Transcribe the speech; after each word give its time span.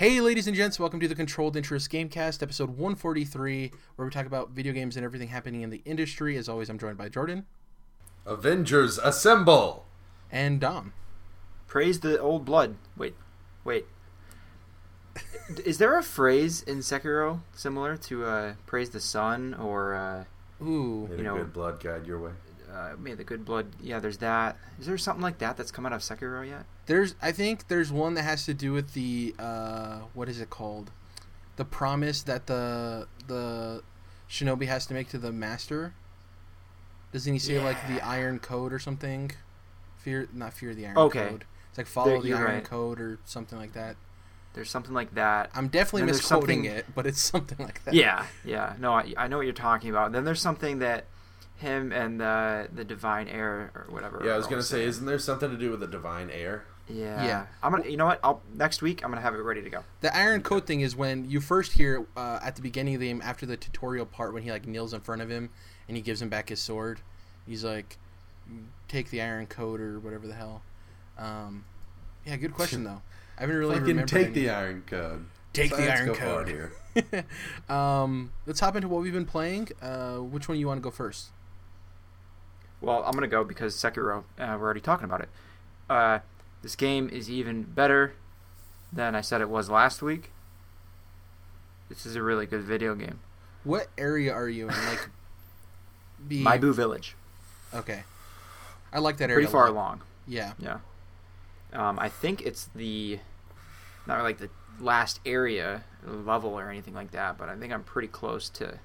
Hey, 0.00 0.18
ladies 0.22 0.46
and 0.46 0.56
gents, 0.56 0.80
welcome 0.80 0.98
to 1.00 1.08
the 1.08 1.14
Controlled 1.14 1.58
Interest 1.58 1.90
Gamecast, 1.92 2.42
episode 2.42 2.70
143, 2.70 3.70
where 3.96 4.06
we 4.06 4.10
talk 4.10 4.24
about 4.24 4.48
video 4.48 4.72
games 4.72 4.96
and 4.96 5.04
everything 5.04 5.28
happening 5.28 5.60
in 5.60 5.68
the 5.68 5.82
industry. 5.84 6.38
As 6.38 6.48
always, 6.48 6.70
I'm 6.70 6.78
joined 6.78 6.96
by 6.96 7.10
Jordan 7.10 7.44
Avengers 8.24 8.96
assemble! 8.96 9.84
and 10.32 10.58
Dom. 10.58 10.94
Praise 11.66 12.00
the 12.00 12.18
old 12.18 12.46
blood. 12.46 12.76
Wait, 12.96 13.14
wait. 13.62 13.84
Is 15.66 15.76
there 15.76 15.98
a 15.98 16.02
phrase 16.02 16.62
in 16.62 16.78
Sekiro 16.78 17.40
similar 17.52 17.98
to 17.98 18.24
uh, 18.24 18.54
praise 18.64 18.88
the 18.90 19.00
sun 19.00 19.52
or 19.52 19.92
uh, 19.94 20.24
Ooh, 20.64 21.08
May 21.08 21.10
You 21.10 21.16
the 21.18 21.22
know- 21.24 21.36
good 21.36 21.52
blood 21.52 21.78
guide 21.84 22.06
your 22.06 22.20
way. 22.20 22.30
Uh, 22.72 22.96
may 22.98 23.14
the 23.14 23.24
good 23.24 23.44
blood? 23.44 23.66
Yeah, 23.82 23.98
there's 23.98 24.18
that. 24.18 24.56
Is 24.78 24.86
there 24.86 24.98
something 24.98 25.22
like 25.22 25.38
that 25.38 25.56
that's 25.56 25.70
come 25.70 25.86
out 25.86 25.92
of 25.92 26.00
Sekiro 26.00 26.46
yet? 26.48 26.64
there's 26.86 27.14
I 27.22 27.30
think 27.32 27.68
there's 27.68 27.92
one 27.92 28.14
that 28.14 28.22
has 28.22 28.44
to 28.46 28.54
do 28.54 28.72
with 28.72 28.94
the 28.94 29.34
uh, 29.38 30.00
what 30.14 30.28
is 30.28 30.40
it 30.40 30.50
called? 30.50 30.90
The 31.56 31.64
promise 31.64 32.22
that 32.22 32.46
the 32.46 33.06
the 33.26 33.82
shinobi 34.28 34.66
has 34.66 34.86
to 34.86 34.94
make 34.94 35.08
to 35.10 35.18
the 35.18 35.32
master. 35.32 35.94
Doesn't 37.12 37.32
he 37.32 37.38
say 37.38 37.62
like 37.62 37.76
the 37.88 38.00
Iron 38.04 38.38
Code 38.38 38.72
or 38.72 38.78
something? 38.78 39.32
Fear, 39.98 40.28
not 40.32 40.52
fear 40.54 40.74
the 40.74 40.86
Iron 40.86 40.96
Okay. 40.96 41.28
Code. 41.28 41.44
It's 41.68 41.78
like 41.78 41.86
follow 41.86 42.12
There- 42.12 42.22
the 42.22 42.34
Iron 42.34 42.54
right. 42.56 42.64
Code 42.64 43.00
or 43.00 43.18
something 43.24 43.58
like 43.58 43.72
that. 43.74 43.96
There's 44.54 44.70
something 44.70 44.94
like 44.94 45.14
that. 45.14 45.50
I'm 45.54 45.68
definitely 45.68 46.06
misquoting 46.06 46.64
something- 46.64 46.64
it, 46.64 46.86
but 46.94 47.06
it's 47.06 47.20
something 47.34 47.58
like 47.64 47.84
that. 47.84 47.94
Yeah, 47.94 48.26
yeah. 48.44 48.74
No, 48.78 48.92
I, 48.94 49.12
I 49.16 49.28
know 49.28 49.36
what 49.36 49.46
you're 49.46 49.52
talking 49.52 49.90
about. 49.90 50.12
Then 50.12 50.24
there's 50.24 50.40
something 50.40 50.78
that 50.80 51.04
him 51.60 51.92
and 51.92 52.20
the 52.20 52.68
the 52.74 52.84
divine 52.84 53.28
heir 53.28 53.70
or 53.74 53.86
whatever. 53.88 54.22
Yeah, 54.24 54.32
I 54.32 54.36
was 54.36 54.46
gonna 54.46 54.62
say, 54.62 54.76
saying. 54.78 54.88
isn't 54.88 55.06
there 55.06 55.18
something 55.18 55.50
to 55.50 55.56
do 55.56 55.70
with 55.70 55.80
the 55.80 55.86
divine 55.86 56.30
heir? 56.30 56.64
Yeah. 56.88 57.24
Yeah. 57.24 57.46
I'm 57.62 57.70
gonna. 57.72 57.88
You 57.88 57.96
know 57.96 58.06
what? 58.06 58.18
I'll 58.24 58.42
next 58.54 58.82
week. 58.82 59.04
I'm 59.04 59.10
gonna 59.10 59.20
have 59.22 59.34
it 59.34 59.38
ready 59.38 59.62
to 59.62 59.70
go. 59.70 59.84
The 60.00 60.14
Iron 60.16 60.42
Code 60.42 60.66
thing 60.66 60.80
is 60.80 60.96
when 60.96 61.28
you 61.30 61.40
first 61.40 61.72
hear 61.72 62.06
uh, 62.16 62.40
at 62.42 62.56
the 62.56 62.62
beginning 62.62 62.94
of 62.94 63.00
the 63.00 63.06
game, 63.08 63.22
after 63.24 63.46
the 63.46 63.56
tutorial 63.56 64.06
part, 64.06 64.34
when 64.34 64.42
he 64.42 64.50
like 64.50 64.66
kneels 64.66 64.92
in 64.92 65.00
front 65.00 65.22
of 65.22 65.28
him 65.30 65.50
and 65.86 65.96
he 65.96 66.02
gives 66.02 66.20
him 66.20 66.28
back 66.28 66.48
his 66.48 66.60
sword. 66.60 67.00
He's 67.46 67.64
like, 67.64 67.96
"Take 68.88 69.10
the 69.10 69.22
Iron 69.22 69.46
Code 69.46 69.80
or 69.80 70.00
whatever 70.00 70.26
the 70.26 70.34
hell. 70.34 70.62
Um, 71.18 71.64
yeah, 72.26 72.36
good 72.36 72.54
question 72.54 72.84
though. 72.84 73.02
I 73.38 73.42
haven't 73.42 73.56
really 73.56 73.74
Fucking 73.76 73.86
remembered 73.86 74.08
take 74.08 74.26
any- 74.26 74.34
the 74.34 74.50
iron 74.50 74.82
Code. 74.86 75.26
Take 75.52 75.70
the 75.76 75.90
Iron 75.92 76.06
go 76.06 76.14
far 76.14 76.44
Code. 76.44 76.48
here. 76.48 77.24
um, 77.68 78.30
let's 78.46 78.60
hop 78.60 78.76
into 78.76 78.86
what 78.86 79.02
we've 79.02 79.12
been 79.12 79.24
playing. 79.26 79.68
Uh, 79.82 80.18
which 80.18 80.48
one 80.48 80.56
do 80.56 80.60
you 80.60 80.66
want 80.68 80.78
to 80.78 80.82
go 80.82 80.90
first? 80.92 81.30
Well, 82.80 83.02
I'm 83.04 83.12
gonna 83.12 83.26
go 83.28 83.44
because 83.44 83.74
Sekiro. 83.74 84.24
Uh, 84.38 84.56
we're 84.58 84.64
already 84.64 84.80
talking 84.80 85.04
about 85.04 85.20
it. 85.20 85.28
Uh, 85.88 86.20
this 86.62 86.76
game 86.76 87.08
is 87.10 87.30
even 87.30 87.62
better 87.62 88.14
than 88.92 89.14
I 89.14 89.20
said 89.20 89.40
it 89.40 89.48
was 89.48 89.68
last 89.70 90.02
week. 90.02 90.30
This 91.88 92.06
is 92.06 92.16
a 92.16 92.22
really 92.22 92.46
good 92.46 92.62
video 92.62 92.94
game. 92.94 93.20
What 93.64 93.88
area 93.98 94.32
are 94.32 94.48
you 94.48 94.68
in? 94.68 94.74
Like, 94.74 95.08
be 96.28 96.42
Mibu 96.42 96.74
Village, 96.74 97.16
Okay, 97.74 98.04
I 98.92 98.98
like 98.98 99.18
that 99.18 99.30
area. 99.30 99.36
pretty 99.46 99.52
far 99.52 99.66
along. 99.66 100.02
Yeah, 100.26 100.52
Yeah. 100.58 100.78
Um, 101.72 101.98
I 101.98 102.08
think 102.08 102.42
it's 102.42 102.68
the 102.74 103.18
not 104.06 104.22
like 104.22 104.38
the 104.38 104.50
last 104.80 105.20
area 105.24 105.84
level 106.04 106.58
or 106.58 106.68
anything 106.70 106.94
like 106.94 107.10
that, 107.12 107.36
but 107.38 107.48
I 107.48 107.56
think 107.56 107.72
I'm 107.72 107.84
pretty 107.84 108.08
close 108.08 108.48
to 108.50 108.78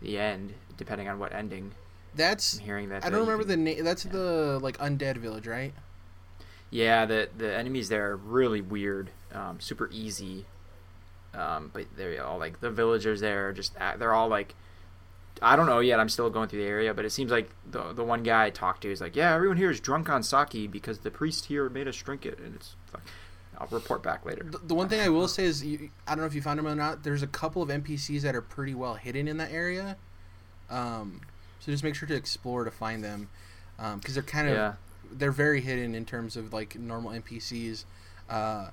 the 0.00 0.18
end, 0.18 0.54
depending 0.76 1.08
on 1.08 1.18
what 1.18 1.32
ending 1.32 1.72
that's. 2.16 2.58
I'm 2.58 2.64
hearing. 2.64 2.88
That 2.88 3.04
I 3.04 3.08
uh, 3.08 3.10
don't 3.10 3.20
remember 3.20 3.44
can- 3.44 3.48
the 3.48 3.56
name. 3.56 3.84
That's 3.84 4.04
yeah. 4.04 4.12
the 4.12 4.60
like 4.62 4.78
undead 4.78 5.18
village, 5.18 5.46
right? 5.46 5.72
Yeah, 6.70 7.06
the 7.06 7.28
the 7.36 7.54
enemies 7.54 7.88
there 7.88 8.10
are 8.10 8.16
really 8.16 8.60
weird, 8.60 9.10
um, 9.32 9.60
super 9.60 9.88
easy. 9.92 10.46
Um, 11.34 11.70
but 11.72 11.84
they're 11.96 12.24
all 12.24 12.38
like 12.38 12.60
the 12.60 12.70
villagers 12.70 13.20
there 13.20 13.48
are 13.48 13.52
just 13.52 13.74
they're 13.98 14.14
all 14.14 14.28
like 14.28 14.54
I 15.42 15.56
don't 15.56 15.66
know 15.66 15.80
yet. 15.80 16.00
I'm 16.00 16.08
still 16.08 16.30
going 16.30 16.48
through 16.48 16.62
the 16.62 16.68
area, 16.68 16.94
but 16.94 17.04
it 17.04 17.10
seems 17.10 17.30
like 17.30 17.50
the 17.70 17.92
the 17.92 18.04
one 18.04 18.22
guy 18.22 18.46
I 18.46 18.50
talked 18.50 18.82
to 18.82 18.90
is 18.90 19.00
like, 19.00 19.16
yeah, 19.16 19.34
everyone 19.34 19.56
here 19.56 19.70
is 19.70 19.80
drunk 19.80 20.08
on 20.08 20.22
sake 20.22 20.70
because 20.70 21.00
the 21.00 21.10
priest 21.10 21.46
here 21.46 21.68
made 21.68 21.88
us 21.88 21.96
drink 21.96 22.24
it, 22.26 22.38
and 22.38 22.54
it's. 22.54 22.74
Like, 22.92 23.02
I'll 23.58 23.66
report 23.68 24.02
back 24.02 24.26
later. 24.26 24.44
The, 24.44 24.58
the 24.58 24.74
one 24.74 24.88
thing 24.88 25.00
I 25.00 25.08
will 25.08 25.28
say 25.28 25.44
is, 25.44 25.64
you, 25.64 25.88
I 26.06 26.10
don't 26.10 26.20
know 26.20 26.26
if 26.26 26.34
you 26.34 26.42
found 26.42 26.58
them 26.58 26.66
or 26.66 26.74
not. 26.74 27.02
There's 27.02 27.22
a 27.22 27.26
couple 27.26 27.62
of 27.62 27.70
NPCs 27.70 28.20
that 28.20 28.34
are 28.34 28.42
pretty 28.42 28.74
well 28.74 28.94
hidden 28.94 29.28
in 29.28 29.38
that 29.38 29.50
area. 29.50 29.96
Um, 30.68 31.22
so 31.66 31.72
just 31.72 31.82
make 31.82 31.96
sure 31.96 32.06
to 32.06 32.14
explore 32.14 32.62
to 32.62 32.70
find 32.70 33.02
them, 33.02 33.28
because 33.96 34.14
they're 34.14 34.22
kind 34.22 34.46
of 34.46 34.54
Yeah, 34.54 34.74
they're 35.10 35.32
very 35.32 35.60
hidden 35.60 35.96
in 35.96 36.04
terms 36.04 36.36
of 36.36 36.52
like 36.52 36.78
normal 36.78 37.10
NPCs. 37.10 37.84
Uh, 38.30 38.68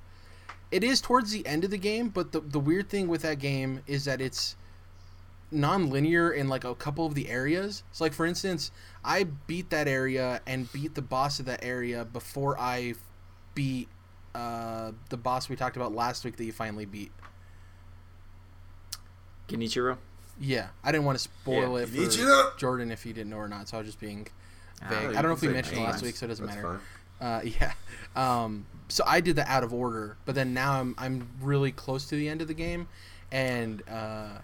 it 0.69 0.83
is 0.83 1.01
towards 1.01 1.31
the 1.31 1.45
end 1.47 1.63
of 1.63 1.71
the 1.71 1.79
game, 1.79 2.09
but 2.09 2.33
the 2.33 2.39
the 2.39 2.59
weird 2.59 2.89
thing 2.89 3.07
with 3.07 3.23
that 3.23 3.39
game 3.39 3.81
is 3.87 4.05
that 4.05 4.21
it's 4.21 4.55
non-linear 5.49 6.31
in 6.31 6.49
like 6.49 6.63
a 6.63 6.75
couple 6.75 7.07
of 7.07 7.15
the 7.15 7.29
areas. 7.29 7.81
So 7.91 8.03
like 8.03 8.13
for 8.13 8.27
instance, 8.27 8.69
I 9.03 9.23
beat 9.23 9.71
that 9.71 9.87
area 9.87 10.41
and 10.45 10.71
beat 10.71 10.93
the 10.93 11.01
boss 11.01 11.39
of 11.39 11.47
that 11.47 11.63
area 11.63 12.05
before 12.05 12.59
I 12.59 12.93
beat 13.55 13.87
uh, 14.35 14.91
the 15.09 15.17
boss 15.17 15.49
we 15.49 15.55
talked 15.55 15.77
about 15.77 15.95
last 15.95 16.25
week 16.25 16.37
that 16.37 16.45
you 16.45 16.51
finally 16.51 16.85
beat. 16.85 17.11
Genichiro. 19.47 19.97
Yeah, 20.39 20.67
I 20.83 20.91
didn't 20.91 21.05
want 21.05 21.17
to 21.17 21.23
spoil 21.23 21.77
Yeah. 21.77 21.83
it 21.85 21.89
for 21.89 21.95
Genichiro! 21.95 22.57
Jordan 22.57 22.91
if 22.91 23.03
he 23.03 23.13
didn't 23.13 23.29
know 23.29 23.37
or 23.37 23.47
not, 23.47 23.67
so 23.69 23.77
I 23.77 23.79
was 23.81 23.87
just 23.87 23.99
being 23.99 24.27
vague. 24.89 25.01
you 25.03 25.09
I 25.09 25.21
don't 25.21 25.25
know 25.25 25.31
if 25.33 25.41
we 25.41 25.47
mentioned 25.49 25.77
it 25.79 25.83
last 25.83 26.03
week, 26.03 26.15
so 26.15 26.25
it 26.25 26.29
doesn't 26.29 26.45
That's 26.45 26.57
matter. 26.57 26.79
Uh, 27.21 27.41
yeah. 27.59 27.73
Um, 28.15 28.65
so 28.89 29.03
I 29.07 29.21
did 29.21 29.35
that 29.37 29.47
out 29.47 29.63
of 29.63 29.73
order, 29.73 30.17
but 30.25 30.35
then 30.35 30.53
now 30.53 30.79
I'm 30.79 30.95
I'm 30.97 31.27
really 31.41 31.71
close 31.71 32.05
to 32.07 32.15
the 32.15 32.27
end 32.27 32.41
of 32.41 32.47
the 32.47 32.53
game, 32.53 32.87
and 33.31 33.81
uh, 33.89 34.39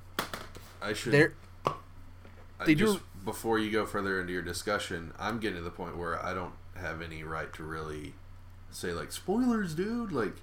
I 0.81 0.94
should. 0.94 1.11
there. 1.13 1.33
I 1.66 2.66
they 2.66 2.75
do- 2.75 2.85
just, 2.85 3.00
Before 3.25 3.57
you 3.59 3.71
go 3.71 3.85
further 3.85 4.19
into 4.19 4.31
your 4.33 4.41
discussion, 4.41 5.13
I'm 5.19 5.39
getting 5.39 5.57
to 5.57 5.63
the 5.63 5.69
point 5.71 5.97
where 5.97 6.23
I 6.23 6.33
don't 6.33 6.53
have 6.75 7.01
any 7.01 7.23
right 7.23 7.51
to 7.53 7.63
really 7.63 8.13
say 8.71 8.94
like 8.94 9.11
spoilers, 9.11 9.73
dude. 9.75 10.11
Like 10.11 10.35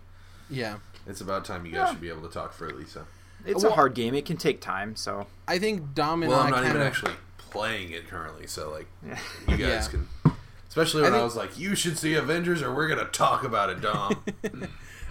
Yeah, 0.50 0.78
it's 1.06 1.20
about 1.20 1.44
time 1.44 1.64
you 1.66 1.72
guys 1.72 1.78
Yeah. 1.86 1.90
should 1.92 2.00
be 2.00 2.08
able 2.08 2.22
to 2.26 2.32
talk 2.34 2.52
freely. 2.52 2.84
So. 2.86 3.06
It's 3.46 3.62
Well- 3.62 3.72
a 3.72 3.74
hard 3.76 3.94
game. 3.94 4.14
It 4.14 4.24
can 4.26 4.36
take 4.36 4.60
time. 4.60 4.96
So 4.96 5.26
I 5.48 5.58
think 5.58 5.94
Dom 5.94 6.22
and 6.22 6.30
Well, 6.30 6.40
I 6.40 6.44
I'm 6.44 6.50
not 6.50 6.56
kind 6.64 6.68
even 6.76 6.82
actually 6.86 7.12
playing 7.38 7.90
it 7.92 8.08
currently, 8.08 8.46
so 8.46 8.70
like 8.70 8.86
yeah. 9.06 9.18
you 9.48 9.56
guys 9.56 9.60
Yeah. 9.60 9.88
can. 9.88 10.08
Especially 10.68 11.02
when 11.02 11.12
I, 11.12 11.16
think- 11.16 11.24
was 11.24 11.36
like, 11.36 11.58
"You 11.58 11.74
should 11.74 11.96
see 11.96 12.14
Avengers, 12.14 12.60
or 12.62 12.74
we're 12.74 12.88
gonna 12.88 13.06
talk 13.06 13.44
about 13.44 13.70
it, 13.70 13.80
Dom." 13.80 14.22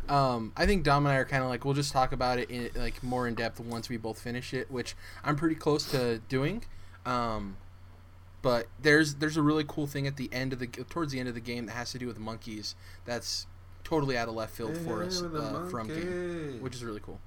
Um, 0.07 0.53
I 0.56 0.68
think 0.68 0.84
Dom 0.84 1.07
and 1.07 1.13
I 1.13 1.18
are 1.18 1.25
kind 1.25 1.41
of 1.41 1.50
like 1.50 1.66
we'll 1.66 1.73
just 1.73 1.91
talk 1.91 2.12
about 2.12 2.38
it 2.38 2.51
in 2.51 2.69
like 2.75 3.01
more 3.01 3.28
in 3.28 3.34
depth 3.34 3.59
once 3.59 3.90
we 3.90 3.97
both 3.97 4.19
finish 4.22 4.53
it, 4.53 4.69
which 4.69 4.96
I'm 5.23 5.35
pretty 5.35 5.56
close 5.56 5.90
to 5.90 6.19
doing. 6.29 6.63
Um, 7.07 7.57
but 8.44 8.67
there's 8.79 9.16
there's 9.16 9.35
a 9.35 9.41
really 9.41 9.63
cool 9.67 9.88
thing 9.88 10.06
at 10.06 10.16
the 10.17 10.29
end 10.31 10.53
of 10.53 10.59
the 10.59 10.67
towards 10.67 11.12
the 11.12 11.19
end 11.19 11.28
of 11.28 11.34
the 11.34 11.41
game 11.41 11.66
that 11.66 11.72
has 11.72 11.91
to 11.94 11.97
do 11.97 12.06
with 12.06 12.19
monkeys. 12.19 12.75
That's 13.06 13.47
totally 13.84 14.16
out 14.16 14.28
of 14.28 14.35
left 14.35 14.56
field 14.56 14.78
for 14.78 15.02
us 15.03 15.22
Hey, 15.22 15.28
with 15.28 15.35
a 15.38 15.40
uh, 15.44 15.69
from 15.69 15.88
game, 15.88 16.59
which 16.62 16.75
is 16.75 16.84
really 16.84 17.02
cool. 17.03 17.19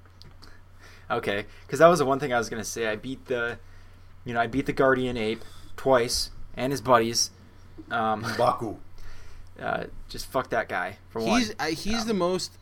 Okay, 1.11 1.45
because 1.65 1.79
that 1.79 1.87
was 1.87 1.99
the 1.99 2.05
one 2.05 2.19
thing 2.19 2.33
I 2.33 2.37
was 2.37 2.49
gonna 2.49 2.63
say. 2.63 2.87
I 2.87 2.95
beat 2.95 3.25
the, 3.25 3.57
you 4.25 4.33
know, 4.33 4.39
I 4.39 4.47
beat 4.47 4.65
the 4.67 4.73
guardian 4.73 5.17
ape 5.17 5.43
twice 5.75 6.29
and 6.55 6.71
his 6.71 6.81
buddies. 6.81 7.31
Um, 7.89 8.21
Baku. 8.37 8.77
uh, 9.59 9.85
just 10.07 10.27
fuck 10.27 10.49
that 10.51 10.69
guy 10.69 10.97
for 11.09 11.21
one. 11.21 11.39
He's 11.39 11.53
I, 11.59 11.71
he's 11.71 12.01
Um, 12.03 12.07
the 12.09 12.13
most. 12.13 12.53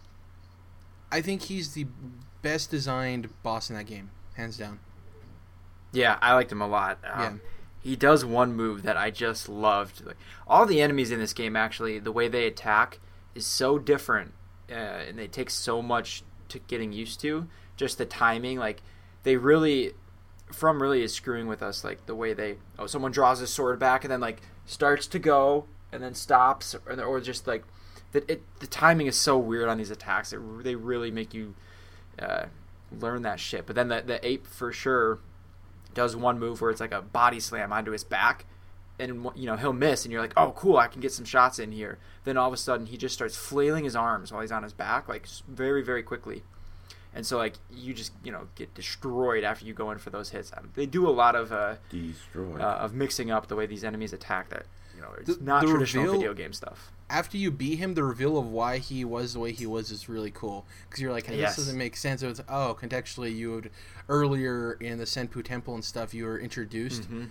I 1.12 1.22
think 1.22 1.44
he's 1.44 1.74
the 1.74 1.88
best 2.42 2.70
designed 2.72 3.30
boss 3.44 3.70
in 3.70 3.76
that 3.76 3.86
game, 3.86 4.10
hands 4.36 4.58
down. 4.58 4.80
Yeah, 5.92 6.18
I 6.22 6.34
liked 6.34 6.52
him 6.52 6.62
a 6.62 6.68
lot. 6.68 7.00
Um, 7.06 7.22
Yeah. 7.22 7.34
He 7.80 7.96
does 7.96 8.26
one 8.26 8.54
move 8.54 8.84
that 8.84 8.98
I 8.98 9.12
just 9.12 9.48
loved. 9.48 10.06
Like, 10.06 10.18
all 10.46 10.66
the 10.66 10.82
enemies 10.82 11.10
in 11.12 11.20
this 11.20 11.32
game, 11.32 11.56
actually, 11.56 12.00
the 12.00 12.12
way 12.12 12.28
they 12.28 12.46
attack 12.46 13.00
is 13.34 13.46
so 13.46 13.80
different, 13.80 14.34
uh, 14.70 14.74
and 14.74 15.18
they 15.18 15.28
take 15.28 15.50
so 15.50 15.82
much 15.82 16.24
to 16.50 16.60
getting 16.60 16.92
used 16.92 17.22
to. 17.22 17.48
Just 17.78 17.98
the 17.98 18.06
timing, 18.06 18.60
like 18.60 18.82
they 19.24 19.38
really, 19.38 19.94
from 20.52 20.82
really 20.82 21.04
is 21.04 21.14
screwing 21.14 21.48
with 21.48 21.62
us. 21.62 21.84
Like 21.84 22.06
the 22.06 22.16
way 22.16 22.34
they, 22.34 22.58
oh, 22.78 22.88
someone 22.88 23.12
draws 23.12 23.40
his 23.40 23.50
sword 23.50 23.80
back 23.80 24.04
and 24.04 24.12
then 24.12 24.20
like 24.20 24.42
starts 24.66 25.08
to 25.08 25.20
go 25.20 25.66
and 25.92 26.04
then 26.04 26.14
stops, 26.14 26.76
or, 26.86 27.02
or 27.02 27.22
just 27.22 27.48
like 27.48 27.64
that. 28.12 28.30
It 28.30 28.42
the 28.60 28.68
timing 28.68 29.08
is 29.08 29.16
so 29.16 29.38
weird 29.38 29.70
on 29.70 29.78
these 29.78 29.92
attacks. 29.92 30.34
It, 30.34 30.40
they 30.64 30.76
really 30.76 31.12
make 31.12 31.34
you 31.34 31.56
uh, 32.20 32.46
learn 32.92 33.22
that 33.22 33.40
shit. 33.40 33.66
But 33.66 33.76
then 33.76 33.88
the 33.88 34.02
the 34.06 34.28
ape 34.28 34.48
for 34.48 34.74
sure 34.74 35.20
does 35.94 36.16
one 36.16 36.38
move 36.40 36.62
where 36.62 36.70
it's 36.70 36.82
like 36.82 36.92
a 36.92 37.02
body 37.02 37.40
slam 37.40 37.74
onto 37.74 37.92
his 37.92 38.04
back 38.04 38.46
and 39.00 39.28
you 39.36 39.46
know 39.46 39.56
he'll 39.56 39.74
miss 39.74 40.06
and 40.06 40.12
you're 40.12 40.22
like 40.22 40.34
oh 40.38 40.52
cool 40.52 40.78
i 40.78 40.88
can 40.88 41.02
get 41.02 41.12
some 41.12 41.26
shots 41.26 41.60
in 41.60 41.72
here 41.72 41.98
then 42.24 42.38
all 42.38 42.48
of 42.48 42.54
a 42.54 42.58
sudden 42.58 42.86
he 42.86 42.98
just 42.98 43.14
starts 43.14 43.36
flailing 43.36 43.84
his 43.84 43.96
arms 43.96 44.32
while 44.32 44.42
he's 44.42 44.52
on 44.52 44.64
his 44.64 44.74
back 44.74 45.08
like 45.08 45.28
very 45.48 45.84
very 45.84 46.04
quickly 46.04 46.44
and 47.18 47.26
so 47.26 47.38
like 47.38 47.56
you 47.70 47.94
just 47.94 48.14
you 48.24 48.32
know 48.32 48.48
get 48.56 48.74
destroyed 48.74 49.44
after 49.44 49.66
you 49.66 49.74
go 49.74 49.92
in 49.92 49.98
for 49.98 50.10
those 50.12 50.30
hits 50.30 50.52
Um, 50.56 50.70
they 50.76 50.86
do 50.86 51.06
a 51.08 51.12
lot 51.24 51.36
of 51.36 51.52
uh, 51.52 51.76
Destroyed. 51.90 52.62
uh 52.62 52.78
of 52.86 52.94
mixing 52.94 53.30
up 53.32 53.48
the 53.48 53.56
way 53.58 53.66
these 53.66 53.84
enemies 53.84 54.14
attack 54.14 54.50
that 54.50 54.66
you 54.96 55.02
know 55.02 55.10
it's 55.20 55.36
The- 55.38 55.44
not 55.44 55.62
the 55.64 55.68
traditional 55.72 56.04
reveal- 56.06 56.20
video 56.20 56.34
game 56.34 56.54
stuff. 56.54 56.92
After 57.10 57.38
you 57.38 57.52
beat 57.52 57.78
him, 57.78 57.94
the 57.94 58.04
reveal 58.04 58.38
of 58.38 58.48
why 58.48 58.80
he 58.80 59.06
was 59.06 59.32
the 59.34 59.40
way 59.40 59.54
he 59.54 59.66
was 59.66 59.92
is 59.92 60.10
really 60.10 60.30
cool 60.30 60.66
because 60.86 61.02
you're 61.02 61.14
like, 61.14 61.26
hey, 61.28 61.38
Yes. 61.38 61.56
this 61.56 61.64
doesn't 61.66 61.78
make 61.78 61.96
sense. 61.96 62.22
It's 62.22 62.42
oh, 62.50 62.78
contextually, 62.82 63.34
you 63.34 63.52
would 63.54 63.72
earlier 64.10 64.74
in 64.74 64.98
the 64.98 65.06
Senpu 65.06 65.44
Temple 65.44 65.74
and 65.76 65.84
stuff, 65.86 66.14
you 66.14 66.26
were 66.26 66.38
introduced, 66.40 67.06
hmm 67.06 67.26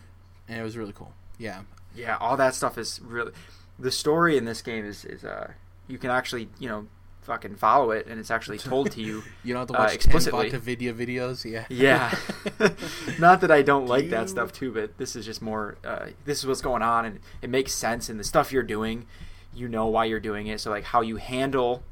and 0.49 0.61
it 0.61 0.63
was 0.63 0.77
really 0.77 0.93
cool. 0.93 1.13
Yeah, 1.39 1.63
Yeah, 1.95 2.17
all 2.19 2.37
that 2.37 2.55
stuff 2.55 2.79
is 2.79 3.01
really 3.03 3.33
the 3.79 3.91
story 3.91 4.37
in 4.39 4.45
this 4.47 4.63
game 4.63 4.85
is 4.87 5.05
is 5.05 5.25
uh 5.25 5.53
you 5.89 5.99
can 5.99 6.11
actually 6.11 6.49
you 6.59 6.69
know 6.69 6.87
fucking 7.27 7.57
follow 7.57 7.91
it 7.91 8.07
and 8.07 8.19
it's 8.19 8.31
actually 8.31 8.59
told 8.73 8.91
to 8.93 9.03
you. 9.03 9.23
you 9.45 9.53
don't 9.53 9.61
have 9.61 9.69
to 9.69 9.75
Uh, 9.75 9.79
watch 9.85 9.91
ten 9.91 9.97
explicitly. 10.17 10.49
Video 10.51 10.93
videos. 10.95 11.45
Yeah, 11.45 11.67
Yeah. 11.69 12.17
Not 13.19 13.41
that 13.43 13.51
I 13.51 13.63
don't 13.63 13.85
Do 13.85 13.91
like 13.91 14.05
you- 14.05 14.11
that 14.11 14.31
stuff 14.31 14.53
too, 14.53 14.73
but 14.73 14.97
this 14.99 15.15
is 15.17 15.27
just 15.27 15.43
more. 15.43 15.77
Uh, 15.85 16.07
this 16.25 16.39
is 16.39 16.47
what's 16.47 16.63
going 16.63 16.83
on, 16.83 17.05
and 17.05 17.21
it 17.43 17.51
makes 17.51 17.73
sense. 17.73 18.09
And 18.09 18.19
the 18.19 18.25
stuff 18.25 18.53
you're 18.53 18.63
doing, 18.63 19.07
you 19.55 19.69
know 19.69 19.87
why 19.87 20.05
you're 20.07 20.21
doing 20.21 20.47
it. 20.47 20.61
So 20.61 20.71
like 20.71 20.85
how 20.85 21.01
you 21.03 21.17
handle 21.17 21.83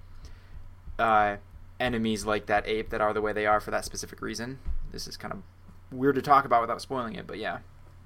uh, 0.98 1.36
enemies 1.80 2.24
like 2.24 2.46
that 2.46 2.66
ape 2.66 2.90
that 2.90 3.00
are 3.00 3.12
the 3.12 3.20
way 3.20 3.32
they 3.32 3.46
are 3.46 3.60
for 3.60 3.70
that 3.70 3.84
specific 3.84 4.20
reason. 4.22 4.58
This 4.92 5.06
is 5.06 5.16
kind 5.16 5.32
of 5.34 5.42
weird 5.90 6.14
to 6.14 6.22
talk 6.22 6.44
about 6.44 6.60
without 6.60 6.80
spoiling 6.80 7.14
it, 7.14 7.26
but 7.26 7.38
yeah, 7.38 7.54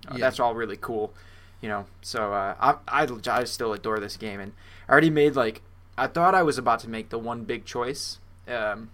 uh, 0.09 0.13
Yeah. 0.13 0.19
that's 0.19 0.41
all 0.41 0.55
really 0.55 0.77
cool. 0.77 1.13
You 1.61 1.69
know, 1.69 1.87
so 2.03 2.33
uh, 2.33 2.55
I, 2.89 3.03
I 3.03 3.09
I 3.29 3.45
still 3.45 3.73
adore 3.73 3.99
this 3.99 4.17
game, 4.17 4.39
and 4.39 4.53
I 4.89 4.93
already 4.93 5.11
made 5.11 5.35
like 5.35 5.61
I 5.99 6.07
thought 6.07 6.35
I 6.35 6.43
was 6.43 6.59
about 6.59 6.81
to 6.81 6.89
make 6.89 7.11
the 7.11 7.19
one 7.19 7.45
big 7.45 7.65
choice. 7.65 8.19
Um, 8.47 8.91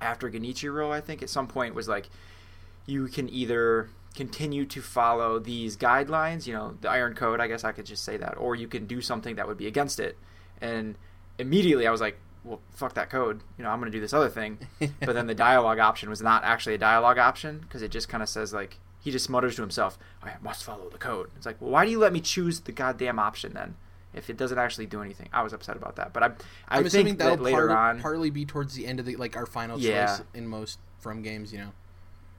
after 0.00 0.30
Genichiro, 0.30 0.90
I 0.90 1.00
think 1.00 1.22
at 1.22 1.30
some 1.30 1.46
point 1.46 1.74
was 1.74 1.88
like 1.88 2.10
you 2.86 3.06
can 3.08 3.28
either 3.28 3.88
continue 4.14 4.64
to 4.66 4.80
follow 4.80 5.38
these 5.38 5.76
guidelines, 5.76 6.46
you 6.46 6.52
know, 6.52 6.76
the 6.80 6.88
Iron 6.90 7.14
Code, 7.14 7.40
I 7.40 7.48
guess 7.48 7.64
I 7.64 7.72
could 7.72 7.86
just 7.86 8.04
say 8.04 8.16
that, 8.16 8.36
or 8.36 8.54
you 8.54 8.68
can 8.68 8.86
do 8.86 9.00
something 9.00 9.36
that 9.36 9.48
would 9.48 9.56
be 9.56 9.66
against 9.66 9.98
it. 9.98 10.16
And 10.60 10.96
immediately 11.38 11.86
I 11.86 11.90
was 11.90 12.00
like, 12.00 12.18
well, 12.44 12.60
fuck 12.70 12.94
that 12.94 13.10
code. 13.10 13.40
You 13.56 13.64
know, 13.64 13.70
I'm 13.70 13.80
going 13.80 13.90
to 13.90 13.96
do 13.96 14.00
this 14.00 14.12
other 14.12 14.28
thing. 14.28 14.58
but 14.78 15.14
then 15.14 15.26
the 15.26 15.34
dialogue 15.34 15.78
option 15.78 16.10
was 16.10 16.20
not 16.20 16.44
actually 16.44 16.74
a 16.74 16.78
dialogue 16.78 17.18
option 17.18 17.58
because 17.60 17.82
it 17.82 17.90
just 17.90 18.08
kind 18.08 18.22
of 18.22 18.28
says 18.28 18.52
like 18.52 18.78
he 19.00 19.10
just 19.10 19.30
mutters 19.30 19.56
to 19.56 19.62
himself, 19.62 19.98
"I 20.22 20.32
must 20.42 20.64
follow 20.64 20.88
the 20.90 20.98
code." 20.98 21.30
It's 21.36 21.46
like, 21.46 21.60
well, 21.60 21.70
why 21.70 21.84
do 21.84 21.90
you 21.90 21.98
let 21.98 22.12
me 22.12 22.20
choose 22.20 22.60
the 22.60 22.72
goddamn 22.72 23.18
option 23.18 23.54
then? 23.54 23.76
If 24.14 24.30
it 24.30 24.36
doesn't 24.36 24.58
actually 24.58 24.86
do 24.86 25.02
anything, 25.02 25.28
I 25.32 25.42
was 25.42 25.52
upset 25.52 25.76
about 25.76 25.96
that. 25.96 26.12
But 26.12 26.22
I, 26.22 26.26
I 26.68 26.78
I'm 26.78 26.86
assuming 26.86 27.06
think 27.06 27.18
that'll 27.18 27.36
that 27.36 27.42
later 27.42 27.68
part- 27.68 27.96
on, 27.96 28.00
partly 28.00 28.30
be 28.30 28.44
towards 28.44 28.74
the 28.74 28.86
end 28.86 29.00
of 29.00 29.06
the 29.06 29.16
like 29.16 29.36
our 29.36 29.46
final 29.46 29.78
Yeah. 29.78 30.06
choice 30.06 30.22
in 30.34 30.46
most 30.46 30.78
from 31.00 31.22
games. 31.22 31.52
You 31.52 31.58
know, 31.60 31.72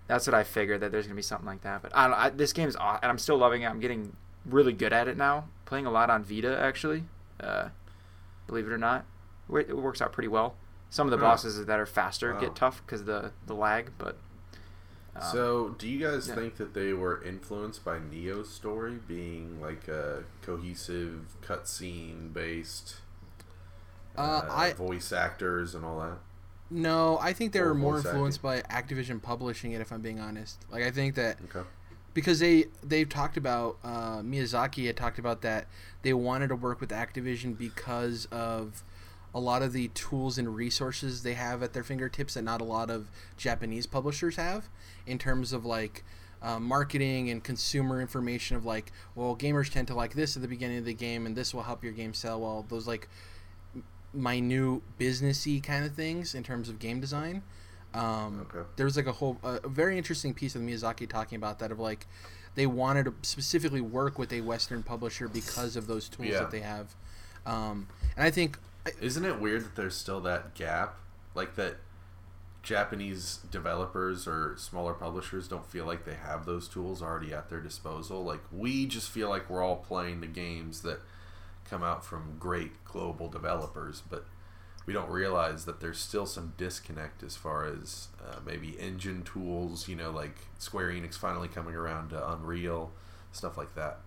That's 0.08 0.26
what 0.28 0.34
I 0.34 0.44
figured 0.44 0.82
that 0.82 0.92
there's 0.92 1.06
gonna 1.06 1.16
be 1.16 1.22
something 1.22 1.48
like 1.48 1.62
that. 1.62 1.82
But 1.82 1.96
I 1.96 2.08
don't. 2.08 2.18
I, 2.18 2.30
this 2.30 2.54
game 2.54 2.68
is 2.70 2.76
aw- 2.76 3.00
and 3.02 3.10
I'm 3.12 3.18
still 3.18 3.38
loving 3.38 3.64
it. 3.64 3.66
I'm 3.68 3.80
getting 3.80 4.16
really 4.46 4.74
good 4.74 4.94
at 4.94 5.08
it 5.08 5.18
now. 5.18 5.46
Playing 5.66 5.86
a 5.86 5.92
lot 5.92 6.10
on 6.10 6.24
Vita 6.24 6.58
actually. 6.60 7.04
Uh, 7.40 7.70
believe 8.48 8.68
it 8.68 8.72
or 8.72 8.78
not, 8.78 9.06
it 9.54 9.76
works 9.76 10.02
out 10.02 10.14
pretty 10.14 10.28
well. 10.30 10.56
Some 10.90 11.08
of 11.08 11.12
the 11.12 11.18
Huh. 11.18 11.32
bosses 11.32 11.66
that 11.66 11.80
are 11.80 11.86
faster 11.86 12.34
Wow. 12.34 12.40
get 12.40 12.56
tough 12.56 12.82
because 12.86 13.04
the 13.06 13.32
the 13.48 13.56
lag. 13.56 13.92
But 13.98 14.16
um, 15.16 15.22
So, 15.32 15.70
do 15.78 15.88
you 15.88 16.00
guys 16.06 16.28
yeah. 16.28 16.36
think 16.36 16.58
that 16.58 16.74
they 16.74 16.94
were 16.94 17.24
influenced 17.24 17.84
by 17.86 18.00
Nioh's 18.00 18.50
story 18.50 19.00
being 19.08 19.62
like 19.62 19.88
a 19.88 20.24
cohesive 20.42 21.36
cutscene 21.42 22.34
based, 22.34 22.98
Uh, 24.18 24.42
I- 24.50 24.74
voice 24.74 25.12
actors 25.12 25.76
and 25.76 25.84
all 25.84 26.00
that? 26.00 26.18
no, 26.70 27.18
I 27.20 27.34
think 27.34 27.52
they 27.54 27.60
Or 27.60 27.68
were 27.70 27.74
more 27.76 27.98
influenced 27.98 28.42
by 28.42 28.62
Activision 28.64 29.22
publishing 29.22 29.72
it. 29.74 29.82
If 29.82 29.92
I'm 29.92 30.02
being 30.02 30.20
honest, 30.20 30.66
like 30.72 30.84
I 30.84 30.92
think 30.92 31.16
that 31.16 31.38
Okay. 31.50 31.68
because 32.14 32.40
they 32.40 32.66
they've 32.82 33.08
talked 33.10 33.38
about 33.38 33.78
uh, 33.84 34.20
Miyazaki 34.22 34.88
had 34.88 34.98
talked 34.98 35.20
about 35.20 35.42
that 35.42 35.68
they 36.02 36.14
wanted 36.14 36.48
to 36.48 36.56
work 36.56 36.80
with 36.82 36.90
Activision 36.92 37.58
because 37.58 38.26
of 38.32 38.84
a 39.34 39.40
lot 39.40 39.62
of 39.62 39.74
the 39.74 39.90
tools 39.90 40.38
and 40.38 40.56
resources 40.56 41.24
they 41.24 41.34
have 41.34 41.62
at 41.62 41.74
their 41.74 41.84
fingertips 41.84 42.36
that 42.36 42.42
not 42.44 42.62
a 42.62 42.64
lot 42.64 42.90
of 42.90 43.12
Japanese 43.36 43.86
publishers 43.86 44.38
have 44.38 44.70
in 45.08 45.18
terms 45.18 45.54
of 45.54 45.66
like 45.66 46.04
uh, 46.42 46.60
marketing 46.60 47.30
and 47.30 47.44
consumer 47.44 48.00
information 48.02 48.56
of 48.56 48.66
like 48.66 48.92
well 49.16 49.36
gamers 49.36 49.70
tend 49.72 49.88
to 49.88 49.96
like 49.96 50.14
this 50.14 50.36
at 50.36 50.42
the 50.42 50.48
beginning 50.48 50.78
of 50.78 50.86
the 50.86 50.94
game 50.94 51.26
and 51.26 51.36
this 51.36 51.54
will 51.54 51.64
help 51.64 51.84
your 51.84 51.94
game 51.94 52.14
sell 52.14 52.40
well 52.42 52.66
those 52.70 52.88
like 52.88 53.08
m- 53.76 53.84
minute 54.14 54.82
businessy 55.00 55.62
kind 55.64 55.86
of 55.86 55.94
things 55.96 56.36
in 56.36 56.44
terms 56.44 56.70
of 56.70 56.78
game 56.80 57.00
design 57.00 57.42
um, 57.94 58.46
Okay. 58.54 58.68
there 58.76 58.86
was 58.86 58.98
like 58.98 59.08
a 59.08 59.12
whole 59.14 59.38
a 59.44 59.60
a 59.64 59.70
very 59.70 59.98
interesting 59.98 60.34
piece 60.34 60.54
of 60.56 60.62
Miyazaki 60.62 61.08
talking 61.10 61.38
about 61.38 61.60
that 61.60 61.72
of 61.72 61.80
like 61.80 62.06
they 62.56 62.68
wanted 62.68 63.06
to 63.06 63.14
specifically 63.22 63.82
work 63.82 64.18
with 64.20 64.32
a 64.34 64.42
Western 64.42 64.84
publisher 64.84 65.28
because 65.28 65.76
of 65.76 65.88
those 65.88 66.08
tools 66.10 66.30
Yeah. 66.30 66.40
that 66.40 66.52
they 66.52 66.60
have, 66.62 66.96
um, 67.46 67.88
and 68.16 68.26
I 68.26 68.32
think 68.32 68.58
Isn't 69.02 69.26
it 69.26 69.40
weird 69.42 69.64
that 69.66 69.76
there's 69.76 69.96
still 69.96 70.22
that 70.22 70.54
gap? 70.56 70.96
Like 71.34 71.56
that 71.56 71.76
Japanese 72.66 73.40
developers 73.52 74.28
or 74.28 74.56
smaller 74.58 74.94
publishers 74.94 75.48
don't 75.48 75.66
feel 75.66 75.86
like 75.86 76.04
they 76.04 76.16
have 76.16 76.46
those 76.46 76.68
tools 76.68 77.02
already 77.02 77.32
at 77.32 77.50
their 77.50 77.62
disposal. 77.62 78.24
Like 78.24 78.42
we 78.52 78.88
just 78.88 79.10
feel 79.10 79.30
like 79.30 79.50
we're 79.50 79.64
all 79.64 79.78
playing 79.78 80.20
the 80.20 80.28
games 80.28 80.82
that 80.82 81.00
come 81.64 81.84
out 81.84 82.04
from 82.04 82.38
great 82.40 82.84
global 82.84 83.30
developers, 83.30 84.02
but 84.10 84.26
we 84.88 84.94
don't 84.94 85.10
realize 85.10 85.66
that 85.66 85.80
there's 85.80 86.00
still 86.00 86.26
some 86.26 86.54
disconnect 86.58 87.24
as 87.24 87.36
far 87.36 87.66
as 87.66 88.08
uh, 88.28 88.38
maybe 88.46 88.76
engine 88.80 89.22
tools, 89.24 89.88
you 89.88 89.96
know, 89.96 90.10
like 90.12 90.36
Square 90.58 90.90
Enix 90.90 91.16
finally 91.16 91.48
coming 91.48 91.76
around 91.76 92.10
to 92.10 92.32
Unreal, 92.34 92.92
stuff 93.32 93.58
like 93.58 93.76
that. 93.76 94.00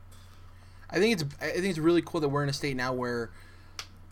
I 0.91 0.99
think 0.99 1.21
it's 1.21 1.25
I 1.41 1.51
think 1.51 1.67
it's 1.67 1.79
really 1.79 2.03
cool 2.03 2.21
that 2.21 2.29
we're 2.29 2.43
in 2.43 2.49
a 2.49 2.53
state 2.53 2.77
now 2.77 2.93
where 2.93 3.31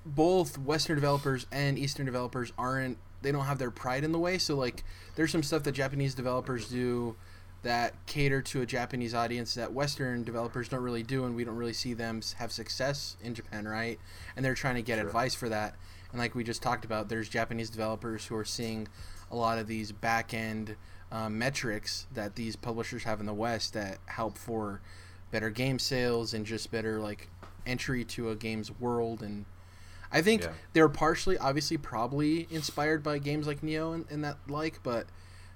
both 0.05 0.57
Western 0.57 0.95
developers 0.95 1.47
and 1.51 1.79
Eastern 1.79 2.07
developers 2.07 2.53
aren't 2.57 2.99
they 3.27 3.33
don't 3.33 3.47
have 3.47 3.59
their 3.59 3.73
pride 3.73 4.05
in 4.05 4.13
the 4.13 4.21
way. 4.21 4.39
So 4.39 4.55
like 4.55 4.85
there's 5.17 5.33
some 5.33 5.43
stuff 5.43 5.65
that 5.65 5.73
Japanese 5.73 6.15
developers 6.15 6.69
do 6.69 7.17
that 7.65 7.95
cater 8.07 8.41
to 8.41 8.63
a 8.63 8.67
Japanese 8.67 9.15
audience 9.15 9.55
that 9.55 9.73
Western 9.73 10.23
developers 10.23 10.69
don't 10.69 10.83
really 10.83 11.03
do, 11.03 11.25
and 11.25 11.35
we 11.35 11.43
don't 11.43 11.57
really 11.57 11.73
see 11.73 11.93
them 11.93 12.21
have 12.37 12.53
success 12.53 13.17
in 13.21 13.35
Japan, 13.35 13.67
right? 13.67 13.99
And 14.37 14.45
they're 14.45 14.55
trying 14.55 14.77
to 14.77 14.83
get 14.83 14.99
Sure. 14.99 15.07
advice 15.09 15.35
for 15.35 15.49
that. 15.49 15.75
And 16.13 16.21
like 16.21 16.37
we 16.37 16.45
just 16.45 16.63
talked 16.63 16.85
about, 16.85 17.09
there's 17.09 17.29
Japanese 17.29 17.69
developers 17.69 18.27
who 18.27 18.37
are 18.37 18.45
seeing 18.45 18.87
a 19.29 19.35
lot 19.35 19.59
of 19.59 19.67
these 19.67 19.91
back 19.91 20.33
end 20.33 20.77
uh, 21.11 21.29
metrics 21.29 22.07
that 22.15 22.37
these 22.37 22.55
publishers 22.55 23.03
have 23.03 23.19
in 23.19 23.27
the 23.27 23.35
West 23.35 23.73
that 23.73 23.99
help 24.07 24.39
for 24.39 24.81
better 25.33 25.51
game 25.51 25.81
sales 25.81 26.33
and 26.33 26.47
just 26.47 26.71
better 26.71 27.01
like 27.01 27.29
entry 27.67 28.05
to 28.05 28.31
a 28.31 28.37
game's 28.37 28.71
world 28.79 29.21
and 29.21 29.47
I 30.13 30.23
think 30.23 30.43
Yeah. 30.43 30.53
they're 30.73 30.89
partially 30.89 31.37
obviously 31.39 31.77
probably 31.77 32.47
inspired 32.51 33.03
by 33.03 33.19
games 33.19 33.47
like 33.47 33.61
Nioh 33.63 33.95
and, 33.95 34.05
and 34.11 34.25
that 34.25 34.37
like 34.49 34.83
but 34.83 35.07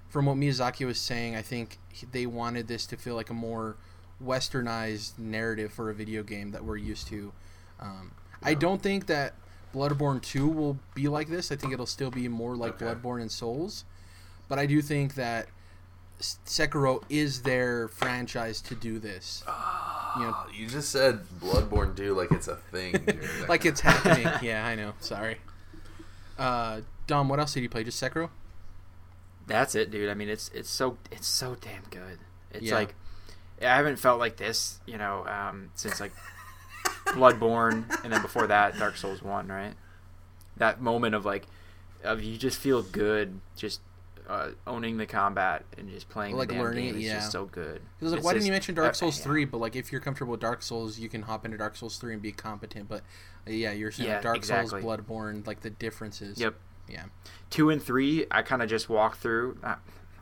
from 0.09 0.25
what 0.25 0.37
Miyazaki 0.37 0.85
was 0.85 0.99
saying 0.99 1.35
I 1.35 1.41
think 1.41 1.77
he- 1.89 2.07
they 2.11 2.25
wanted 2.25 2.67
this 2.67 2.85
to 2.87 2.97
feel 2.97 3.15
like 3.15 3.29
a 3.29 3.33
more 3.33 3.77
westernized 4.23 5.17
narrative 5.17 5.71
for 5.73 5.89
a 5.89 5.93
video 5.93 6.23
game 6.23 6.51
that 6.51 6.63
we're 6.63 6.77
used 6.77 7.07
to 7.07 7.31
um, 7.79 8.11
I 8.43 8.53
don't 8.53 8.81
think 8.81 9.07
that 9.07 9.33
Bloodborne 9.73 10.21
2 10.21 10.47
will 10.47 10.77
be 10.93 11.07
like 11.07 11.29
this 11.29 11.51
I 11.51 11.55
think 11.55 11.73
it'll 11.73 11.85
still 11.85 12.11
be 12.11 12.27
more 12.27 12.55
like 12.55 12.81
Okay. 12.81 12.85
Bloodborne 12.85 13.21
and 13.21 13.31
Souls 13.31 13.83
but 14.47 14.59
I 14.59 14.65
do 14.65 14.81
think 14.81 15.15
that 15.15 15.47
Sekiro 16.45 17.03
is 17.09 17.41
their 17.43 17.87
franchise 17.87 18.61
to 18.61 18.75
do 18.75 18.99
this 18.99 19.43
You 20.17 20.23
know- 20.23 20.45
you 20.53 20.67
just 20.67 20.89
said 20.91 21.21
Bloodborne 21.39 21.95
2 21.95 22.13
like 22.13 22.31
it's 22.31 22.47
a 22.47 22.55
thing. 22.57 22.93
dude. 22.93 23.19
like 23.49 23.65
it's 23.65 23.81
happening. 23.81 24.27
yeah, 24.41 24.65
I 24.65 24.75
know. 24.75 24.93
Sorry. 24.99 25.37
Uh, 26.37 26.81
Dom, 27.07 27.29
what 27.29 27.39
else 27.39 27.53
did 27.53 27.61
you 27.63 27.69
play? 27.69 27.83
Just 27.83 28.01
Sekiro? 28.01 28.29
that's 29.47 29.75
it, 29.75 29.91
dude. 29.91 30.09
I 30.09 30.13
mean, 30.13 30.29
it's 30.29 30.49
it's 30.53 30.69
so 30.69 30.97
it's 31.11 31.27
so 31.27 31.55
damn 31.59 31.83
good. 31.89 32.19
It's 32.51 32.63
Yeah. 32.65 32.75
like 32.75 32.95
I 33.61 33.75
haven't 33.75 33.97
felt 33.97 34.19
like 34.19 34.37
this, 34.37 34.79
you 34.85 34.97
know, 34.97 35.25
um, 35.27 35.71
since 35.75 35.99
like 35.99 36.13
Bloodborne, 37.07 37.83
and 38.03 38.13
then 38.13 38.21
before 38.21 38.47
that, 38.47 38.77
Dark 38.79 38.95
Souls 38.95 39.21
One, 39.21 39.47
right? 39.47 39.73
That 40.57 40.81
moment 40.81 41.15
of 41.15 41.25
like, 41.25 41.45
of 42.03 42.23
you 42.23 42.37
just 42.37 42.59
feel 42.59 42.81
good, 42.81 43.39
just 43.55 43.81
uh, 44.31 44.51
owning 44.65 44.97
the 44.97 45.05
combat 45.05 45.63
and 45.77 45.89
just 45.89 46.07
playing 46.09 46.35
Like 46.37 46.47
the 46.47 46.53
damn 46.55 46.63
learning 46.63 46.85
game 46.85 46.95
it, 46.95 46.99
is 46.99 47.05
yeah. 47.05 47.15
just 47.15 47.31
so 47.31 47.45
good. 47.45 47.81
Was 47.99 48.11
like, 48.11 48.19
It's 48.19 48.25
why 48.25 48.33
didn't 48.33 48.45
you 48.45 48.51
mention 48.53 48.75
Dark 48.75 48.91
uh, 48.91 48.93
Souls 48.93 49.17
yeah. 49.19 49.23
3? 49.25 49.45
But 49.45 49.57
like, 49.57 49.75
if 49.75 49.91
you're 49.91 49.99
comfortable 50.01 50.31
with 50.31 50.39
Dark 50.41 50.61
Souls, 50.61 50.97
you 50.99 51.09
can 51.09 51.23
hop 51.23 51.43
into 51.45 51.57
Dark 51.57 51.75
Souls 51.75 51.97
3 51.97 52.13
and 52.13 52.21
be 52.21 52.31
competent. 52.31 52.87
But 52.87 53.01
uh, 53.47 53.51
yeah, 53.51 53.71
you're 53.73 53.91
saying 53.91 54.09
Yeah, 54.09 54.21
Dark 54.21 54.37
exactly. 54.37 54.81
Souls, 54.81 54.99
Bloodborne, 54.99 55.45
like 55.45 55.61
the 55.61 55.69
differences. 55.69 56.39
Yep. 56.39 56.55
Yeah. 56.89 57.03
Two 57.49 57.69
and 57.69 57.81
three, 57.81 58.25
I 58.31 58.41
kind 58.41 58.61
of 58.61 58.69
just 58.69 58.89
walk 58.89 59.17
through. 59.17 59.57
Uh, 59.63 59.75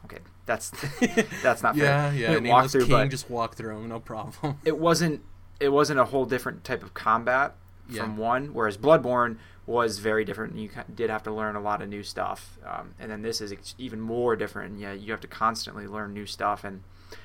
okay, 0.06 0.20
that's 0.46 0.72
that's 1.44 1.64
not 1.64 1.76
fair. 1.78 2.14
yeah, 2.14 2.40
yeah. 2.40 2.50
Walk 2.52 2.70
through, 2.70 2.86
King, 2.86 3.10
just 3.10 3.30
walk 3.30 3.56
through 3.56 3.76
'em, 3.78 3.88
no 3.90 4.00
problem. 4.00 4.58
it 4.66 4.78
wasn't 4.78 5.22
it 5.60 5.70
wasn't 5.70 6.00
a 6.00 6.06
whole 6.06 6.26
different 6.26 6.64
type 6.64 6.84
of 6.84 6.94
combat 6.94 7.56
Yeah. 7.90 8.04
from 8.04 8.18
one 8.18 8.54
whereas 8.54 8.78
bloodborne 8.78 9.38
was 9.70 10.00
very 10.00 10.26
different 10.26 10.58
you 10.58 10.70
did 10.96 11.10
have 11.10 11.22
to 11.22 11.32
learn 11.32 11.56
a 11.56 11.62
lot 11.62 11.82
of 11.82 11.88
new 11.88 12.02
stuff 12.02 12.58
um, 12.66 12.96
and 13.00 13.12
then 13.12 13.22
this 13.22 13.40
is 13.40 13.54
even 13.78 14.02
more 14.02 14.36
different 14.36 14.80
yeah 14.80 14.92
you 14.92 15.12
have 15.12 15.22
to 15.22 15.28
constantly 15.28 15.86
learn 15.86 16.14
new 16.14 16.26
stuff 16.26 16.64
and 16.64 16.82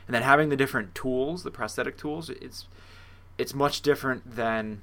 and 0.06 0.14
then 0.14 0.22
having 0.22 0.50
the 0.50 0.56
different 0.56 0.94
tools 0.94 1.42
the 1.42 1.50
prosthetic 1.50 1.96
tools 1.96 2.28
it's 2.28 2.66
it's 3.38 3.54
much 3.54 3.80
different 3.82 4.36
than 4.36 4.82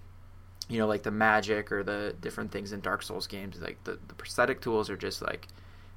you 0.67 0.77
know 0.77 0.87
like 0.87 1.03
the 1.03 1.11
magic 1.11 1.71
or 1.71 1.83
the 1.83 2.15
different 2.21 2.51
things 2.51 2.71
in 2.71 2.79
Dark 2.79 3.03
Souls 3.03 3.27
games. 3.27 3.59
Like 3.61 3.83
the 3.83 3.99
the 4.07 4.13
prosthetic 4.13 4.61
tools 4.61 4.89
are 4.89 4.97
just 4.97 5.21
like 5.21 5.47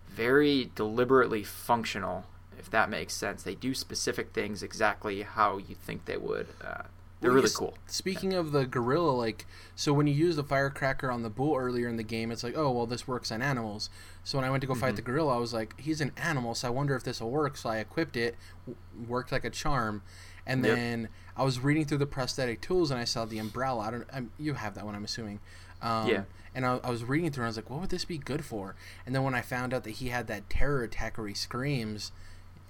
very 0.09 0.71
deliberately 0.75 1.43
functional, 1.43 2.25
if 2.59 2.71
that 2.71 2.91
makes 2.91 3.15
sense. 3.15 3.43
They 3.43 3.55
do 3.55 3.75
specific 3.75 4.33
things 4.33 4.63
exactly 4.63 5.23
how 5.23 5.59
you 5.59 5.75
think 5.75 6.05
they 6.05 6.17
would. 6.17 6.49
Uh, 6.63 6.83
they're 7.25 7.31
Well, 7.33 7.37
really 7.37 7.49
yes, 7.49 7.57
cool. 7.57 7.75
Speaking 7.87 8.35
of 8.35 8.53
the 8.53 8.67
gorilla, 8.67 9.11
like, 9.13 9.47
so 9.75 9.93
when 9.93 10.07
you 10.07 10.15
use 10.15 10.37
the 10.37 10.45
firecracker 10.45 11.11
on 11.11 11.23
the 11.23 11.31
bull 11.31 11.57
earlier 11.57 11.89
in 11.89 11.97
the 11.97 12.03
game, 12.03 12.31
it's 12.31 12.45
like, 12.45 12.57
oh, 12.57 12.71
well, 12.71 12.87
this 12.87 13.09
works 13.09 13.33
on 13.33 13.41
animals. 13.43 13.89
So 14.23 14.37
when 14.39 14.45
I 14.47 14.51
went 14.51 14.61
to 14.61 14.67
go 14.67 14.75
Mm-hmm. 14.75 14.81
fight 14.81 14.97
the 14.97 15.03
gorilla, 15.03 15.35
I 15.35 15.39
was 15.39 15.53
like, 15.55 15.79
he's 15.81 16.01
an 16.01 16.13
animal, 16.17 16.55
so 16.55 16.69
I 16.69 16.71
wonder 16.71 16.95
if 16.95 17.03
this 17.03 17.21
will 17.21 17.31
work. 17.31 17.57
So 17.57 17.71
I 17.71 17.79
equipped 17.79 18.17
it, 18.17 18.37
w- 18.67 18.77
worked 19.09 19.33
like 19.33 19.45
a 19.45 19.51
charm, 19.51 20.03
and 20.47 20.63
Yep. 20.65 20.77
then 20.77 21.09
I 21.37 21.45
was 21.45 21.61
reading 21.61 21.87
through 21.87 21.99
the 21.99 22.07
prosthetic 22.07 22.61
tools, 22.61 22.91
and 22.91 23.01
I 23.01 23.05
saw 23.05 23.25
the 23.25 23.39
umbrella. 23.39 23.81
I 23.81 23.91
don't, 23.91 24.07
I'm, 24.13 24.31
you 24.39 24.55
have 24.55 24.75
that 24.75 24.85
one, 24.85 24.95
I'm 24.95 25.05
assuming. 25.05 25.41
Um, 25.83 26.09
Yeah. 26.09 26.23
And 26.55 26.65
I, 26.67 26.79
I 26.85 26.91
was 26.91 27.03
reading 27.05 27.31
through, 27.33 27.43
and 27.45 27.47
I 27.47 27.51
was 27.51 27.57
like, 27.57 27.69
what 27.71 27.81
would 27.81 27.91
this 27.91 28.05
be 28.05 28.17
good 28.19 28.45
for? 28.45 28.77
And 29.07 29.15
then 29.15 29.25
when 29.25 29.35
I 29.35 29.41
found 29.41 29.75
out 29.75 29.83
that 29.85 29.91
he 29.93 30.09
had 30.11 30.27
that 30.29 30.49
terror 30.51 30.83
attack 30.85 31.17
where 31.19 31.27
he 31.27 31.35
screams, 31.35 32.13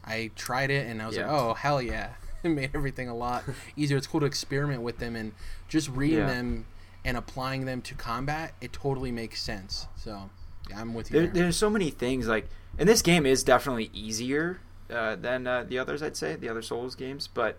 I 0.04 0.30
tried 0.36 0.70
it, 0.70 0.86
and 0.86 1.02
I 1.02 1.06
was 1.06 1.16
Yeah. 1.16 1.26
like, 1.30 1.40
oh 1.40 1.54
hell 1.54 1.82
yeah! 1.82 2.10
It 2.44 2.48
made 2.54 2.70
everything 2.74 3.08
a 3.08 3.14
lot 3.16 3.44
easier. 3.76 3.96
It's 3.96 4.06
cool 4.06 4.20
to 4.20 4.26
experiment 4.26 4.82
with 4.82 4.98
them 4.98 5.16
and 5.16 5.32
just 5.68 5.88
reading 5.88 6.18
Yeah. 6.18 6.26
them 6.26 6.66
and 7.04 7.16
applying 7.16 7.64
them 7.64 7.82
to 7.82 7.94
combat. 7.94 8.54
It 8.60 8.72
totally 8.72 9.10
makes 9.10 9.42
sense. 9.42 9.86
So 9.96 10.30
yeah, 10.70 10.80
I'm 10.80 10.94
with 10.94 11.10
you. 11.10 11.14
There, 11.18 11.26
there. 11.26 11.42
there's 11.44 11.56
so 11.56 11.70
many 11.70 11.90
things 11.90 12.28
like, 12.28 12.48
and 12.78 12.88
this 12.88 13.02
game 13.02 13.26
is 13.26 13.42
definitely 13.42 13.90
easier 13.92 14.60
uh, 14.90 15.16
than 15.16 15.46
uh, 15.46 15.64
the 15.64 15.78
others. 15.78 16.02
I'd 16.02 16.16
say 16.16 16.36
the 16.36 16.48
other 16.48 16.62
Souls 16.62 16.94
games, 16.94 17.28
but 17.32 17.58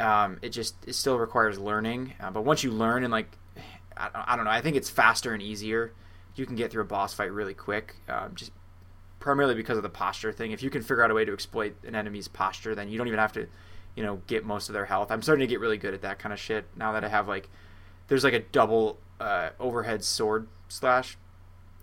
um, 0.00 0.38
it 0.42 0.50
just 0.50 0.74
it 0.86 0.94
still 0.94 1.18
requires 1.18 1.58
learning. 1.58 2.14
Uh, 2.20 2.30
but 2.30 2.42
once 2.44 2.64
you 2.64 2.70
learn 2.70 3.04
and 3.04 3.12
like, 3.12 3.36
I, 3.96 4.08
I 4.14 4.36
don't 4.36 4.44
know, 4.44 4.50
I 4.50 4.60
think 4.60 4.76
it's 4.76 4.90
faster 4.90 5.32
and 5.32 5.42
easier. 5.42 5.92
You 6.34 6.46
can 6.46 6.56
get 6.56 6.70
through 6.70 6.82
a 6.82 6.86
boss 6.86 7.12
fight 7.12 7.30
really 7.30 7.52
quick, 7.54 7.96
um, 8.08 8.34
just 8.34 8.52
primarily 9.20 9.54
because 9.54 9.76
of 9.76 9.82
the 9.82 9.90
posture 9.90 10.32
thing. 10.32 10.50
If 10.52 10.62
you 10.62 10.70
can 10.70 10.80
figure 10.82 11.04
out 11.04 11.10
a 11.10 11.14
way 11.14 11.24
to 11.26 11.32
exploit 11.32 11.74
an 11.86 11.94
enemy's 11.94 12.26
posture, 12.26 12.74
then 12.74 12.88
you 12.88 12.96
don't 12.96 13.06
even 13.06 13.18
have 13.18 13.32
to, 13.34 13.46
you 13.96 14.02
know, 14.02 14.20
get 14.26 14.44
most 14.44 14.68
of 14.68 14.72
their 14.72 14.86
health. 14.86 15.10
I'm 15.10 15.22
starting 15.22 15.46
to 15.46 15.46
get 15.46 15.60
really 15.60 15.78
good 15.78 15.94
at 15.94 16.02
that 16.02 16.18
kind 16.18 16.32
of 16.32 16.38
shit 16.38 16.64
now 16.76 16.92
that 16.92 17.04
I 17.04 17.08
have 17.08 17.28
like, 17.28 17.48
there's 18.08 18.24
like 18.24 18.34
a 18.34 18.40
double 18.40 18.98
uh, 19.20 19.50
overhead 19.60 20.04
sword 20.04 20.48
slash 20.68 21.16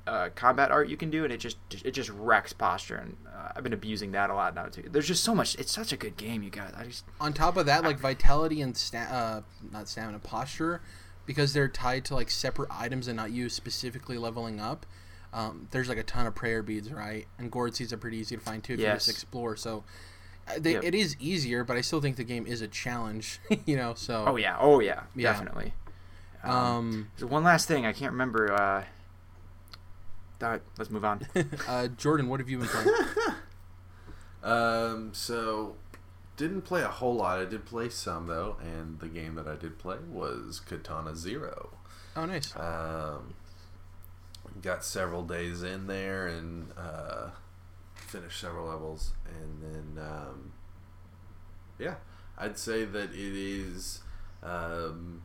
uh, 0.07 0.29
combat 0.33 0.71
art 0.71 0.89
you 0.89 0.97
can 0.97 1.11
do, 1.11 1.23
and 1.23 1.31
it 1.31 1.37
just 1.37 1.57
it 1.85 1.91
just 1.91 2.09
wrecks 2.09 2.51
posture. 2.51 2.95
And 2.95 3.15
uh, 3.27 3.51
I've 3.55 3.63
been 3.63 3.73
abusing 3.73 4.11
that 4.13 4.29
a 4.29 4.33
lot 4.33 4.55
now 4.55 4.65
too. 4.65 4.89
There's 4.91 5.07
just 5.07 5.23
so 5.23 5.35
much. 5.35 5.55
It's 5.55 5.71
such 5.71 5.93
a 5.93 5.97
good 5.97 6.17
game, 6.17 6.41
you 6.41 6.49
guys. 6.49 6.73
I 6.75 6.85
just 6.85 7.05
On 7.21 7.31
top 7.31 7.57
of 7.57 7.67
that, 7.67 7.83
like 7.83 7.99
vitality 7.99 8.61
and 8.61 8.75
sta- 8.75 8.97
uh, 9.11 9.41
not 9.71 9.87
stamina, 9.87 10.19
posture, 10.19 10.81
because 11.25 11.53
they're 11.53 11.67
tied 11.67 12.05
to 12.05 12.15
like 12.15 12.31
separate 12.31 12.69
items 12.71 13.07
and 13.07 13.17
not 13.17 13.31
you 13.31 13.49
specifically 13.49 14.17
leveling 14.17 14.59
up. 14.59 14.85
Um, 15.31 15.67
there's 15.69 15.87
like 15.87 15.99
a 15.99 16.03
ton 16.03 16.25
of 16.25 16.33
prayer 16.33 16.63
beads, 16.63 16.91
right? 16.91 17.27
And 17.37 17.51
gourd 17.51 17.75
seeds 17.75 17.93
are 17.93 17.97
pretty 17.97 18.17
easy 18.17 18.35
to 18.35 18.41
find 18.41 18.63
too 18.63 18.73
if 18.73 18.79
you 18.79 18.85
just 18.87 19.09
explore. 19.09 19.55
So 19.55 19.83
they, 20.57 20.73
Yep. 20.73 20.83
it 20.83 20.95
is 20.95 21.15
easier, 21.19 21.63
but 21.63 21.77
I 21.77 21.81
still 21.81 22.01
think 22.01 22.15
the 22.15 22.23
game 22.23 22.47
is 22.47 22.61
a 22.61 22.67
challenge. 22.67 23.39
you 23.65 23.75
know, 23.77 23.93
so 23.93 24.25
oh 24.27 24.35
yeah, 24.37 24.57
oh 24.59 24.79
yeah, 24.79 25.03
Yeah. 25.15 25.31
definitely. 25.31 25.73
Um, 26.43 26.51
um, 26.55 27.11
there's 27.17 27.29
one 27.29 27.43
last 27.43 27.67
thing 27.67 27.85
I 27.85 27.91
can't 27.93 28.11
remember. 28.13 28.51
Uh, 28.53 28.83
uh, 30.41 30.59
let's 30.77 30.89
move 30.89 31.03
on. 31.03 31.27
uh, 31.67 31.87
Jordan, 31.89 32.29
what 32.29 32.39
have 32.39 32.49
you 32.49 32.59
been 32.59 32.67
playing? 32.67 32.89
Um, 34.41 35.09
so 35.13 35.75
didn't 36.37 36.61
play 36.61 36.81
a 36.81 36.87
whole 36.87 37.15
lot. 37.15 37.39
I 37.39 37.45
did 37.45 37.65
play 37.65 37.89
some 37.89 38.27
though, 38.27 38.55
and 38.61 38.99
the 38.99 39.07
game 39.09 39.35
that 39.35 39.47
I 39.49 39.55
did 39.55 39.77
play 39.77 39.97
was 40.09 40.61
Katana 40.61 41.13
Zero. 41.15 41.71
oh, 42.15 42.25
nice. 42.25 42.55
Um, 42.55 43.33
got 44.61 44.85
several 44.85 45.23
days 45.23 45.61
in 45.61 45.87
there 45.87 46.27
and 46.27 46.71
uh, 46.77 47.31
finished 48.09 48.39
several 48.39 48.67
levels, 48.67 49.13
and 49.25 49.61
then 49.61 50.03
um, 50.03 50.53
yeah, 51.77 51.95
I'd 52.37 52.57
say 52.57 52.85
that 52.85 53.11
it 53.11 53.15
is. 53.15 54.01
Um, 54.43 55.21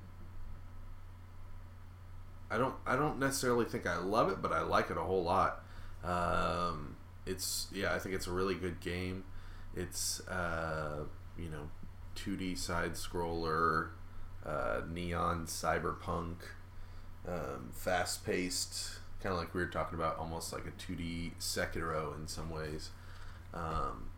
I 2.50 2.58
don't. 2.58 2.74
I 2.86 2.96
don't 2.96 3.18
necessarily 3.18 3.64
think 3.64 3.86
I 3.86 3.96
love 3.98 4.30
it, 4.30 4.40
but 4.42 4.52
I 4.52 4.62
like 4.62 4.90
it 4.90 4.96
a 4.96 5.02
whole 5.02 5.24
lot. 5.24 5.64
Um, 6.04 6.96
it's 7.26 7.68
yeah. 7.72 7.94
I 7.94 7.98
think 7.98 8.14
it's 8.14 8.26
a 8.26 8.32
really 8.32 8.54
good 8.54 8.80
game. 8.80 9.24
It's 9.74 10.20
uh, 10.28 11.04
you 11.38 11.48
know, 11.48 11.68
2D 12.16 12.56
side 12.56 12.92
scroller, 12.92 13.88
uh, 14.44 14.82
neon 14.88 15.46
cyberpunk, 15.46 16.36
um, 17.26 17.70
fast 17.72 18.24
paced, 18.24 18.98
kind 19.24 19.32
of 19.32 19.38
like 19.40 19.54
we 19.54 19.62
were 19.62 19.66
talking 19.66 19.98
about, 19.98 20.18
almost 20.18 20.52
like 20.52 20.64
a 20.66 20.70
2D 20.70 21.32
Sekiro 21.40 22.14
in 22.14 22.28
some 22.28 22.50
ways. 22.50 22.90
Um, 23.54 24.10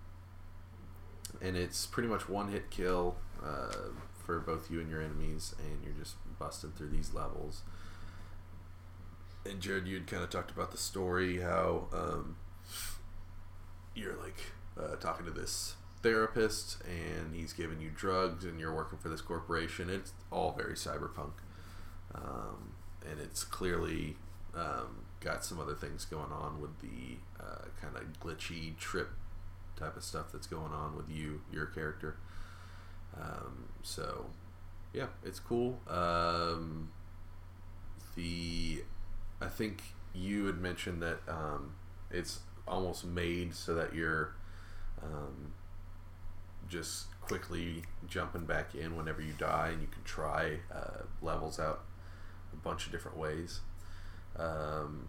and 1.40 1.56
it's 1.56 1.86
pretty 1.86 2.08
much 2.08 2.28
one 2.28 2.50
hit 2.50 2.70
kill 2.70 3.14
uh, 3.40 3.72
for 4.24 4.40
both 4.40 4.68
you 4.68 4.80
and 4.80 4.90
your 4.90 5.00
enemies, 5.00 5.54
and 5.60 5.78
you're 5.84 5.94
just 5.94 6.16
busting 6.40 6.72
through 6.72 6.88
these 6.88 7.14
levels. 7.14 7.62
And 9.48 9.60
Jared, 9.60 9.86
you'd 9.86 10.08
kind 10.08 10.24
of 10.24 10.30
talked 10.30 10.50
about 10.50 10.72
the 10.72 10.78
story, 10.78 11.40
how 11.40 11.86
um, 11.92 12.36
you're 13.94 14.16
like 14.16 14.40
uh, 14.76 14.96
talking 14.96 15.24
to 15.24 15.30
this 15.30 15.76
therapist, 16.02 16.78
and 16.84 17.32
he's 17.32 17.52
giving 17.52 17.80
you 17.80 17.90
drugs, 17.94 18.44
and 18.44 18.58
you're 18.58 18.74
working 18.74 18.98
for 18.98 19.08
this 19.08 19.20
corporation. 19.20 19.88
It's 19.88 20.12
all 20.32 20.52
very 20.58 20.74
cyberpunk, 20.74 21.34
um, 22.12 22.72
and 23.08 23.20
it's 23.20 23.44
clearly 23.44 24.16
um, 24.56 25.04
got 25.20 25.44
some 25.44 25.60
other 25.60 25.74
things 25.74 26.04
going 26.04 26.32
on 26.32 26.60
with 26.60 26.80
the 26.80 27.18
uh, 27.40 27.66
kind 27.80 27.96
of 27.96 28.02
glitchy 28.20 28.76
trip 28.78 29.10
type 29.76 29.96
of 29.96 30.02
stuff 30.02 30.26
that's 30.32 30.46
going 30.46 30.72
on 30.72 30.96
with 30.96 31.10
you, 31.10 31.42
your 31.52 31.66
character. 31.66 32.16
Um, 33.20 33.66
so, 33.82 34.26
yeah, 34.92 35.06
it's 35.24 35.38
cool. 35.38 35.78
Um, 35.88 36.90
the 38.14 38.82
I 39.40 39.48
think 39.48 39.82
you 40.14 40.46
had 40.46 40.58
mentioned 40.58 41.02
that 41.02 41.18
um, 41.28 41.74
it's 42.10 42.40
almost 42.66 43.04
made 43.04 43.54
so 43.54 43.74
that 43.74 43.94
you're 43.94 44.34
um, 45.02 45.52
just 46.68 47.06
quickly 47.20 47.82
jumping 48.08 48.44
back 48.44 48.74
in 48.74 48.96
whenever 48.96 49.20
you 49.20 49.32
die, 49.38 49.68
and 49.72 49.82
you 49.82 49.88
can 49.88 50.02
try 50.04 50.58
uh, 50.74 51.02
levels 51.20 51.60
out 51.60 51.84
a 52.52 52.56
bunch 52.56 52.86
of 52.86 52.92
different 52.92 53.16
ways. 53.18 53.60
Um, 54.38 55.08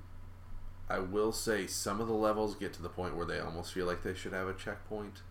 I 0.89 1.00
will 1.00 1.31
say 1.34 1.67
some 1.67 2.00
of 2.00 2.07
the 2.07 2.13
levels 2.13 2.55
get 2.55 2.74
to 2.74 2.81
the 2.81 2.89
point 2.89 3.15
where 3.15 3.25
they 3.25 3.39
almost 3.39 3.74
feel 3.74 3.86
like 3.86 4.03
they 4.03 4.13
should 4.13 4.34
have 4.34 4.48
a 4.48 4.53
checkpoint. 4.53 5.22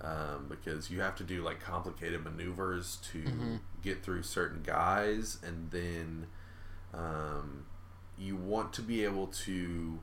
Um, 0.00 0.46
because 0.48 0.90
you 0.90 1.00
have 1.00 1.14
to 1.16 1.24
do 1.24 1.42
like 1.42 1.60
complicated 1.60 2.24
maneuvers 2.24 2.96
to 3.12 3.18
Mhm. 3.22 3.60
get 3.82 4.02
through 4.02 4.24
certain 4.24 4.62
guys, 4.62 5.38
and 5.44 5.70
then 5.70 6.26
um, 6.92 7.66
you 8.18 8.34
want 8.36 8.72
to 8.74 8.82
be 8.82 9.04
able 9.04 9.28
to 9.28 10.00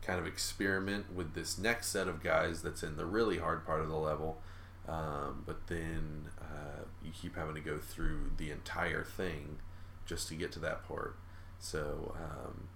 kind 0.00 0.18
of 0.18 0.26
experiment 0.26 1.12
with 1.12 1.34
this 1.34 1.58
next 1.58 1.88
set 1.88 2.08
of 2.08 2.22
guys 2.22 2.62
that's 2.62 2.82
in 2.82 2.96
the 2.96 3.04
really 3.06 3.38
hard 3.38 3.64
part 3.66 3.80
of 3.82 3.88
the 3.88 3.96
level. 3.96 4.40
Um, 4.88 5.42
but 5.46 5.66
then 5.68 6.30
uh, 6.40 6.84
you 7.02 7.12
keep 7.12 7.36
having 7.36 7.54
to 7.54 7.60
go 7.60 7.78
through 7.78 8.32
the 8.38 8.50
entire 8.50 9.04
thing 9.04 9.58
just 10.06 10.28
to 10.28 10.34
get 10.34 10.50
to 10.52 10.58
that 10.60 10.86
part. 10.88 11.16
So 11.60 12.16
um, 12.16 12.68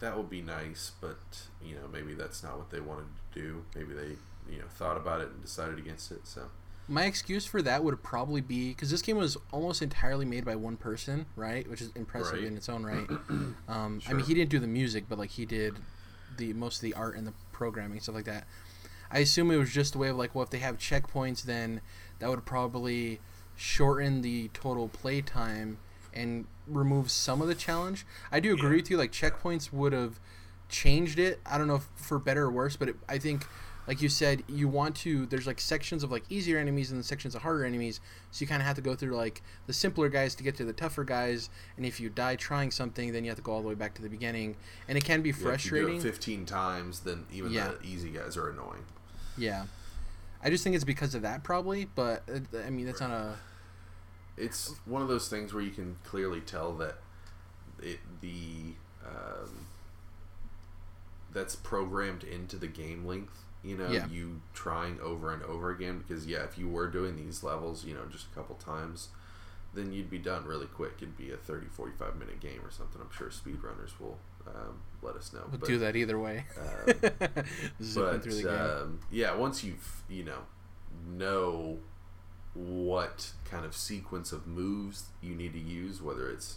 that 0.00 0.16
would 0.16 0.28
be 0.30 0.42
nice, 0.42 0.92
but 1.00 1.18
you 1.62 1.74
know 1.74 1.88
maybe 1.92 2.14
that's 2.14 2.42
not 2.42 2.58
what 2.58 2.70
they 2.70 2.80
wanted 2.80 3.06
to 3.34 3.40
do. 3.40 3.64
Maybe 3.74 3.94
they 3.94 4.16
you 4.52 4.58
know 4.60 4.66
thought 4.70 4.96
about 4.96 5.20
it 5.20 5.28
and 5.28 5.40
decided 5.42 5.78
against 5.78 6.10
it. 6.12 6.26
So 6.26 6.42
My 6.88 7.04
excuse 7.04 7.46
for 7.46 7.62
that 7.62 7.82
would 7.82 8.02
probably 8.02 8.40
be 8.40 8.68
because 8.70 8.90
this 8.90 9.02
game 9.02 9.16
was 9.16 9.36
almost 9.52 9.82
entirely 9.82 10.24
made 10.24 10.44
by 10.44 10.54
one 10.56 10.76
person, 10.76 11.26
right? 11.34 11.68
Which 11.68 11.80
is 11.80 11.90
impressive 11.96 12.34
Right. 12.34 12.44
in 12.44 12.56
its 12.56 12.68
own 12.68 12.84
right. 12.84 13.08
Um, 13.68 14.00
I 14.08 14.12
mean, 14.12 14.24
he 14.24 14.34
didn't 14.34 14.50
do 14.50 14.60
the 14.60 14.66
music, 14.68 15.04
but 15.08 15.18
like 15.18 15.30
he 15.30 15.44
did 15.44 15.74
the 16.36 16.52
most 16.52 16.76
of 16.76 16.82
the 16.82 16.94
art 16.94 17.16
and 17.16 17.26
the 17.26 17.32
programming 17.52 17.98
stuff 18.00 18.14
like 18.14 18.26
that. 18.26 18.46
I 19.10 19.20
assume 19.20 19.50
it 19.50 19.56
was 19.56 19.70
just 19.72 19.94
a 19.94 19.98
way 19.98 20.08
of 20.08 20.16
like, 20.16 20.34
well, 20.34 20.44
if 20.44 20.50
they 20.50 20.58
have 20.58 20.78
checkpoints, 20.78 21.42
then 21.42 21.80
that 22.18 22.28
would 22.28 22.44
probably 22.44 23.20
shorten 23.56 24.20
the 24.22 24.48
total 24.52 24.88
play 24.88 25.20
time 25.22 25.78
and 26.16 26.46
remove 26.66 27.10
some 27.10 27.40
of 27.42 27.48
the 27.48 27.54
challenge. 27.54 28.06
I 28.32 28.40
do 28.40 28.52
agree 28.54 28.70
Yeah. 28.70 28.76
with 28.76 28.90
you. 28.90 28.96
Like 28.96 29.12
checkpoints 29.12 29.72
would 29.72 29.92
have 29.92 30.18
changed 30.68 31.18
it. 31.18 31.40
I 31.46 31.58
don't 31.58 31.66
know 31.68 31.76
if 31.76 31.88
for 31.96 32.18
better 32.18 32.44
or 32.44 32.50
worse, 32.50 32.74
but 32.76 32.88
it, 32.88 32.96
I 33.08 33.18
think, 33.18 33.46
like 33.86 34.02
you 34.02 34.08
said, 34.08 34.42
you 34.48 34.66
want 34.66 34.96
to. 34.96 35.26
There's 35.26 35.46
like 35.46 35.60
sections 35.60 36.02
of 36.02 36.10
like 36.10 36.24
easier 36.28 36.58
enemies 36.58 36.90
and 36.90 36.98
then 36.98 37.04
sections 37.04 37.36
of 37.36 37.42
harder 37.42 37.64
enemies. 37.64 38.00
So 38.32 38.42
you 38.42 38.48
kind 38.48 38.60
of 38.60 38.66
have 38.66 38.74
to 38.76 38.82
go 38.82 38.96
through 38.96 39.14
like 39.14 39.42
the 39.68 39.72
simpler 39.72 40.08
guys 40.08 40.34
to 40.36 40.42
get 40.42 40.56
to 40.56 40.64
the 40.64 40.72
tougher 40.72 41.04
guys. 41.04 41.50
And 41.76 41.86
if 41.86 42.00
you 42.00 42.08
die 42.08 42.34
trying 42.34 42.72
something, 42.72 43.12
then 43.12 43.22
you 43.24 43.30
have 43.30 43.36
to 43.38 43.42
go 43.44 43.52
all 43.52 43.62
the 43.62 43.68
way 43.68 43.74
back 43.74 43.94
to 43.94 44.02
the 44.02 44.08
beginning. 44.08 44.56
And 44.88 44.98
it 44.98 45.04
can 45.04 45.22
be 45.22 45.28
Yeah, 45.28 45.34
if 45.34 45.38
you 45.38 45.44
do 45.44 45.48
frustrating. 45.50 45.96
it 45.98 46.02
15 46.02 46.46
times, 46.46 47.00
then 47.00 47.26
even 47.32 47.52
Yeah. 47.52 47.72
the 47.80 47.86
easy 47.86 48.10
guys 48.10 48.36
are 48.36 48.48
annoying. 48.48 48.84
Yeah, 49.38 49.66
I 50.42 50.50
just 50.50 50.64
think 50.64 50.74
it's 50.74 50.84
because 50.84 51.14
of 51.14 51.22
that 51.22 51.44
probably. 51.44 51.84
But 51.84 52.24
uh, 52.28 52.58
I 52.66 52.70
mean, 52.70 52.86
that's 52.86 53.00
not 53.00 53.10
a 53.12 53.36
it's 54.36 54.74
one 54.84 55.02
of 55.02 55.08
those 55.08 55.28
things 55.28 55.52
where 55.54 55.62
you 55.62 55.70
can 55.70 55.96
clearly 56.04 56.40
tell 56.40 56.72
that 56.74 56.98
it 57.82 57.98
the 58.20 58.74
um, 59.06 59.66
that's 61.32 61.56
programmed 61.56 62.24
into 62.24 62.56
the 62.56 62.66
game 62.66 63.04
length. 63.06 63.44
You 63.62 63.76
know, 63.76 63.88
Yeah. 63.90 64.06
you 64.06 64.40
trying 64.54 65.00
over 65.00 65.32
and 65.32 65.42
over 65.42 65.70
again 65.70 65.98
because 65.98 66.26
yeah, 66.26 66.44
if 66.44 66.56
you 66.56 66.68
were 66.68 66.86
doing 66.88 67.16
these 67.16 67.42
levels, 67.42 67.84
you 67.84 67.94
know, 67.94 68.04
just 68.10 68.26
a 68.30 68.34
couple 68.34 68.54
times, 68.56 69.08
then 69.74 69.92
you'd 69.92 70.08
be 70.10 70.18
done 70.18 70.44
really 70.44 70.66
quick. 70.66 70.92
It'd 70.98 71.16
be 71.16 71.30
a 71.32 71.36
30, 71.36 71.66
45 71.66 72.16
minute 72.16 72.40
game 72.40 72.60
or 72.64 72.70
something. 72.70 73.00
I'm 73.00 73.10
sure 73.10 73.28
speedrunners 73.28 73.98
will 74.00 74.18
um, 74.46 74.80
let 75.02 75.16
us 75.16 75.32
know. 75.32 75.42
We'll 75.50 75.58
But- 75.58 75.68
do 75.68 75.78
that 75.78 75.96
either 75.96 76.18
way. 76.18 76.46
um, 76.60 76.94
but 77.00 78.22
through 78.22 78.34
the 78.34 78.42
game. 78.44 78.48
um, 78.48 79.00
yeah, 79.10 79.34
once 79.34 79.64
you've 79.64 80.02
you 80.08 80.22
know 80.24 80.38
know 81.08 81.78
what 82.56 83.32
kind 83.44 83.64
of 83.64 83.74
sequence 83.76 84.32
of 84.32 84.46
moves 84.46 85.04
you 85.22 85.34
need 85.34 85.52
to 85.52 85.60
use, 85.60 86.00
whether 86.00 86.30
it's 86.30 86.56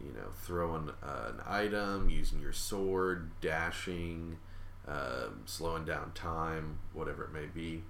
you 0.00 0.12
know 0.12 0.28
throwing 0.42 0.90
uh, 1.02 1.32
an 1.32 1.40
item, 1.46 2.08
using 2.08 2.40
your 2.40 2.52
sword, 2.52 3.30
dashing, 3.40 4.38
um, 4.86 5.42
slowing 5.44 5.84
down 5.84 6.12
time, 6.14 6.78
whatever 6.92 7.24
it 7.24 7.32
may 7.32 7.46
be. 7.46 7.82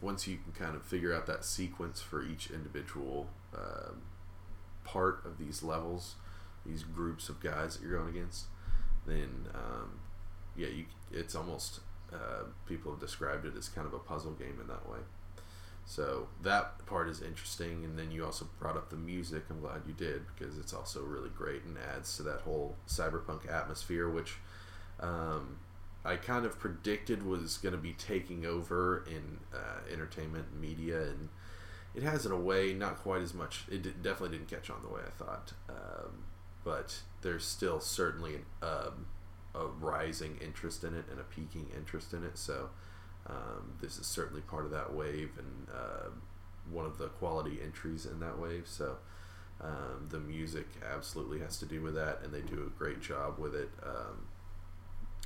Once 0.00 0.28
you 0.28 0.36
can 0.36 0.52
kind 0.52 0.76
of 0.76 0.82
figure 0.82 1.14
out 1.14 1.26
that 1.26 1.44
sequence 1.44 2.00
for 2.00 2.22
each 2.22 2.50
individual 2.50 3.28
um, 3.56 4.02
part 4.84 5.24
of 5.24 5.38
these 5.38 5.62
levels, 5.62 6.16
these 6.66 6.82
groups 6.82 7.30
of 7.30 7.40
guys 7.40 7.76
that 7.76 7.82
you're 7.82 7.98
going 7.98 8.10
against, 8.10 8.44
then 9.06 9.46
um, 9.54 10.00
yeah, 10.56 10.68
you 10.68 10.84
it's 11.10 11.34
almost 11.34 11.80
uh, 12.12 12.44
people 12.66 12.90
have 12.92 13.00
described 13.00 13.46
it 13.46 13.56
as 13.56 13.68
kind 13.68 13.86
of 13.86 13.94
a 13.94 13.98
puzzle 13.98 14.32
game 14.32 14.58
in 14.60 14.66
that 14.66 14.88
way. 14.88 14.98
So 15.86 16.28
that 16.42 16.84
part 16.86 17.08
is 17.08 17.20
interesting, 17.20 17.84
and 17.84 17.98
then 17.98 18.10
you 18.10 18.24
also 18.24 18.48
brought 18.58 18.76
up 18.76 18.90
the 18.90 18.96
music. 18.96 19.44
I'm 19.50 19.60
glad 19.60 19.82
you 19.86 19.92
did 19.92 20.22
because 20.34 20.58
it's 20.58 20.72
also 20.72 21.02
really 21.02 21.28
great 21.28 21.64
and 21.64 21.76
adds 21.94 22.16
to 22.16 22.22
that 22.24 22.40
whole 22.40 22.76
cyberpunk 22.88 23.52
atmosphere, 23.52 24.08
which 24.08 24.36
um, 25.00 25.58
I 26.04 26.16
kind 26.16 26.46
of 26.46 26.58
predicted 26.58 27.24
was 27.24 27.58
going 27.58 27.74
to 27.74 27.80
be 27.80 27.92
taking 27.92 28.46
over 28.46 29.04
in 29.06 29.38
uh, 29.54 29.80
entertainment 29.92 30.46
and 30.52 30.60
media, 30.60 31.02
and 31.02 31.28
it 31.94 32.02
has 32.02 32.24
in 32.24 32.32
a 32.32 32.38
way 32.38 32.72
not 32.72 32.98
quite 32.98 33.22
as 33.22 33.34
much. 33.34 33.64
It 33.70 34.02
definitely 34.02 34.38
didn't 34.38 34.50
catch 34.50 34.70
on 34.70 34.82
the 34.82 34.88
way 34.88 35.00
I 35.06 35.10
thought, 35.10 35.52
um, 35.68 36.24
but 36.64 37.00
there's 37.20 37.44
still 37.44 37.78
certainly 37.80 38.36
an, 38.36 38.44
um, 38.62 39.06
a 39.54 39.66
rising 39.66 40.38
interest 40.40 40.82
in 40.82 40.94
it 40.94 41.04
and 41.10 41.20
a 41.20 41.24
peaking 41.24 41.68
interest 41.76 42.12
in 42.14 42.24
it. 42.24 42.38
So 42.38 42.70
um, 43.26 43.74
this 43.80 43.98
is 43.98 44.06
certainly 44.06 44.42
part 44.42 44.64
of 44.64 44.70
that 44.70 44.94
wave 44.94 45.30
and 45.38 45.68
uh, 45.74 46.08
one 46.70 46.84
of 46.84 46.98
the 46.98 47.08
quality 47.08 47.58
entries 47.62 48.06
in 48.06 48.20
that 48.20 48.38
wave. 48.38 48.64
So 48.66 48.96
um, 49.60 50.08
the 50.10 50.20
music 50.20 50.66
absolutely 50.84 51.40
has 51.40 51.58
to 51.58 51.66
do 51.66 51.80
with 51.80 51.94
that, 51.94 52.20
and 52.22 52.32
they 52.32 52.40
do 52.40 52.62
a 52.66 52.78
great 52.78 53.00
job 53.00 53.38
with 53.38 53.54
it. 53.54 53.70
Um, 53.82 54.26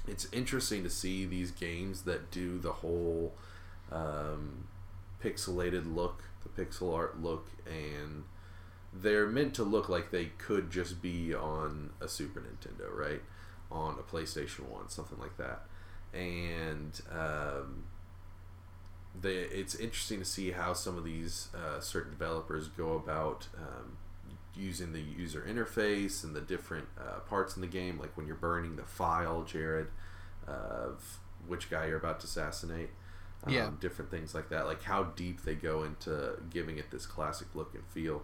it's 0.06 0.28
interesting 0.32 0.82
to 0.84 0.90
see 0.90 1.24
these 1.24 1.50
games 1.50 2.02
that 2.02 2.30
do 2.30 2.58
the 2.58 2.72
whole 2.72 3.34
um, 3.90 4.68
pixelated 5.22 5.94
look, 5.94 6.22
the 6.42 6.64
pixel 6.64 6.94
art 6.94 7.20
look, 7.20 7.48
and 7.66 8.24
they're 8.92 9.26
meant 9.26 9.54
to 9.54 9.64
look 9.64 9.88
like 9.88 10.10
they 10.10 10.26
could 10.38 10.70
just 10.70 11.02
be 11.02 11.34
on 11.34 11.90
a 12.00 12.08
Super 12.08 12.40
Nintendo, 12.40 12.90
right? 12.92 13.22
On 13.70 13.96
a 13.98 14.02
PlayStation 14.02 14.68
1, 14.68 14.88
something 14.88 15.18
like 15.18 15.36
that. 15.36 15.64
And 16.14 17.00
um, 17.12 17.84
they, 19.20 19.34
it's 19.34 19.74
interesting 19.74 20.18
to 20.20 20.24
see 20.24 20.52
how 20.52 20.72
some 20.72 20.96
of 20.96 21.04
these 21.04 21.48
uh, 21.54 21.80
certain 21.80 22.10
developers 22.10 22.68
go 22.68 22.94
about 22.94 23.48
um, 23.56 23.96
using 24.54 24.92
the 24.92 25.00
user 25.00 25.44
interface 25.48 26.24
and 26.24 26.34
the 26.34 26.40
different 26.40 26.88
uh, 26.98 27.20
parts 27.20 27.54
in 27.56 27.60
the 27.62 27.68
game, 27.68 27.98
like 27.98 28.16
when 28.16 28.26
you're 28.26 28.36
burning 28.36 28.76
the 28.76 28.84
file, 28.84 29.42
Jared, 29.42 29.88
of 30.46 31.18
which 31.46 31.70
guy 31.70 31.86
you're 31.86 31.98
about 31.98 32.20
to 32.20 32.26
assassinate. 32.26 32.90
Um, 33.44 33.52
Yeah. 33.52 33.70
Different 33.80 34.10
things 34.10 34.34
like 34.34 34.48
that, 34.48 34.66
like 34.66 34.82
how 34.82 35.04
deep 35.04 35.42
they 35.42 35.54
go 35.54 35.84
into 35.84 36.34
giving 36.50 36.78
it 36.78 36.90
this 36.90 37.06
classic 37.06 37.48
look 37.54 37.74
and 37.74 37.84
feel. 37.86 38.22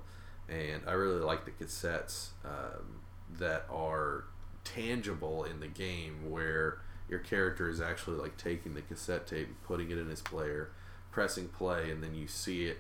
And 0.49 0.83
I 0.87 0.93
really 0.93 1.21
like 1.21 1.45
the 1.45 1.53
cassettes 1.53 2.31
um, 2.45 3.01
that 3.39 3.65
are 3.71 4.25
tangible 4.65 5.45
in 5.45 5.61
the 5.61 5.69
game 5.69 6.31
where 6.31 6.81
your 7.09 7.19
character 7.19 7.69
is 7.69 7.81
actually 7.81 8.17
like 8.17 8.37
taking 8.37 8.75
the 8.75 8.83
cassette 8.83 9.27
tape 9.27 9.47
and 9.47 9.63
putting 9.65 9.91
it 9.91 9.99
in 9.99 10.09
his 10.09 10.23
player, 10.23 10.71
pressing 11.11 11.49
play, 11.49 11.91
and 11.91 12.03
then 12.03 12.15
you 12.15 12.27
see 12.27 12.65
it, 12.65 12.79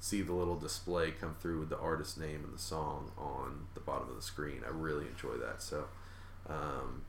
see 0.00 0.22
the 0.22 0.32
little 0.32 0.56
display 0.56 1.10
come 1.10 1.34
through 1.40 1.60
with 1.60 1.70
the 1.70 1.78
artist 1.78 2.18
name 2.18 2.42
and 2.44 2.54
the 2.54 2.58
song 2.58 3.10
on 3.18 3.66
the 3.74 3.80
bottom 3.80 4.08
of 4.08 4.16
the 4.16 4.22
screen. 4.22 4.62
I 4.64 4.70
really 4.70 5.06
enjoy 5.06 5.36
that. 5.44 5.62
So, 5.62 5.86
um, 6.48 7.02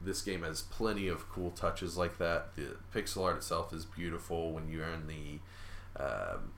this 0.00 0.22
game 0.22 0.42
has 0.42 0.62
plenty 0.62 1.08
of 1.08 1.28
cool 1.28 1.50
touches 1.50 1.96
like 1.96 2.18
that. 2.18 2.56
The 2.56 2.76
pixel 2.94 3.24
art 3.24 3.36
itself 3.36 3.72
is 3.72 3.84
beautiful 3.84 4.52
when 4.52 4.68
you're 4.68 4.88
in 4.88 5.06
the 5.06 6.02
um, 6.02 6.52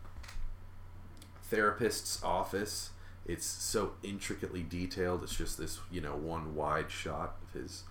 therapist's 1.43 2.23
office. 2.23 2.91
It's 3.27 3.47
so 3.47 3.93
intricately 4.03 4.63
detailed. 4.63 5.23
It's 5.23 5.37
just 5.37 5.59
this, 5.59 5.81
you 5.91 6.01
know, 6.01 6.15
one 6.15 6.55
wide 6.55 6.91
shot 6.91 7.37
of 7.43 7.61
his 7.61 7.85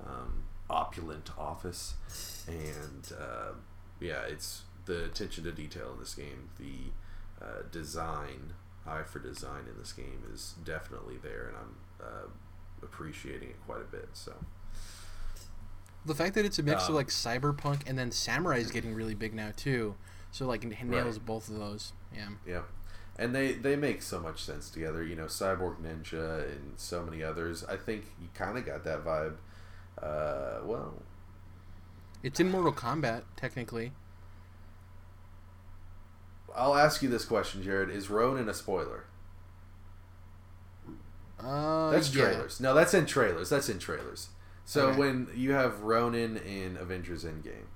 um, 0.00 0.43
opulent 0.70 1.30
office, 1.38 1.94
and 2.46 3.12
uh, 3.18 3.52
yeah, 4.00 4.22
it's 4.28 4.62
the 4.86 5.04
attention 5.04 5.44
to 5.44 5.52
detail 5.52 5.92
in 5.94 5.98
this 5.98 6.14
game. 6.14 6.50
The 6.58 7.44
uh, 7.44 7.62
design, 7.70 8.54
eye 8.86 9.02
for 9.02 9.18
design 9.18 9.64
in 9.70 9.78
this 9.78 9.92
game 9.92 10.22
is 10.32 10.54
definitely 10.64 11.16
there, 11.22 11.48
and 11.48 11.56
I'm 11.56 12.06
uh, 12.06 12.28
appreciating 12.82 13.50
it 13.50 13.56
quite 13.66 13.80
a 13.80 13.84
bit. 13.90 14.08
So 14.12 14.34
The 16.06 16.14
fact 16.14 16.34
that 16.34 16.44
it's 16.44 16.58
a 16.58 16.62
mix 16.62 16.84
of 16.84 16.90
Um, 16.90 16.94
like 16.96 17.08
cyberpunk 17.08 17.82
and 17.86 17.98
then 17.98 18.10
samurai 18.10 18.58
is 18.58 18.70
getting 18.70 18.94
really 18.94 19.14
big 19.14 19.34
now 19.34 19.52
too. 19.56 19.94
So 20.32 20.46
like 20.46 20.64
it 20.64 20.82
nails 20.84 21.18
both 21.18 21.48
of 21.48 21.58
those. 21.58 21.92
Yeah. 22.14 22.28
Yeah, 22.46 22.62
and 23.18 23.34
they 23.34 23.52
they 23.52 23.76
make 23.76 24.02
so 24.02 24.20
much 24.20 24.42
sense 24.42 24.68
together. 24.70 25.02
You 25.02 25.14
know, 25.16 25.26
Cyborg 25.26 25.76
Ninja 25.80 26.44
and 26.50 26.72
so 26.76 27.04
many 27.04 27.22
others. 27.22 27.64
I 27.64 27.76
think 27.76 28.04
you 28.20 28.28
kind 28.34 28.58
of 28.58 28.66
got 28.66 28.84
that 28.84 29.04
vibe. 29.04 29.36
Uh, 30.00 30.60
well, 30.64 30.94
It's 32.22 32.40
in 32.40 32.50
Mortal 32.50 32.72
Kombat 32.72 33.22
technically. 33.36 33.92
I'll 36.56 36.76
ask 36.76 37.02
you 37.02 37.08
this 37.08 37.24
question, 37.24 37.62
Jared: 37.62 37.90
Is 37.90 38.08
Ronin 38.10 38.48
a 38.48 38.54
spoiler? 38.54 39.04
Uh, 41.38 41.90
That's 41.90 42.14
yeah. 42.14 42.24
trailers. 42.24 42.60
No, 42.60 42.74
that's 42.74 42.94
in 42.94 43.06
trailers. 43.06 43.50
That's 43.50 43.68
in 43.68 43.78
trailers. 43.78 44.28
So 44.64 44.88
Okay. 44.88 44.98
when 44.98 45.28
you 45.34 45.52
have 45.52 45.80
Ronin 45.82 46.36
in 46.38 46.76
Avengers 46.78 47.24
Endgame, 47.24 47.66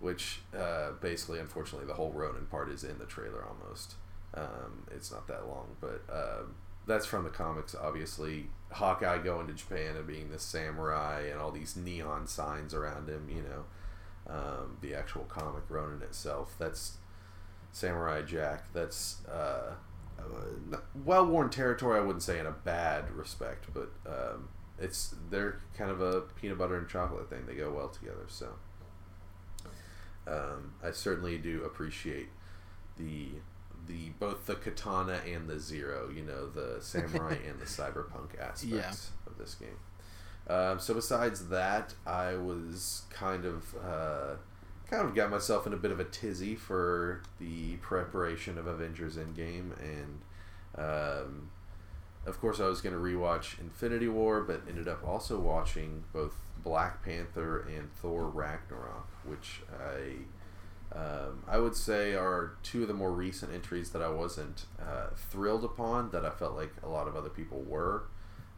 which 0.00 0.40
uh, 0.56 0.92
basically, 1.00 1.38
unfortunately, 1.38 1.86
the 1.86 1.94
whole 1.94 2.12
Ronin 2.12 2.46
part 2.46 2.68
is 2.68 2.84
in 2.84 2.98
the 2.98 3.06
trailer 3.06 3.44
almost. 3.44 3.94
Um, 4.34 4.86
it's 4.90 5.10
not 5.10 5.26
that 5.28 5.46
long, 5.48 5.76
but 5.80 6.02
um, 6.12 6.56
that's 6.86 7.06
from 7.06 7.24
the 7.24 7.30
comics. 7.30 7.74
Obviously, 7.74 8.50
Hawkeye 8.72 9.18
going 9.18 9.46
to 9.46 9.54
Japan 9.54 9.96
and 9.96 10.06
being 10.06 10.30
the 10.30 10.38
samurai 10.38 11.22
and 11.30 11.40
all 11.40 11.50
these 11.50 11.76
neon 11.76 12.26
signs 12.26 12.74
around 12.74 13.08
him. 13.08 13.28
You 13.28 13.42
know, 13.42 13.64
um, 14.32 14.78
the 14.80 14.94
actual 14.94 15.24
comic 15.24 15.64
Ronin 15.68 16.02
itself. 16.02 16.54
That's 16.58 16.98
Samurai 17.72 18.22
Jack. 18.22 18.72
That's 18.72 19.26
uh, 19.26 19.74
well 21.04 21.26
worn 21.26 21.50
territory. 21.50 21.98
I 21.98 22.02
wouldn't 22.02 22.22
say 22.22 22.38
in 22.38 22.46
a 22.46 22.52
bad 22.52 23.10
respect, 23.10 23.66
but 23.72 23.90
um, 24.06 24.48
it's 24.78 25.14
they're 25.30 25.60
kind 25.76 25.90
of 25.90 26.00
a 26.00 26.22
peanut 26.40 26.58
butter 26.58 26.76
and 26.76 26.88
chocolate 26.88 27.30
thing. 27.30 27.46
They 27.46 27.54
go 27.54 27.70
well 27.70 27.88
together. 27.88 28.26
So 28.28 28.48
um, 30.26 30.74
I 30.84 30.90
certainly 30.90 31.38
do 31.38 31.64
appreciate 31.64 32.28
the 32.96 33.28
the 33.88 34.10
both 34.20 34.46
the 34.46 34.54
katana 34.54 35.20
and 35.26 35.48
the 35.48 35.58
zero. 35.58 36.10
You 36.14 36.22
know, 36.22 36.48
the 36.48 36.76
samurai 36.80 37.36
and 37.46 37.58
the 37.58 37.66
cyberpunk 37.66 38.40
aspects 38.40 39.10
of 39.26 39.38
this 39.38 39.54
game. 39.54 39.78
Um, 40.48 40.78
so 40.78 40.94
besides 40.94 41.48
that, 41.48 41.94
I 42.06 42.34
was 42.34 43.02
kind 43.10 43.44
of 43.44 43.74
uh, 43.84 44.36
kind 44.88 45.06
of 45.06 45.14
got 45.14 45.30
myself 45.30 45.66
in 45.66 45.72
a 45.72 45.76
bit 45.76 45.90
of 45.90 46.00
a 46.00 46.04
tizzy 46.04 46.54
for 46.54 47.22
the 47.38 47.76
preparation 47.76 48.56
of 48.56 48.66
Avengers 48.66 49.16
Endgame, 49.16 49.72
and 49.80 50.20
um, 50.76 51.50
of 52.26 52.40
course 52.40 52.60
I 52.60 52.66
was 52.66 52.80
going 52.80 52.94
to 52.94 53.00
rewatch 53.00 53.60
Infinity 53.60 54.08
War, 54.08 54.42
but 54.42 54.62
ended 54.68 54.88
up 54.88 55.06
also 55.06 55.38
watching 55.38 56.04
both 56.12 56.34
Black 56.64 57.04
Panther 57.04 57.60
and 57.60 57.92
Thor 57.92 58.26
Ragnarok, 58.26 59.08
which 59.24 59.60
I 59.78 60.24
um, 60.92 61.42
I 61.46 61.58
would 61.58 61.76
say 61.76 62.14
are 62.14 62.56
two 62.62 62.82
of 62.82 62.88
the 62.88 62.94
more 62.94 63.12
recent 63.12 63.52
entries 63.52 63.90
that 63.90 64.02
I 64.02 64.08
wasn't 64.08 64.64
uh, 64.80 65.08
thrilled 65.14 65.64
upon, 65.64 66.10
that 66.10 66.24
I 66.24 66.30
felt 66.30 66.54
like 66.54 66.72
a 66.82 66.88
lot 66.88 67.06
of 67.06 67.14
other 67.14 67.28
people 67.28 67.62
were 67.62 68.04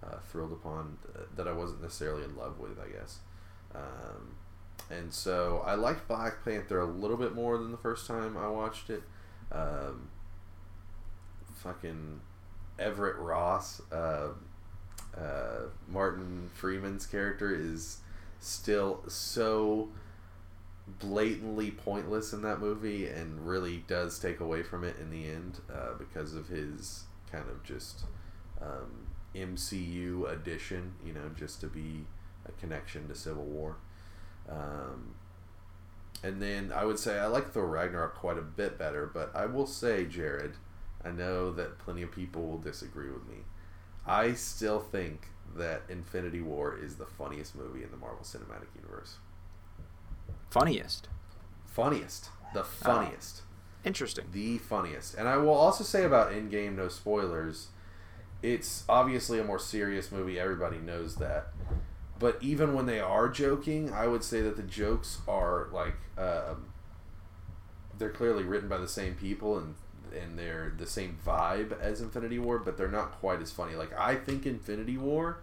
uh, 0.04 0.18
thrilled 0.28 0.52
upon, 0.52 0.98
uh, 1.14 1.22
that 1.36 1.48
I 1.48 1.52
wasn't 1.52 1.82
necessarily 1.82 2.24
in 2.24 2.36
love 2.36 2.58
with, 2.58 2.78
I 2.78 2.88
guess. 2.88 3.18
Um, 3.74 4.36
and 4.90 5.12
so 5.12 5.62
I 5.66 5.74
liked 5.74 6.08
Black 6.08 6.44
Panther 6.44 6.80
a 6.80 6.86
little 6.86 7.16
bit 7.16 7.34
more 7.34 7.58
than 7.58 7.70
the 7.70 7.78
first 7.78 8.06
time 8.06 8.36
I 8.36 8.48
watched 8.48 8.90
it. 8.90 9.02
Um, 9.52 10.08
fucking 11.56 12.20
Everett 12.78 13.16
Ross, 13.18 13.82
uh, 13.92 14.28
uh, 15.16 15.62
Martin 15.88 16.50
Freeman's 16.54 17.06
character 17.06 17.54
is 17.54 17.98
still 18.38 19.02
so 19.08 19.88
blatantly 20.98 21.70
pointless 21.70 22.32
in 22.32 22.42
that 22.42 22.60
movie 22.60 23.06
and 23.06 23.46
really 23.46 23.84
does 23.86 24.18
take 24.18 24.40
away 24.40 24.62
from 24.62 24.84
it 24.84 24.96
in 25.00 25.10
the 25.10 25.28
end 25.28 25.58
uh, 25.72 25.94
because 25.98 26.34
of 26.34 26.48
his 26.48 27.04
kind 27.30 27.48
of 27.48 27.62
just 27.62 28.04
um, 28.60 29.06
MCU 29.34 30.30
addition, 30.30 30.94
you 31.04 31.12
know, 31.12 31.30
just 31.36 31.60
to 31.60 31.66
be 31.66 32.06
a 32.46 32.52
connection 32.52 33.08
to 33.08 33.14
Civil 33.14 33.44
War. 33.44 33.76
Um, 34.48 35.14
and 36.22 36.40
then 36.42 36.72
I 36.74 36.84
would 36.84 36.98
say 36.98 37.18
I 37.18 37.26
like 37.26 37.50
Thor 37.50 37.66
Ragnarok 37.66 38.14
quite 38.14 38.38
a 38.38 38.42
bit 38.42 38.78
better, 38.78 39.10
but 39.12 39.30
I 39.34 39.46
will 39.46 39.66
say, 39.66 40.04
Jared, 40.04 40.54
I 41.04 41.10
know 41.10 41.52
that 41.52 41.78
plenty 41.78 42.02
of 42.02 42.12
people 42.12 42.46
will 42.46 42.58
disagree 42.58 43.10
with 43.10 43.26
me. 43.26 43.36
I 44.06 44.34
still 44.34 44.80
think 44.80 45.28
that 45.56 45.82
Infinity 45.88 46.42
War 46.42 46.78
is 46.78 46.96
the 46.96 47.06
funniest 47.06 47.54
movie 47.56 47.82
in 47.82 47.90
the 47.90 47.96
Marvel 47.96 48.24
Cinematic 48.24 48.74
Universe. 48.74 49.16
Funniest. 50.50 51.08
Funniest. 51.64 52.30
The 52.52 52.64
funniest. 52.64 53.42
Interesting. 53.84 54.26
The 54.32 54.58
funniest. 54.58 55.14
And 55.14 55.28
I 55.28 55.36
will 55.36 55.54
also 55.54 55.84
say 55.84 56.04
about 56.04 56.32
Endgame, 56.32 56.76
no 56.76 56.88
spoilers, 56.88 57.68
it's 58.42 58.84
obviously 58.88 59.38
a 59.38 59.44
more 59.44 59.58
serious 59.58 60.10
movie. 60.10 60.38
Everybody 60.38 60.78
knows 60.78 61.16
that. 61.16 61.48
But 62.18 62.38
even 62.40 62.74
when 62.74 62.86
they 62.86 63.00
are 63.00 63.28
joking, 63.28 63.92
I 63.92 64.06
would 64.06 64.24
say 64.24 64.42
that 64.42 64.56
the 64.56 64.62
jokes 64.62 65.18
are 65.26 65.68
like 65.72 65.96
um, 66.18 66.66
they're 67.98 68.10
clearly 68.10 68.44
written 68.44 68.68
by 68.68 68.78
the 68.78 68.88
same 68.88 69.14
people 69.14 69.58
and 69.58 69.74
and 70.12 70.36
they're 70.36 70.72
the 70.76 70.86
same 70.86 71.18
vibe 71.24 71.78
as 71.80 72.00
Infinity 72.00 72.38
War, 72.38 72.58
but 72.58 72.76
they're 72.76 72.88
not 72.88 73.12
quite 73.12 73.40
as 73.40 73.52
funny. 73.52 73.74
Like 73.74 73.96
I 73.98 74.16
think 74.16 74.44
Infinity 74.44 74.98
War, 74.98 75.38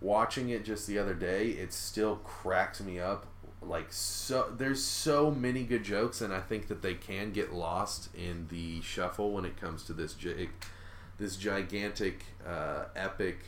watching 0.00 0.48
it 0.48 0.64
just 0.64 0.86
the 0.86 0.98
other 0.98 1.14
day, 1.14 1.48
it 1.48 1.72
still 1.72 2.16
cracks 2.16 2.80
me 2.80 2.98
up. 2.98 3.26
Like 3.62 3.92
so, 3.92 4.52
there's 4.56 4.82
so 4.82 5.30
many 5.30 5.64
good 5.64 5.84
jokes, 5.84 6.20
and 6.22 6.32
I 6.32 6.40
think 6.40 6.68
that 6.68 6.80
they 6.80 6.94
can 6.94 7.30
get 7.32 7.52
lost 7.52 8.08
in 8.14 8.46
the 8.48 8.80
shuffle 8.80 9.32
when 9.32 9.44
it 9.44 9.60
comes 9.60 9.84
to 9.84 9.92
this 9.92 10.14
gi- 10.14 10.48
this 11.18 11.36
gigantic, 11.36 12.24
uh, 12.46 12.84
epic 12.96 13.40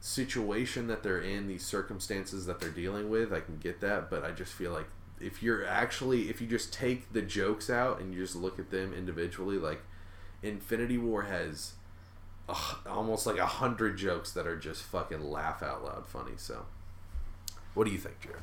situation 0.00 0.86
that 0.88 1.02
they're 1.02 1.20
in, 1.20 1.46
these 1.46 1.64
circumstances 1.64 2.46
that 2.46 2.60
they're 2.60 2.70
dealing 2.70 3.08
with. 3.10 3.32
I 3.32 3.40
can 3.40 3.58
get 3.58 3.80
that, 3.80 4.10
but 4.10 4.24
I 4.24 4.32
just 4.32 4.52
feel 4.52 4.72
like 4.72 4.88
if 5.20 5.42
you're 5.42 5.64
actually 5.64 6.30
if 6.30 6.40
you 6.40 6.46
just 6.46 6.72
take 6.72 7.12
the 7.12 7.22
jokes 7.22 7.70
out 7.70 8.00
and 8.00 8.12
you 8.12 8.20
just 8.20 8.34
look 8.34 8.58
at 8.58 8.70
them 8.70 8.92
individually, 8.92 9.56
like 9.56 9.82
Infinity 10.42 10.98
War 10.98 11.22
has 11.22 11.74
almost 12.88 13.26
like 13.26 13.38
a 13.38 13.46
hundred 13.46 13.96
jokes 13.96 14.32
that 14.32 14.46
are 14.46 14.56
just 14.56 14.82
fucking 14.82 15.30
laugh 15.30 15.62
out 15.62 15.84
loud 15.84 16.06
funny. 16.06 16.32
So, 16.36 16.64
what 17.74 17.84
do 17.84 17.92
you 17.92 17.98
think, 17.98 18.20
Jared? 18.20 18.42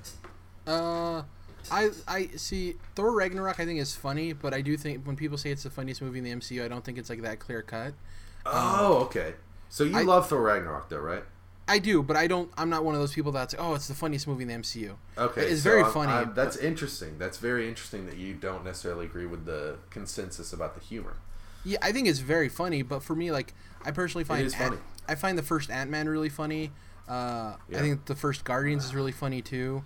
Uh, 0.67 1.23
I 1.71 1.89
I 2.08 2.27
see 2.36 2.75
Thor 2.95 3.12
Ragnarok. 3.12 3.60
I 3.60 3.65
think 3.65 3.80
is 3.80 3.95
funny, 3.95 4.34
but 4.34 4.53
I 4.53 4.62
do 4.62 4.77
think 4.77 5.06
when 5.06 5.15
people 5.15 5.38
say 5.38 5.49
it's 5.51 5.63
the 5.63 5.69
funniest 5.69 6.01
movie 6.01 6.19
in 6.19 6.23
the 6.23 6.32
MCU, 6.32 6.63
I 6.63 6.67
don't 6.67 6.84
think 6.84 6.97
it's 6.97 7.10
like 7.10 7.21
that 7.23 7.39
clear 7.39 7.62
cut. 7.62 7.93
Oh, 8.45 8.99
okay. 9.06 9.34
So 9.69 9.84
you 9.84 9.97
I- 9.97 10.03
love 10.03 10.30
Thor 10.30 10.41
Ragnarok, 10.41 10.89
though, 10.89 10.99
right? 10.99 11.23
I 11.69 11.80
do, 11.80 12.01
but 12.01 12.15
I 12.15 12.27
don't. 12.27 12.49
I'm 12.58 12.69
not 12.69 12.86
one 12.86 12.95
of 12.95 13.01
those 13.01 13.13
people 13.13 13.34
that's 13.34 13.53
oh, 13.60 13.75
it's 13.75 13.89
the 13.89 13.93
funniest 13.93 14.25
movie 14.27 14.43
in 14.43 14.47
the 14.47 14.53
MCU. 14.56 14.95
Okay, 15.17 15.41
It's 15.47 15.63
so 15.63 15.69
very 15.69 15.84
I'm- 15.84 15.91
funny, 15.91 16.12
I'm- 16.13 16.34
that's 16.34 16.56
interesting. 16.56 17.17
That's 17.17 17.38
very 17.39 17.67
interesting 17.67 18.06
that 18.06 18.15
you 18.15 18.34
don't 18.36 18.63
necessarily 18.63 19.06
agree 19.06 19.25
with 19.25 19.45
the 19.45 19.75
consensus 19.89 20.53
about 20.53 20.75
the 20.75 20.82
humor. 20.82 21.17
Yeah, 21.65 21.80
I 21.82 21.91
think 21.91 22.08
it's 22.08 22.19
very 22.19 22.47
funny, 22.47 22.84
but 22.84 23.03
for 23.03 23.15
me, 23.15 23.32
like, 23.32 23.53
I 23.84 23.91
personally 23.91 24.23
find 24.23 24.45
is 24.45 24.53
Ant- 24.53 24.75
funny. 24.75 24.82
I 25.10 25.15
find 25.15 25.38
the 25.38 25.43
first 25.43 25.69
Ant 25.69 25.89
Man 25.89 26.08
really 26.08 26.30
funny. 26.30 26.71
Uh, 27.10 27.56
Yeah. 27.67 27.80
I 27.80 27.82
think 27.82 28.06
the 28.06 28.15
first 28.15 28.45
Guardians 28.45 28.86
is 28.86 28.95
really 28.95 29.12
funny 29.12 29.41
too. 29.41 29.84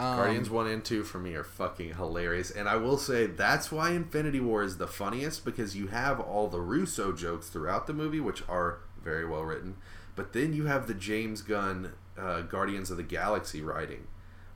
Um, 0.00 0.16
Guardians 0.16 0.48
one 0.48 0.66
and 0.66 0.82
two 0.82 1.04
for 1.04 1.18
me 1.18 1.34
are 1.34 1.44
fucking 1.44 1.94
hilarious, 1.94 2.50
and 2.50 2.68
I 2.68 2.76
will 2.76 2.96
say 2.96 3.26
that's 3.26 3.70
why 3.70 3.90
Infinity 3.90 4.40
War 4.40 4.62
is 4.62 4.78
the 4.78 4.86
funniest 4.86 5.44
because 5.44 5.76
you 5.76 5.88
have 5.88 6.18
all 6.18 6.48
the 6.48 6.60
Russo 6.60 7.12
jokes 7.12 7.50
throughout 7.50 7.86
the 7.86 7.92
movie, 7.92 8.20
which 8.20 8.42
are 8.48 8.78
very 9.04 9.26
well 9.26 9.42
written, 9.42 9.76
but 10.16 10.32
then 10.32 10.54
you 10.54 10.64
have 10.66 10.86
the 10.86 10.94
James 10.94 11.42
Gunn 11.42 11.92
uh, 12.18 12.40
Guardians 12.42 12.90
of 12.90 12.96
the 12.96 13.02
Galaxy 13.02 13.60
writing, 13.60 14.06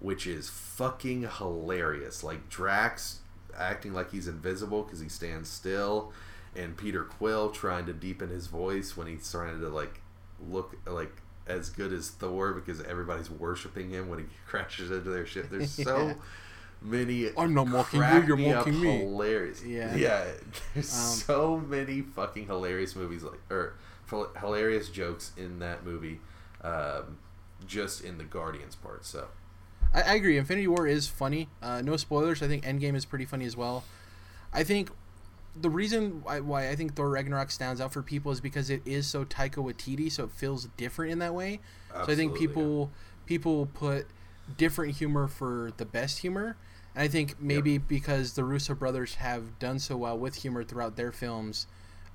which 0.00 0.26
is 0.26 0.48
fucking 0.48 1.28
hilarious. 1.38 2.24
Like 2.24 2.48
Drax 2.48 3.20
acting 3.54 3.92
like 3.92 4.12
he's 4.12 4.26
invisible 4.26 4.82
because 4.82 5.00
he 5.00 5.10
stands 5.10 5.50
still, 5.50 6.10
and 6.56 6.74
Peter 6.74 7.04
Quill 7.04 7.50
trying 7.50 7.84
to 7.84 7.92
deepen 7.92 8.30
his 8.30 8.46
voice 8.46 8.96
when 8.96 9.06
he's 9.08 9.30
trying 9.30 9.60
to 9.60 9.68
like 9.68 10.00
look 10.40 10.76
like 10.86 11.20
as 11.46 11.70
good 11.70 11.92
as 11.92 12.10
Thor 12.10 12.52
because 12.52 12.80
everybody's 12.82 13.30
worshiping 13.30 13.90
him 13.90 14.08
when 14.08 14.18
he 14.20 14.24
crashes 14.46 14.90
into 14.90 15.10
their 15.10 15.26
ship. 15.26 15.48
There's 15.50 15.70
so 15.84 16.08
Yeah. 16.08 16.14
many. 16.82 17.30
I'm 17.36 17.54
not 17.54 17.68
mocking 17.68 18.00
you, 18.00 18.22
you're 18.26 18.36
mocking 18.36 18.80
me. 18.80 18.98
Hilarious. 18.98 19.64
Yeah. 19.64 19.94
yeah. 19.94 20.24
There's 20.74 20.92
Um, 20.92 21.00
so 21.00 21.58
many 21.58 22.00
fucking 22.02 22.46
hilarious 22.46 22.96
movies 22.96 23.22
like 23.22 23.40
or 23.50 23.74
hilarious 24.40 24.88
jokes 24.90 25.32
in 25.36 25.58
that 25.58 25.84
movie, 25.84 26.20
um, 26.62 27.18
just 27.66 28.02
in 28.04 28.18
the 28.18 28.24
Guardians 28.24 28.76
part. 28.76 29.04
So 29.04 29.28
I, 29.92 30.02
I 30.02 30.14
agree. 30.14 30.38
Infinity 30.38 30.68
War 30.68 30.86
is 30.86 31.08
funny. 31.08 31.48
Uh, 31.62 31.82
no 31.82 31.96
spoilers. 31.96 32.42
I 32.42 32.48
think 32.48 32.64
Endgame 32.64 32.94
is 32.94 33.04
pretty 33.04 33.24
funny 33.24 33.44
as 33.44 33.56
well. 33.56 33.84
I 34.52 34.62
think 34.64 34.90
the 35.60 35.70
reason 35.70 36.22
why, 36.22 36.40
why 36.40 36.68
I 36.68 36.76
think 36.76 36.94
Thor 36.94 37.08
Ragnarok 37.08 37.50
stands 37.50 37.80
out 37.80 37.92
for 37.92 38.02
people 38.02 38.32
is 38.32 38.40
because 38.40 38.70
it 38.70 38.82
is 38.84 39.06
so 39.06 39.24
Taika 39.24 39.56
Waititi, 39.56 40.10
so 40.10 40.24
it 40.24 40.32
feels 40.32 40.66
different 40.76 41.12
in 41.12 41.18
that 41.20 41.34
way. 41.34 41.60
so 41.92 42.00
I 42.00 42.04
think 42.06 42.32
Absolutely, 42.32 42.46
people 42.46 42.90
people 43.26 43.66
put 43.66 44.06
different 44.56 44.96
humor 44.96 45.28
for 45.28 45.72
the 45.76 45.84
best 45.84 46.18
humor. 46.18 46.56
And 46.94 47.02
I 47.02 47.08
think 47.08 47.40
maybe 47.40 47.78
because 47.78 48.34
the 48.34 48.44
Russo 48.44 48.74
brothers 48.74 49.14
have 49.16 49.58
done 49.58 49.78
so 49.78 49.96
well 49.96 50.18
with 50.18 50.36
humor 50.36 50.62
throughout 50.64 50.96
their 50.96 51.12
films, 51.12 51.66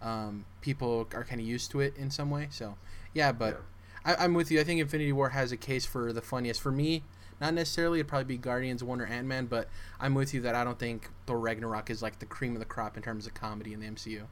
um, 0.02 0.45
people 0.62 1.08
are 1.13 1.23
kind 1.23 1.41
of 1.41 1.47
used 1.47 1.71
to 1.71 1.80
it 1.82 1.95
in 1.97 2.10
some 2.12 2.30
way. 2.30 2.47
So 2.52 2.75
yeah, 3.13 3.32
but 3.32 3.62
I, 4.06 4.15
I'm 4.15 4.34
with 4.34 4.52
you. 4.52 4.60
I 4.60 4.63
think 4.63 4.80
Infinity 4.80 5.12
War 5.12 5.30
has 5.30 5.52
a 5.52 5.58
case 5.58 5.86
for 5.86 6.13
the 6.13 6.21
funniest. 6.21 6.62
For 6.62 6.71
me, 6.71 7.04
not 7.41 7.54
necessarily. 7.54 7.99
It'd 7.99 8.08
probably 8.08 8.25
be 8.25 8.38
Guardians 8.38 8.84
One 8.84 9.02
or 9.02 9.06
Ant 9.06 9.28
Man, 9.28 9.45
but 9.45 9.69
I'm 9.99 10.13
with 10.13 10.34
you 10.34 10.41
that 10.41 10.56
I 10.56 10.63
don't 10.63 10.80
think 10.80 11.10
Thor 11.25 11.39
Ragnarok 11.39 11.89
is 11.89 12.02
like 12.02 12.19
the 12.19 12.25
cream 12.25 12.54
of 12.54 12.60
the 12.60 12.65
crop 12.65 12.97
in 12.97 13.04
terms 13.04 13.25
of 13.28 13.34
comedy 13.34 13.73
in 13.73 13.80
the 13.80 13.88
MCU. 13.88 14.23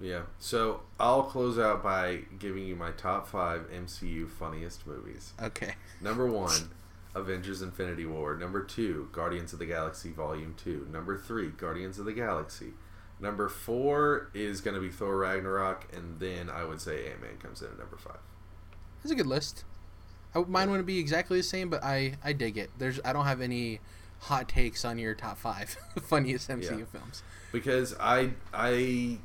yeah. 0.00 0.22
So 0.38 0.80
I'll 1.00 1.22
close 1.22 1.58
out 1.58 1.82
by 1.82 2.20
giving 2.38 2.66
you 2.66 2.76
my 2.76 2.90
top 2.92 3.26
five 3.28 3.70
MCU 3.70 4.28
funniest 4.28 4.86
movies. 4.86 5.32
Okay. 5.42 5.74
Number 6.00 6.26
one, 6.26 6.70
Avengers 7.14 7.62
Infinity 7.62 8.04
War. 8.06 8.36
Number 8.36 8.62
two, 8.62 9.08
Guardians 9.12 9.52
of 9.52 9.58
the 9.58 9.66
Galaxy 9.66 10.10
Volume 10.10 10.54
2. 10.62 10.88
Number 10.90 11.16
three, 11.16 11.48
Guardians 11.48 11.98
of 11.98 12.04
the 12.04 12.12
Galaxy. 12.12 12.72
Number 13.20 13.48
four 13.48 14.30
is 14.34 14.60
going 14.60 14.74
to 14.74 14.80
be 14.80 14.90
Thor 14.90 15.16
Ragnarok, 15.16 15.86
and 15.94 16.18
then 16.18 16.50
I 16.50 16.64
would 16.64 16.80
say 16.80 17.08
Ant 17.08 17.22
Man 17.22 17.36
comes 17.38 17.62
in 17.62 17.68
at 17.68 17.78
number 17.78 17.96
five. 17.96 18.18
That's 19.02 19.12
a 19.12 19.14
good 19.14 19.26
list. 19.26 19.64
I, 20.34 20.40
mine 20.48 20.70
wouldn't 20.70 20.86
be 20.86 20.98
exactly 20.98 21.38
the 21.38 21.42
same, 21.44 21.68
but 21.70 21.82
I 21.84 22.14
I 22.24 22.32
dig 22.32 22.56
it. 22.58 22.70
There's 22.78 23.00
I 23.04 23.12
don't 23.12 23.24
have 23.26 23.40
any 23.40 23.80
hot 24.20 24.48
takes 24.48 24.84
on 24.84 24.98
your 24.98 25.14
top 25.14 25.38
five 25.38 25.76
funniest 26.02 26.48
MCU 26.48 26.78
Yeah. 26.80 26.84
films. 26.86 27.22
Because 27.52 27.94
I 28.00 28.30
I 28.52 29.18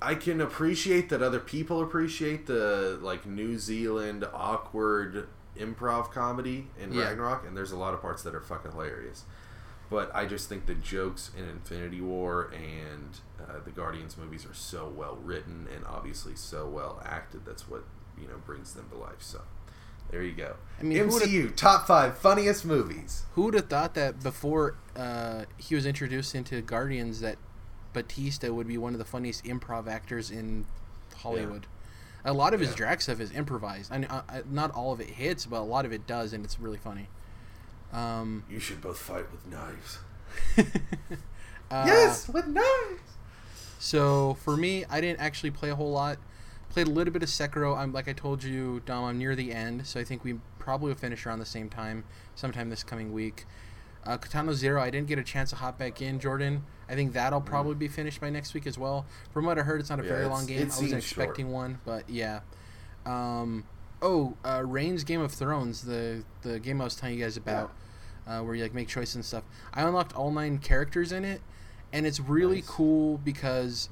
I 0.00 0.14
can 0.16 0.40
appreciate 0.40 1.08
that 1.10 1.22
other 1.22 1.38
people 1.40 1.80
appreciate 1.82 2.46
the 2.46 2.98
like 3.00 3.24
New 3.26 3.58
Zealand 3.58 4.26
awkward 4.32 5.28
improv 5.56 6.10
comedy 6.10 6.68
in 6.80 6.92
Yeah. 6.92 7.04
Ragnarok, 7.04 7.46
and 7.46 7.56
there's 7.56 7.72
a 7.72 7.76
lot 7.76 7.94
of 7.94 8.00
parts 8.00 8.22
that 8.24 8.34
are 8.34 8.40
fucking 8.40 8.72
hilarious. 8.72 9.24
But 9.90 10.10
I 10.14 10.24
just 10.24 10.48
think 10.48 10.64
the 10.66 10.74
jokes 10.74 11.30
in 11.36 11.44
Infinity 11.48 12.00
War 12.00 12.50
and 12.54 13.18
uh, 13.38 13.60
the 13.62 13.70
Guardians 13.70 14.16
movies 14.16 14.46
are 14.46 14.54
so 14.54 14.88
well 14.88 15.16
written 15.22 15.68
and 15.74 15.84
obviously 15.84 16.34
so 16.34 16.66
well 16.66 17.02
acted. 17.04 17.44
That's 17.44 17.68
what 17.68 17.84
you 18.20 18.26
know 18.28 18.36
brings 18.46 18.74
them 18.74 18.86
to 18.90 18.96
life. 18.96 19.20
So 19.20 19.40
there 20.10 20.22
you 20.22 20.32
go. 20.32 20.56
I 20.80 20.82
mean, 20.82 20.98
MCU 20.98 21.54
top 21.56 21.86
five 21.86 22.18
funniest 22.18 22.64
movies. 22.64 23.24
Who 23.34 23.42
would 23.42 23.54
have 23.54 23.68
thought 23.68 23.94
that 23.94 24.22
before 24.22 24.76
uh, 24.96 25.44
he 25.58 25.74
was 25.74 25.86
introduced 25.86 26.34
into 26.34 26.60
Guardians 26.60 27.20
that 27.20 27.36
Bautista 27.92 28.52
would 28.52 28.66
be 28.68 28.78
one 28.78 28.92
of 28.92 28.98
the 28.98 29.04
funniest 29.04 29.44
improv 29.44 29.86
actors 29.88 30.30
in 30.30 30.66
Hollywood? 31.16 31.66
A 32.24 32.32
lot 32.32 32.54
of 32.54 32.60
his 32.60 32.70
Yeah. 32.70 32.76
Drax 32.76 33.04
stuff 33.04 33.20
is 33.20 33.32
improvised. 33.32 33.90
I, 33.92 34.06
I, 34.08 34.38
I- 34.38 34.42
not 34.50 34.70
all 34.72 34.92
of 34.92 35.00
it 35.00 35.08
hits, 35.10 35.44
but 35.46 35.58
a 35.60 35.64
lot 35.64 35.84
of 35.84 35.92
it 35.92 36.06
does, 36.06 36.32
and 36.32 36.44
it's 36.44 36.58
really 36.60 36.78
funny. 36.78 37.08
Um, 37.92 38.44
You 38.48 38.60
should 38.60 38.80
both 38.80 38.98
fight 38.98 39.26
with 39.32 39.46
knives. 39.46 39.98
uh, 41.70 42.14
with 42.32 42.46
knives. 42.46 43.00
So 43.78 44.34
for 44.34 44.56
me, 44.56 44.84
I 44.88 45.00
didn't 45.00 45.20
actually 45.20 45.50
play 45.50 45.70
a 45.70 45.74
whole 45.74 45.90
lot. 45.90 46.18
Played 46.72 46.86
a 46.88 46.90
little 46.90 47.12
bit 47.12 47.22
of 47.22 47.28
Sekiro. 47.28 47.76
I'm 47.76 47.92
like 47.92 48.08
I 48.08 48.14
told 48.14 48.42
you, 48.42 48.80
Dom. 48.86 49.04
I'm 49.04 49.18
near 49.18 49.36
the 49.36 49.52
end, 49.52 49.86
so 49.86 50.00
I 50.00 50.04
think 50.04 50.24
we 50.24 50.38
probably 50.58 50.88
will 50.88 50.94
finish 50.94 51.26
around 51.26 51.38
the 51.40 51.44
same 51.46 51.68
time, 51.68 52.04
sometime 52.34 52.70
this 52.70 52.82
coming 52.82 53.12
week. 53.12 53.44
Uh, 54.06 54.16
Katana 54.16 54.54
Zero, 54.54 54.80
I 54.82 54.88
didn't 54.88 55.06
get 55.06 55.18
a 55.18 55.22
chance 55.22 55.50
to 55.50 55.56
hop 55.56 55.78
back 55.78 56.00
in, 56.00 56.18
Jordan. 56.18 56.64
I 56.88 56.94
think 56.94 57.12
that'll 57.12 57.42
probably 57.42 57.74
be 57.74 57.88
finished 57.88 58.20
by 58.22 58.30
next 58.30 58.54
week 58.54 58.66
as 58.66 58.78
well. 58.78 59.04
From 59.32 59.44
what 59.44 59.58
I 59.58 59.62
heard, 59.62 59.80
it's 59.80 59.90
not 59.90 60.00
a 60.00 60.02
Yeah, 60.02 60.08
very 60.08 60.26
long 60.26 60.46
game. 60.46 60.62
I 60.62 60.64
wasn't 60.64 60.94
expecting 60.94 61.52
one, 61.52 61.78
but 61.84 62.08
yeah. 62.08 62.40
Um, 63.04 63.64
oh, 64.00 64.34
uh, 64.42 64.62
Reigns 64.64 65.04
Game 65.04 65.20
of 65.20 65.30
Thrones, 65.32 65.82
the 65.82 66.24
the 66.40 66.58
game 66.58 66.80
I 66.80 66.84
was 66.84 66.96
telling 66.96 67.18
you 67.18 67.24
guys 67.24 67.36
about, 67.36 67.70
uh, 68.26 68.40
where 68.40 68.54
you 68.54 68.62
like 68.62 68.72
make 68.74 68.88
choices 68.88 69.14
and 69.16 69.24
stuff. 69.24 69.44
I 69.74 69.82
unlocked 69.82 70.14
all 70.16 70.30
nine 70.30 70.56
characters 70.58 71.12
in 71.12 71.24
it, 71.26 71.42
and 71.92 72.06
it's 72.06 72.18
really 72.18 72.56
Nice. 72.56 72.66
cool 72.68 73.18
because 73.18 73.90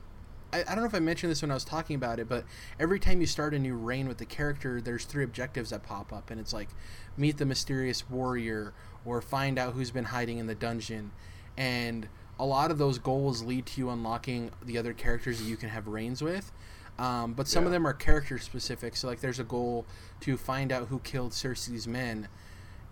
I, 0.52 0.60
I 0.60 0.64
don't 0.64 0.78
know 0.78 0.84
if 0.84 0.94
I 0.94 1.00
mentioned 1.00 1.30
this 1.30 1.42
when 1.42 1.50
I 1.50 1.54
was 1.54 1.64
talking 1.64 1.96
about 1.96 2.18
it, 2.18 2.28
but 2.28 2.44
every 2.78 2.98
time 2.98 3.20
you 3.20 3.26
start 3.26 3.54
a 3.54 3.58
new 3.58 3.76
reign 3.76 4.08
with 4.08 4.18
the 4.18 4.24
character, 4.24 4.80
there's 4.80 5.04
three 5.04 5.24
objectives 5.24 5.70
that 5.70 5.82
pop 5.82 6.12
up, 6.12 6.30
and 6.30 6.40
it's 6.40 6.52
like 6.52 6.68
meet 7.16 7.38
the 7.38 7.46
mysterious 7.46 8.08
warrior 8.08 8.72
or 9.04 9.20
find 9.20 9.58
out 9.58 9.74
who's 9.74 9.90
been 9.90 10.04
hiding 10.04 10.38
in 10.38 10.46
the 10.46 10.54
dungeon, 10.54 11.12
and 11.56 12.08
a 12.38 12.44
lot 12.44 12.70
of 12.70 12.78
those 12.78 12.98
goals 12.98 13.42
lead 13.42 13.66
to 13.66 13.80
you 13.80 13.90
unlocking 13.90 14.50
the 14.64 14.78
other 14.78 14.92
characters 14.92 15.38
that 15.38 15.44
you 15.44 15.56
can 15.56 15.68
have 15.68 15.86
reigns 15.86 16.22
with. 16.22 16.52
Um, 16.98 17.32
but 17.32 17.48
some 17.48 17.64
of 17.64 17.72
them 17.72 17.86
are 17.86 17.94
character 17.94 18.38
specific. 18.38 18.94
So 18.94 19.08
like, 19.08 19.20
there's 19.20 19.38
a 19.38 19.44
goal 19.44 19.86
to 20.20 20.36
find 20.36 20.70
out 20.70 20.88
who 20.88 20.98
killed 20.98 21.32
Cersei's 21.32 21.86
men, 21.86 22.28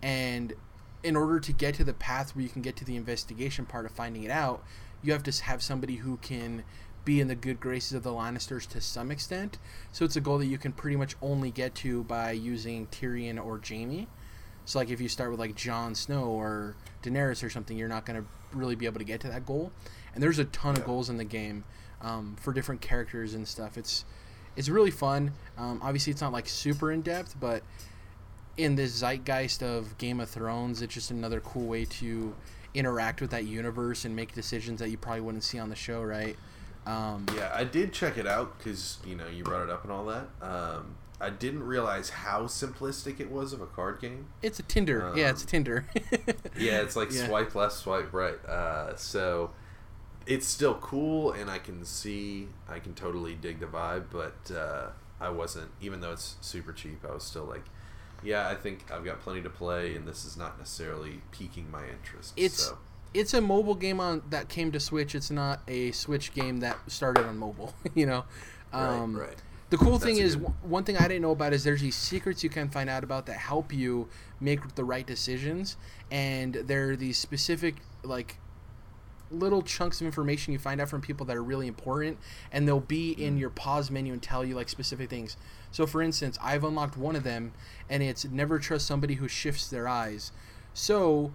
and 0.01 0.53
in 1.03 1.15
order 1.15 1.39
to 1.39 1.53
get 1.53 1.75
to 1.75 1.83
the 1.83 1.93
path 1.93 2.35
where 2.35 2.43
you 2.43 2.49
can 2.49 2.61
get 2.61 2.75
to 2.77 2.85
the 2.85 2.95
investigation 2.95 3.65
part 3.65 3.85
of 3.85 3.91
finding 3.91 4.23
it 4.23 4.31
out, 4.31 4.63
you 5.01 5.13
have 5.13 5.23
to 5.23 5.43
have 5.43 5.61
somebody 5.61 5.97
who 5.97 6.17
can 6.17 6.63
be 7.05 7.19
in 7.19 7.27
the 7.27 7.35
good 7.35 7.59
graces 7.59 7.93
of 7.93 8.03
the 8.03 8.11
Lannisters 8.11 8.67
to 8.69 8.81
some 8.81 9.11
extent. 9.11 9.57
So 9.91 10.05
it's 10.05 10.15
a 10.15 10.21
goal 10.21 10.37
that 10.39 10.45
you 10.45 10.57
can 10.57 10.71
pretty 10.71 10.95
much 10.95 11.15
only 11.21 11.51
get 11.51 11.75
to 11.75 12.03
by 12.03 12.31
using 12.31 12.87
Tyrion 12.87 13.43
or 13.43 13.59
Jaime. 13.67 14.07
So 14.65 14.79
like 14.79 14.89
if 14.89 15.01
you 15.01 15.09
start 15.09 15.31
with 15.31 15.39
like 15.39 15.55
Jon 15.55 15.95
Snow 15.95 16.25
or 16.25 16.75
Daenerys 17.01 17.43
or 17.43 17.49
something, 17.49 17.77
you're 17.77 17.87
not 17.87 18.05
going 18.05 18.21
to 18.21 18.27
really 18.57 18.75
be 18.75 18.85
able 18.85 18.99
to 18.99 19.05
get 19.05 19.21
to 19.21 19.27
that 19.29 19.45
goal. 19.45 19.71
And 20.13 20.21
there's 20.21 20.39
a 20.39 20.45
ton 20.45 20.75
of 20.77 20.85
goals 20.85 21.09
in 21.09 21.17
the 21.17 21.23
game 21.23 21.63
um, 22.01 22.35
for 22.39 22.53
different 22.53 22.81
characters 22.81 23.33
and 23.33 23.47
stuff. 23.47 23.77
It's 23.77 24.05
it's 24.55 24.67
really 24.67 24.91
fun. 24.91 25.31
Um, 25.57 25.79
obviously, 25.81 26.11
it's 26.11 26.21
not 26.21 26.33
like 26.33 26.47
super 26.47 26.91
in 26.91 27.01
depth, 27.01 27.35
but 27.39 27.63
in 28.57 28.75
this 28.75 28.91
zeitgeist 29.01 29.63
of 29.63 29.97
Game 29.97 30.19
of 30.19 30.29
Thrones, 30.29 30.81
it's 30.81 30.93
just 30.93 31.11
another 31.11 31.39
cool 31.39 31.65
way 31.65 31.85
to 31.85 32.35
interact 32.73 33.21
with 33.21 33.31
that 33.31 33.45
universe 33.45 34.05
and 34.05 34.15
make 34.15 34.33
decisions 34.33 34.79
that 34.79 34.89
you 34.89 34.97
probably 34.97 35.21
wouldn't 35.21 35.43
see 35.43 35.59
on 35.59 35.69
the 35.69 35.75
show, 35.75 36.03
right? 36.03 36.35
Um, 36.85 37.25
Yeah, 37.35 37.51
I 37.53 37.63
did 37.63 37.93
check 37.93 38.17
it 38.17 38.25
out 38.27 38.57
because 38.57 38.97
you 39.05 39.15
know 39.15 39.27
you 39.27 39.43
brought 39.43 39.63
it 39.63 39.69
up 39.69 39.83
and 39.83 39.91
all 39.91 40.05
that. 40.05 40.27
Um, 40.41 40.95
I 41.21 41.29
didn't 41.29 41.63
realize 41.63 42.09
how 42.09 42.43
simplistic 42.43 43.19
it 43.19 43.29
was 43.29 43.51
of 43.51 43.61
a 43.61 43.65
card 43.65 43.99
game. 43.99 44.27
It's 44.41 44.57
a 44.59 44.63
Tinder. 44.63 45.11
yeah, 45.15 45.29
it's 45.29 45.41
a 45.41 45.45
Um, 45.45 45.49
Tinder. 45.49 45.85
Yeah, 46.57 46.81
it's 46.81 46.95
like 46.95 47.11
Yeah. 47.11 47.27
swipe 47.27 47.55
left, 47.55 47.73
swipe 47.75 48.13
right. 48.13 48.43
Uh, 48.45 48.95
so 48.95 49.51
it's 50.25 50.47
still 50.47 50.75
cool, 50.75 51.31
and 51.33 51.49
I 51.49 51.57
can 51.59 51.83
see, 51.85 52.47
I 52.69 52.79
can 52.79 52.93
totally 52.93 53.35
dig 53.35 53.59
the 53.59 53.65
vibe. 53.65 54.05
But 54.11 54.55
uh, 54.55 54.91
I 55.19 55.29
wasn't, 55.29 55.71
even 55.81 55.99
though 56.01 56.13
it's 56.13 56.37
super 56.41 56.71
cheap, 56.71 57.03
I 57.07 57.13
was 57.13 57.23
still 57.23 57.45
like, 57.45 57.65
yeah, 58.23 58.47
I 58.47 58.55
think 58.55 58.89
I've 58.91 59.03
got 59.03 59.19
plenty 59.21 59.41
to 59.41 59.49
play, 59.49 59.95
and 59.95 60.07
this 60.07 60.23
is 60.25 60.37
not 60.37 60.57
necessarily 60.57 61.21
piquing 61.31 61.69
my 61.69 61.83
interest. 61.89 62.33
It's 62.37 62.63
so. 62.63 62.77
It's 63.13 63.33
a 63.33 63.41
mobile 63.41 63.75
game 63.75 63.99
on 63.99 64.21
that 64.29 64.49
came 64.49 64.71
to 64.71 64.79
Switch. 64.79 65.15
It's 65.15 65.31
not 65.31 65.61
a 65.67 65.91
Switch 65.91 66.33
game 66.33 66.59
that 66.61 66.77
started 66.87 67.25
on 67.25 67.37
mobile. 67.37 67.73
You 67.95 68.05
know. 68.05 68.25
Um, 68.71 69.15
right, 69.15 69.29
right. 69.29 69.37
The 69.71 69.77
cool 69.77 69.93
That's 69.93 70.03
thing 70.05 70.17
is, 70.17 70.35
good- 70.35 70.53
one- 70.63 70.83
thing 70.83 70.97
I 70.97 71.07
didn't 71.07 71.21
know 71.21 71.31
about 71.31 71.53
is 71.53 71.63
there's 71.63 71.81
these 71.81 71.95
secrets 71.95 72.43
you 72.43 72.49
can 72.49 72.69
find 72.69 72.89
out 72.89 73.03
about 73.03 73.25
that 73.27 73.37
help 73.37 73.71
you 73.73 74.07
make 74.39 74.75
the 74.75 74.83
right 74.83 75.05
decisions, 75.05 75.77
and 76.11 76.53
there 76.55 76.91
are 76.91 76.95
these 76.95 77.17
specific 77.17 77.75
like 78.03 78.37
little 79.31 79.61
chunks 79.61 80.01
of 80.01 80.07
information 80.07 80.53
you 80.53 80.57
find 80.59 80.81
out 80.81 80.89
from 80.89 81.01
people 81.01 81.23
that 81.27 81.35
are 81.37 81.43
really 81.43 81.67
important, 81.67 82.17
and 82.51 82.67
they'll 82.67 82.79
be 82.79 83.11
in 83.11 83.35
Mm. 83.35 83.39
your 83.41 83.49
pause 83.51 83.91
menu 83.91 84.11
and 84.11 84.23
tell 84.23 84.43
you 84.43 84.55
like 84.55 84.69
specific 84.69 85.07
things. 85.09 85.37
So, 85.71 85.85
for 85.85 86.01
instance, 86.01 86.39
I've 86.41 86.63
unlocked 86.63 86.97
one 86.97 87.15
of 87.15 87.23
them, 87.23 87.53
and 87.91 88.01
it's 88.01 88.25
never 88.25 88.57
trust 88.57 88.87
somebody 88.87 89.15
who 89.15 89.27
shifts 89.27 89.67
their 89.67 89.87
eyes. 89.87 90.31
So, 90.73 91.31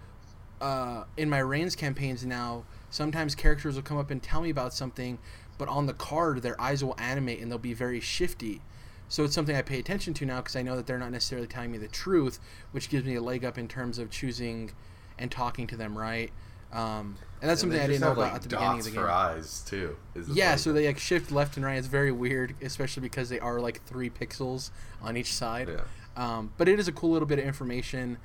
uh, 0.61 1.05
in 1.17 1.29
my 1.29 1.39
Reigns 1.39 1.77
campaigns 1.77 2.25
now, 2.25 2.65
sometimes 2.91 3.35
characters 3.35 3.75
will 3.75 3.83
come 3.83 3.99
up 3.99 4.11
and 4.11 4.23
tell 4.23 4.41
me 4.41 4.51
about 4.51 4.73
something, 4.75 5.19
but 5.59 5.69
on 5.69 5.87
the 5.87 5.95
card, 5.95 6.43
their 6.43 6.61
eyes 6.61 6.83
will 6.83 6.95
animate 6.99 7.41
and 7.41 7.51
they'll 7.51 7.59
be 7.59 7.75
very 7.75 8.01
shifty. 8.01 8.61
So 9.09 9.25
it's 9.25 9.35
something 9.35 9.55
I 9.55 9.63
pay 9.63 9.79
attention 9.79 10.15
to 10.15 10.27
now 10.27 10.39
because 10.39 10.57
I 10.57 10.63
know 10.63 10.77
that 10.77 10.87
they're 10.87 10.99
not 10.99 11.13
necessarily 11.13 11.47
telling 11.47 11.71
me 11.71 11.79
the 11.79 11.89
truth, 11.89 12.41
which 12.73 12.89
gives 12.89 13.05
me 13.05 13.15
a 13.17 13.21
leg 13.21 13.45
up 13.45 13.59
in 13.59 13.69
terms 13.69 13.99
of 13.99 14.11
choosing 14.11 14.73
and 15.19 15.31
talking 15.31 15.67
to 15.69 15.77
them 15.77 15.97
right. 15.97 16.31
Um, 16.73 17.17
and 17.41 17.49
that's 17.51 17.63
And 17.63 17.71
something 17.73 17.81
I 17.81 17.87
didn't 17.87 18.01
know 18.01 18.13
about 18.13 18.21
like, 18.23 18.35
at 18.35 18.43
the 18.43 18.49
beginning 18.49 18.79
of 18.81 18.85
the 18.85 18.91
game. 18.91 19.01
for 19.01 19.11
eyes 19.11 19.63
too. 19.65 19.97
is 20.15 20.29
Yeah, 20.29 20.51
funny 20.51 20.59
so 20.59 20.73
they 20.73 20.87
like 20.87 20.99
shift 20.99 21.31
left 21.31 21.57
and 21.57 21.65
right. 21.65 21.79
It's 21.79 21.87
very 21.87 22.11
weird, 22.11 22.57
especially 22.63 23.03
because 23.03 23.29
they 23.29 23.39
are 23.39 23.61
like 23.61 23.85
three 23.85 24.11
pixels 24.11 24.71
on 25.01 25.17
each 25.17 25.33
side. 25.33 25.69
Yeah. 25.69 25.83
Um, 26.17 26.53
but 26.57 26.69
it 26.69 26.81
is 26.81 26.89
a 26.89 26.93
cool 26.93 27.11
little 27.11 27.29
bit 27.29 27.39
of 27.39 27.45
information, 27.45 28.19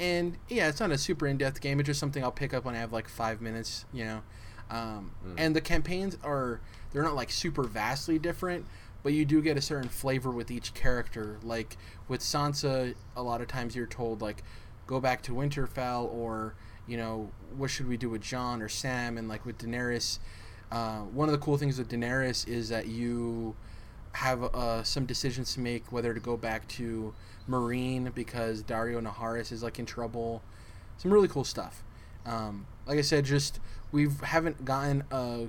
and 0.00 0.36
yeah, 0.48 0.68
it's 0.68 0.80
not 0.80 0.90
a 0.90 0.98
super 0.98 1.26
in-depth 1.26 1.60
game. 1.60 1.80
It's 1.80 1.86
just 1.86 2.00
something 2.00 2.22
I'll 2.22 2.30
pick 2.32 2.54
up 2.54 2.64
when 2.64 2.74
I 2.74 2.78
have 2.78 2.92
like 2.92 3.08
five 3.08 3.40
minutes, 3.40 3.84
you 3.92 4.04
know. 4.04 4.22
Um, 4.70 5.12
Mm. 5.26 5.34
And 5.38 5.56
the 5.56 5.60
campaigns 5.60 6.16
are 6.22 6.60
they're 6.92 7.02
not 7.02 7.14
like 7.14 7.30
super 7.30 7.64
vastly 7.64 8.18
different, 8.18 8.66
but 9.02 9.12
you 9.12 9.24
do 9.24 9.40
get 9.42 9.56
a 9.56 9.60
certain 9.60 9.88
flavor 9.88 10.30
with 10.30 10.50
each 10.50 10.74
character. 10.74 11.38
Like 11.42 11.76
with 12.06 12.20
Sansa, 12.20 12.94
a 13.16 13.22
lot 13.22 13.40
of 13.40 13.48
times 13.48 13.74
you're 13.74 13.86
told 13.86 14.20
like 14.22 14.42
go 14.86 15.00
back 15.00 15.22
to 15.22 15.32
Winterfell 15.32 16.12
or 16.12 16.54
you 16.86 16.96
know 16.96 17.30
what 17.56 17.70
should 17.70 17.88
we 17.88 17.96
do 17.96 18.08
with 18.10 18.22
Jon 18.22 18.62
or 18.62 18.68
Sam, 18.68 19.18
and 19.18 19.28
like 19.28 19.44
with 19.46 19.58
Daenerys. 19.58 20.18
Uh, 20.70 20.98
one 20.98 21.28
of 21.28 21.32
the 21.32 21.38
cool 21.38 21.56
things 21.56 21.78
with 21.78 21.88
Daenerys 21.88 22.46
is 22.46 22.68
that 22.68 22.86
you 22.86 23.56
have 24.12 24.42
uh, 24.42 24.82
some 24.82 25.06
decisions 25.06 25.54
to 25.54 25.60
make 25.60 25.90
whether 25.92 26.12
to 26.12 26.20
go 26.20 26.36
back 26.36 26.66
to 26.68 27.14
Meereen 27.48 28.14
because 28.14 28.62
Daario 28.62 29.00
Naharis 29.04 29.50
is 29.52 29.62
like 29.62 29.78
in 29.78 29.86
trouble. 29.86 30.42
Some 30.98 31.12
really 31.12 31.28
cool 31.28 31.44
stuff. 31.44 31.82
Um, 32.26 32.66
like 32.86 32.98
I 32.98 33.02
said, 33.02 33.24
just 33.24 33.60
we 33.92 34.08
haven't 34.22 34.64
gotten 34.64 35.04
a 35.10 35.46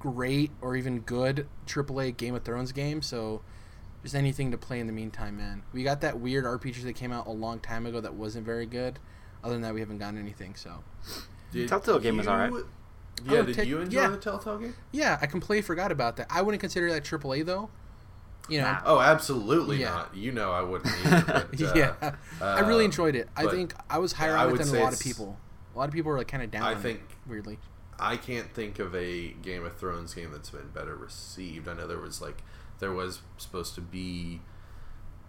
great 0.00 0.50
or 0.60 0.76
even 0.76 1.00
good 1.00 1.46
AAA 1.66 2.16
Game 2.16 2.34
of 2.34 2.42
Thrones 2.44 2.72
game, 2.72 3.02
so 3.02 3.42
just 4.02 4.14
anything 4.14 4.50
to 4.52 4.58
play 4.58 4.80
in 4.80 4.86
the 4.86 4.92
meantime, 4.92 5.36
man. 5.36 5.62
We 5.72 5.82
got 5.84 6.00
that 6.02 6.18
weird 6.20 6.44
RPG 6.44 6.82
that 6.84 6.94
came 6.94 7.12
out 7.12 7.26
a 7.26 7.32
long 7.32 7.60
time 7.60 7.84
ago 7.86 8.00
that 8.00 8.14
wasn't 8.14 8.46
very 8.46 8.66
good. 8.66 8.98
Other 9.44 9.54
than 9.54 9.62
that, 9.62 9.74
we 9.74 9.80
haven't 9.80 9.98
gotten 9.98 10.18
anything. 10.18 10.54
So 10.56 10.82
Did 11.52 11.68
Telltale 11.68 11.98
game 11.98 12.16
was 12.16 12.26
you- 12.26 12.32
alright. 12.32 12.52
Yeah, 13.24 13.38
Oh, 13.38 13.42
did 13.42 13.56
Tec- 13.56 13.66
you 13.66 13.80
enjoy 13.80 14.00
yeah. 14.00 14.08
the 14.10 14.16
Telltale 14.16 14.58
game? 14.58 14.74
yeah, 14.92 15.18
I 15.20 15.26
completely 15.26 15.62
forgot 15.62 15.90
about 15.90 16.16
that. 16.18 16.28
I 16.30 16.40
wouldn't 16.42 16.60
consider 16.60 16.92
that 16.92 17.02
AAA 17.04 17.44
though. 17.44 17.68
You 18.48 18.60
know, 18.60 18.66
Nah. 18.72 18.80
Oh, 18.84 19.00
absolutely 19.00 19.78
Yeah. 19.78 19.90
not. 19.90 20.16
You 20.16 20.32
know 20.32 20.50
I 20.52 20.62
wouldn't 20.62 20.92
either. 21.06 21.46
But, 21.50 21.62
uh, 21.62 21.72
yeah, 21.74 22.14
I 22.40 22.60
really 22.60 22.84
uh, 22.84 22.86
enjoyed 22.86 23.14
it. 23.14 23.28
I 23.36 23.46
think 23.46 23.74
I 23.90 23.98
was 23.98 24.12
higher 24.12 24.36
I 24.36 24.44
on 24.46 24.54
it 24.54 24.58
than 24.58 24.74
a 24.76 24.80
lot 24.82 24.92
of 24.92 25.00
people. 25.00 25.38
A 25.74 25.78
lot 25.78 25.88
of 25.88 25.94
people 25.94 26.10
were 26.10 26.18
like 26.18 26.28
kind 26.28 26.42
of 26.42 26.50
down. 26.50 26.62
I 26.62 26.74
think- 26.74 27.00
it, 27.00 27.30
weirdly. 27.30 27.58
I 28.00 28.16
can't 28.16 28.52
think 28.54 28.78
of 28.78 28.94
a 28.94 29.30
Game 29.42 29.64
of 29.64 29.76
Thrones 29.76 30.14
game 30.14 30.30
that's 30.30 30.50
been 30.50 30.68
better 30.68 30.94
received. 30.94 31.66
I 31.66 31.74
know 31.74 31.88
there 31.88 31.98
was 31.98 32.22
like 32.22 32.42
there 32.78 32.92
was 32.92 33.22
supposed 33.38 33.74
to 33.74 33.80
be 33.80 34.40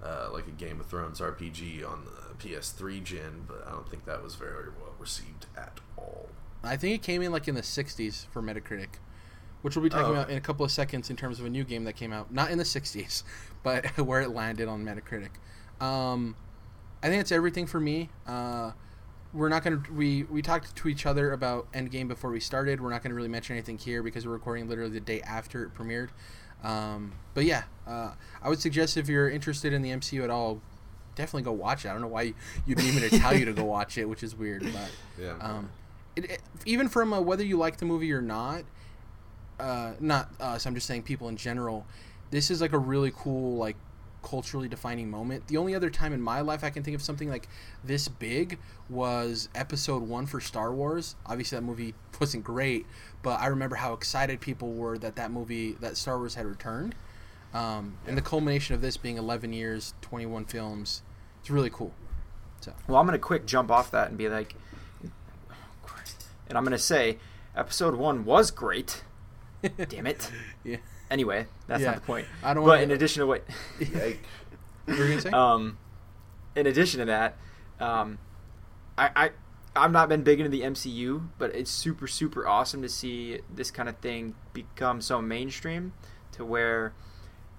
uh, 0.03 0.29
like 0.31 0.47
a 0.47 0.51
Game 0.51 0.79
of 0.79 0.85
Thrones 0.85 1.19
RPG 1.19 1.83
on 1.89 2.05
the 2.05 2.35
PS3 2.47 3.03
gen, 3.03 3.45
but 3.47 3.65
I 3.67 3.71
don't 3.71 3.89
think 3.89 4.05
that 4.05 4.21
was 4.23 4.35
very 4.35 4.69
well 4.69 4.93
received 4.99 5.47
at 5.57 5.79
all. 5.97 6.29
I 6.63 6.77
think 6.77 6.95
it 6.95 7.01
came 7.01 7.21
in 7.21 7.31
like 7.31 7.47
in 7.47 7.55
the 7.55 7.61
60s 7.61 8.27
for 8.27 8.41
Metacritic, 8.41 8.99
which 9.61 9.75
we'll 9.75 9.83
be 9.83 9.89
talking 9.89 10.07
Oh, 10.07 10.11
about 10.13 10.29
in 10.29 10.37
a 10.37 10.41
couple 10.41 10.65
of 10.65 10.71
seconds 10.71 11.09
in 11.09 11.15
terms 11.15 11.39
of 11.39 11.45
a 11.45 11.49
new 11.49 11.63
game 11.63 11.83
that 11.85 11.93
came 11.93 12.11
out. 12.13 12.31
Not 12.33 12.51
in 12.51 12.57
the 12.57 12.63
60s, 12.63 13.23
but 13.63 13.85
where 13.97 14.21
it 14.21 14.29
landed 14.29 14.67
on 14.67 14.83
Metacritic. 14.85 15.29
Um, 15.83 16.35
I 17.03 17.07
think 17.07 17.19
that's 17.21 17.31
everything 17.31 17.65
for 17.67 17.79
me. 17.79 18.09
Uh, 18.27 18.71
we're 19.31 19.49
not 19.49 19.63
gonna 19.63 19.83
we 19.93 20.23
we 20.23 20.41
talked 20.41 20.75
to 20.75 20.87
each 20.87 21.05
other 21.05 21.31
about 21.33 21.71
Endgame 21.71 22.07
before 22.07 22.31
we 22.31 22.39
started. 22.39 22.81
We're 22.81 22.89
not 22.89 23.03
gonna 23.03 23.13
really 23.15 23.29
mention 23.29 23.55
anything 23.55 23.77
here 23.77 24.01
because 24.01 24.25
we're 24.25 24.33
recording 24.33 24.67
literally 24.67 24.91
the 24.91 24.99
day 24.99 25.21
after 25.21 25.63
it 25.63 25.75
premiered. 25.75 26.09
Um, 26.63 27.13
but 27.35 27.45
yeah, 27.45 27.63
uh, 27.87 28.13
I 28.41 28.49
would 28.49 28.59
suggest 28.59 28.97
if 28.97 29.07
you're 29.07 29.29
interested 29.29 29.71
in 29.71 29.81
the 29.81 29.91
MCU 29.91 30.23
at 30.23 30.29
all, 30.29 30.59
definitely 31.15 31.43
go 31.43 31.51
watch 31.53 31.85
it. 31.85 31.89
I 31.89 31.93
don't 31.93 32.01
know 32.01 32.07
why 32.07 32.33
you'd 32.65 32.79
me 32.79 33.07
tell 33.09 33.37
you 33.37 33.45
to 33.45 33.53
go 33.53 33.63
watch 33.65 33.97
it, 33.97 34.09
which 34.09 34.23
is 34.23 34.35
weird, 34.35 34.63
but 34.73 34.91
Yeah. 35.21 35.37
um, 35.39 35.69
it, 36.15 36.25
it, 36.31 36.41
even 36.65 36.89
from 36.89 37.13
uh, 37.13 37.21
whether 37.21 37.43
you 37.45 37.55
like 37.57 37.77
the 37.77 37.85
movie 37.85 38.11
or 38.11 38.21
not, 38.21 38.63
uh, 39.59 39.93
not 39.99 40.29
us. 40.39 40.65
I'm 40.65 40.75
just 40.75 40.87
saying 40.87 41.03
people 41.03 41.27
in 41.29 41.37
general. 41.37 41.85
This 42.31 42.51
is 42.51 42.61
like 42.61 42.73
a 42.73 42.77
really 42.77 43.11
cool, 43.15 43.57
like 43.57 43.75
culturally 44.21 44.67
defining 44.67 45.09
moment. 45.09 45.47
The 45.47 45.57
only 45.57 45.75
other 45.75 45.89
time 45.89 46.13
in 46.13 46.21
my 46.21 46.41
life 46.41 46.63
I 46.63 46.69
can 46.69 46.83
think 46.83 46.95
of 46.95 47.01
something 47.01 47.29
like 47.29 47.47
this 47.83 48.07
big 48.07 48.59
was 48.89 49.49
Episode 49.55 50.03
One 50.03 50.25
for 50.25 50.39
Star 50.39 50.73
Wars. 50.73 51.15
Obviously, 51.25 51.57
that 51.57 51.63
movie 51.63 51.95
wasn't 52.19 52.43
great, 52.43 52.85
but 53.21 53.39
I 53.39 53.47
remember 53.47 53.77
how 53.77 53.93
excited 53.93 54.41
people 54.41 54.73
were 54.73 54.97
that 54.99 55.15
that 55.15 55.31
movie, 55.31 55.73
that 55.79 55.97
Star 55.97 56.17
Wars 56.17 56.35
had 56.35 56.45
returned. 56.45 56.95
Um, 57.53 57.97
and 58.05 58.15
the 58.15 58.21
culmination 58.21 58.75
of 58.75 58.81
this 58.81 58.95
being 58.95 59.17
11 59.17 59.53
years, 59.53 59.95
21 60.01 60.45
films, 60.45 61.01
it's 61.39 61.49
really 61.49 61.71
cool. 61.71 61.93
So 62.61 62.73
Well, 62.87 62.97
I'm 62.97 63.05
gonna 63.05 63.17
quick 63.17 63.45
jump 63.45 63.71
off 63.71 63.91
that 63.91 64.09
and 64.09 64.17
be 64.17 64.29
like, 64.29 64.55
and 66.47 66.57
I'm 66.57 66.63
gonna 66.63 66.77
say 66.77 67.17
episode 67.55 67.95
one 67.95 68.25
was 68.25 68.51
great. 68.51 69.03
Damn 69.89 70.07
it. 70.07 70.31
Yeah. 70.63 70.77
Anyway, 71.11 71.47
that's 71.67 71.81
Yeah. 71.81 71.87
not 71.91 71.95
the 71.95 72.01
point. 72.01 72.27
I 72.43 72.53
don't 72.53 72.63
But 72.63 72.69
want 72.69 72.81
in 72.83 72.91
addition 72.91 73.21
to 73.21 73.27
what, 73.27 73.43
Yike. 73.79 74.23
What 74.85 74.97
were 74.97 75.03
you 75.05 75.09
gonna 75.09 75.21
say? 75.21 75.29
um, 75.31 75.77
in 76.55 76.65
addition 76.67 76.99
to 76.99 77.05
that, 77.05 77.37
um, 77.79 78.17
I, 78.97 79.09
I 79.15 79.31
I've 79.75 79.91
not 79.91 80.09
been 80.09 80.23
big 80.23 80.39
into 80.39 80.49
the 80.49 80.61
MCU, 80.61 81.29
but 81.37 81.53
it's 81.55 81.69
super 81.71 82.07
super 82.07 82.47
awesome 82.47 82.81
to 82.81 82.89
see 82.89 83.39
this 83.53 83.71
kind 83.71 83.87
of 83.89 83.97
thing 83.97 84.35
become 84.53 84.99
so 85.01 85.21
mainstream 85.21 85.93
to 86.33 86.43
where 86.45 86.93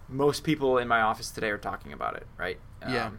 most 0.08 0.42
people 0.44 0.78
in 0.78 0.88
my 0.88 1.00
office 1.00 1.30
today 1.30 1.50
are 1.50 1.58
talking 1.58 1.92
about 1.92 2.16
it. 2.16 2.26
Right? 2.36 2.58
Yeah. 2.82 3.10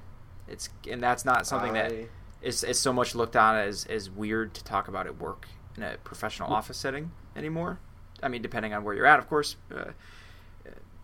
It's 0.48 0.70
and 0.90 1.02
that's 1.02 1.24
not 1.26 1.46
something 1.48 1.74
that 1.74 1.92
I- 1.92 2.08
is, 2.42 2.64
is 2.64 2.80
so 2.80 2.92
much 2.92 3.14
looked 3.16 3.36
on 3.36 3.56
as, 3.56 3.86
as 3.86 4.10
weird 4.10 4.54
to 4.56 4.64
talk 4.64 4.88
about 4.88 5.06
at 5.06 5.18
work 5.20 5.48
in 5.78 5.84
a 5.84 5.98
professional 6.04 6.52
office 6.52 6.78
setting 6.78 7.12
anymore. 7.36 7.80
I 8.24 8.28
mean, 8.28 8.42
depending 8.42 8.74
on 8.74 8.84
where 8.84 8.94
you're 8.96 9.06
at, 9.06 9.20
of 9.20 9.28
course, 9.28 9.56
uh, 9.76 9.92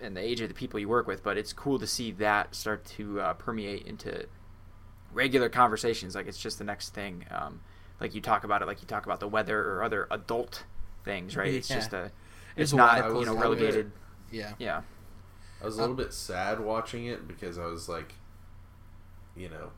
and 0.01 0.15
the 0.15 0.21
age 0.21 0.41
of 0.41 0.47
the 0.49 0.53
people 0.53 0.79
you 0.79 0.87
work 0.87 1.07
with, 1.07 1.23
but 1.23 1.37
it's 1.37 1.53
cool 1.53 1.79
to 1.79 1.87
see 1.87 2.11
that 2.13 2.53
start 2.53 2.85
to 2.85 3.19
uh, 3.19 3.33
permeate 3.33 3.87
into 3.87 4.25
regular 5.13 5.49
conversations. 5.49 6.13
Like 6.15 6.27
it's 6.27 6.37
just 6.37 6.57
the 6.59 6.63
next 6.63 6.89
thing. 6.93 7.25
Um, 7.31 7.61
like 7.99 8.13
you 8.13 8.21
talk 8.21 8.43
about 8.43 8.61
it, 8.61 8.65
like 8.67 8.81
you 8.81 8.87
talk 8.87 9.05
about 9.05 9.19
the 9.19 9.27
weather 9.27 9.59
or 9.59 9.83
other 9.83 10.07
adult 10.11 10.63
things, 11.03 11.35
right? 11.35 11.53
It's 11.53 11.69
Yeah. 11.69 11.75
just 11.77 11.93
a, 11.93 12.03
It's 12.55 12.71
it's, 12.71 12.73
not 12.73 12.99
wild 13.01 13.19
you 13.19 13.25
know 13.25 13.33
card. 13.33 13.43
relegated. 13.43 13.91
yeah. 14.31 14.53
Yeah, 14.59 14.81
I 15.61 15.65
was 15.65 15.77
a 15.77 15.81
little 15.81 15.95
bit 15.95 16.13
sad 16.13 16.59
watching 16.59 17.05
it 17.07 17.27
because 17.27 17.57
I 17.57 17.65
was 17.65 17.89
like, 17.89 18.13
you 19.35 19.49
know, 19.49 19.71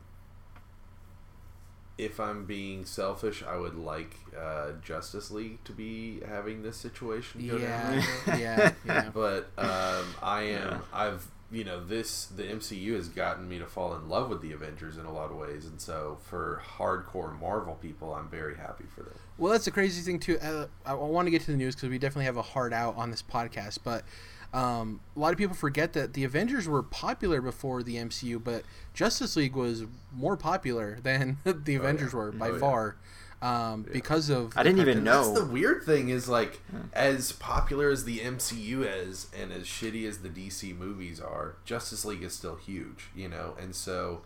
if 2.04 2.18
I'm 2.20 2.44
being 2.44 2.84
selfish, 2.84 3.42
I 3.42 3.56
would 3.56 3.74
like 3.76 4.16
uh, 4.38 4.72
Justice 4.82 5.30
League 5.30 5.62
to 5.64 5.72
be 5.72 6.20
having 6.26 6.62
this 6.62 6.76
situation 6.76 7.46
go 7.46 7.56
Yeah. 7.56 8.02
down. 8.26 8.38
yeah. 8.40 8.72
Yeah. 8.86 9.10
But 9.12 9.50
um, 9.58 10.06
I 10.22 10.42
am. 10.42 10.68
Yeah. 10.70 10.78
I've 10.92 11.28
you 11.52 11.64
know 11.64 11.84
this 11.84 12.26
the 12.26 12.44
MCU 12.44 12.94
has 12.94 13.08
gotten 13.08 13.48
me 13.48 13.58
to 13.58 13.66
fall 13.66 13.96
in 13.96 14.08
love 14.08 14.28
with 14.30 14.40
the 14.40 14.52
Avengers 14.52 14.96
in 14.96 15.04
a 15.04 15.12
lot 15.12 15.30
of 15.32 15.36
ways, 15.36 15.64
and 15.66 15.80
so 15.80 16.18
for 16.22 16.62
hardcore 16.78 17.38
Marvel 17.40 17.74
people, 17.74 18.14
I'm 18.14 18.28
very 18.28 18.56
happy 18.56 18.84
for 18.94 19.02
them. 19.02 19.14
Well, 19.36 19.50
that's 19.50 19.64
the 19.64 19.72
crazy 19.72 20.00
thing 20.02 20.20
too. 20.20 20.38
Uh, 20.38 20.66
I, 20.86 20.92
I 20.92 20.94
want 20.94 21.26
to 21.26 21.30
get 21.32 21.40
to 21.42 21.50
the 21.50 21.56
news 21.56 21.74
because 21.74 21.88
we 21.88 21.98
definitely 21.98 22.26
have 22.26 22.36
a 22.36 22.42
hard 22.42 22.72
out 22.72 22.94
on 22.96 23.10
this 23.10 23.22
podcast, 23.22 23.78
but 23.82 24.04
um, 24.52 25.00
a 25.16 25.18
lot 25.18 25.32
of 25.32 25.38
people 25.38 25.54
forget 25.54 25.92
that 25.92 26.14
the 26.14 26.24
Avengers 26.24 26.68
were 26.68 26.82
popular 26.82 27.40
before 27.40 27.82
the 27.82 27.96
MCU, 27.96 28.38
but 28.38 28.64
Justice 28.94 29.36
League 29.36 29.54
was 29.54 29.84
more 30.12 30.36
popular 30.36 30.98
than 31.02 31.38
the 31.44 31.74
Avengers 31.76 32.12
were 32.12 32.32
by 32.32 32.50
Oh, 32.50 32.54
yeah. 32.56 32.60
far, 32.60 32.96
um, 33.42 33.86
because 33.92 34.28
of. 34.30 34.56
I 34.56 34.62
didn't 34.62 34.80
even 34.80 35.04
know. 35.04 35.32
That's 35.34 35.46
the 35.46 35.52
weird 35.52 35.84
thing 35.84 36.08
is 36.08 36.28
like 36.28 36.60
as 36.92 37.32
popular 37.32 37.88
as 37.90 38.04
the 38.04 38.18
MCU 38.18 38.84
is 38.84 39.28
and 39.38 39.52
as 39.52 39.64
shitty 39.64 40.06
as 40.08 40.18
the 40.18 40.28
DC 40.28 40.72
movies 40.72 41.20
are, 41.20 41.56
Justice 41.64 42.04
League 42.04 42.22
is 42.22 42.32
still 42.32 42.56
huge, 42.56 43.06
you 43.14 43.28
know, 43.28 43.54
and 43.60 43.74
so 43.74 44.22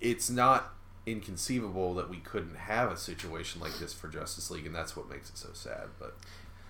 it's 0.00 0.30
not 0.30 0.74
inconceivable 1.06 1.94
that 1.94 2.08
we 2.08 2.18
couldn't 2.18 2.56
have 2.56 2.90
a 2.90 2.96
situation 2.96 3.60
like 3.60 3.78
this 3.78 3.92
for 3.92 4.08
Justice 4.08 4.50
League, 4.50 4.66
and 4.66 4.74
that's 4.74 4.96
what 4.96 5.08
makes 5.08 5.30
it 5.30 5.38
so 5.38 5.48
sad. 5.52 5.88
But 5.98 6.16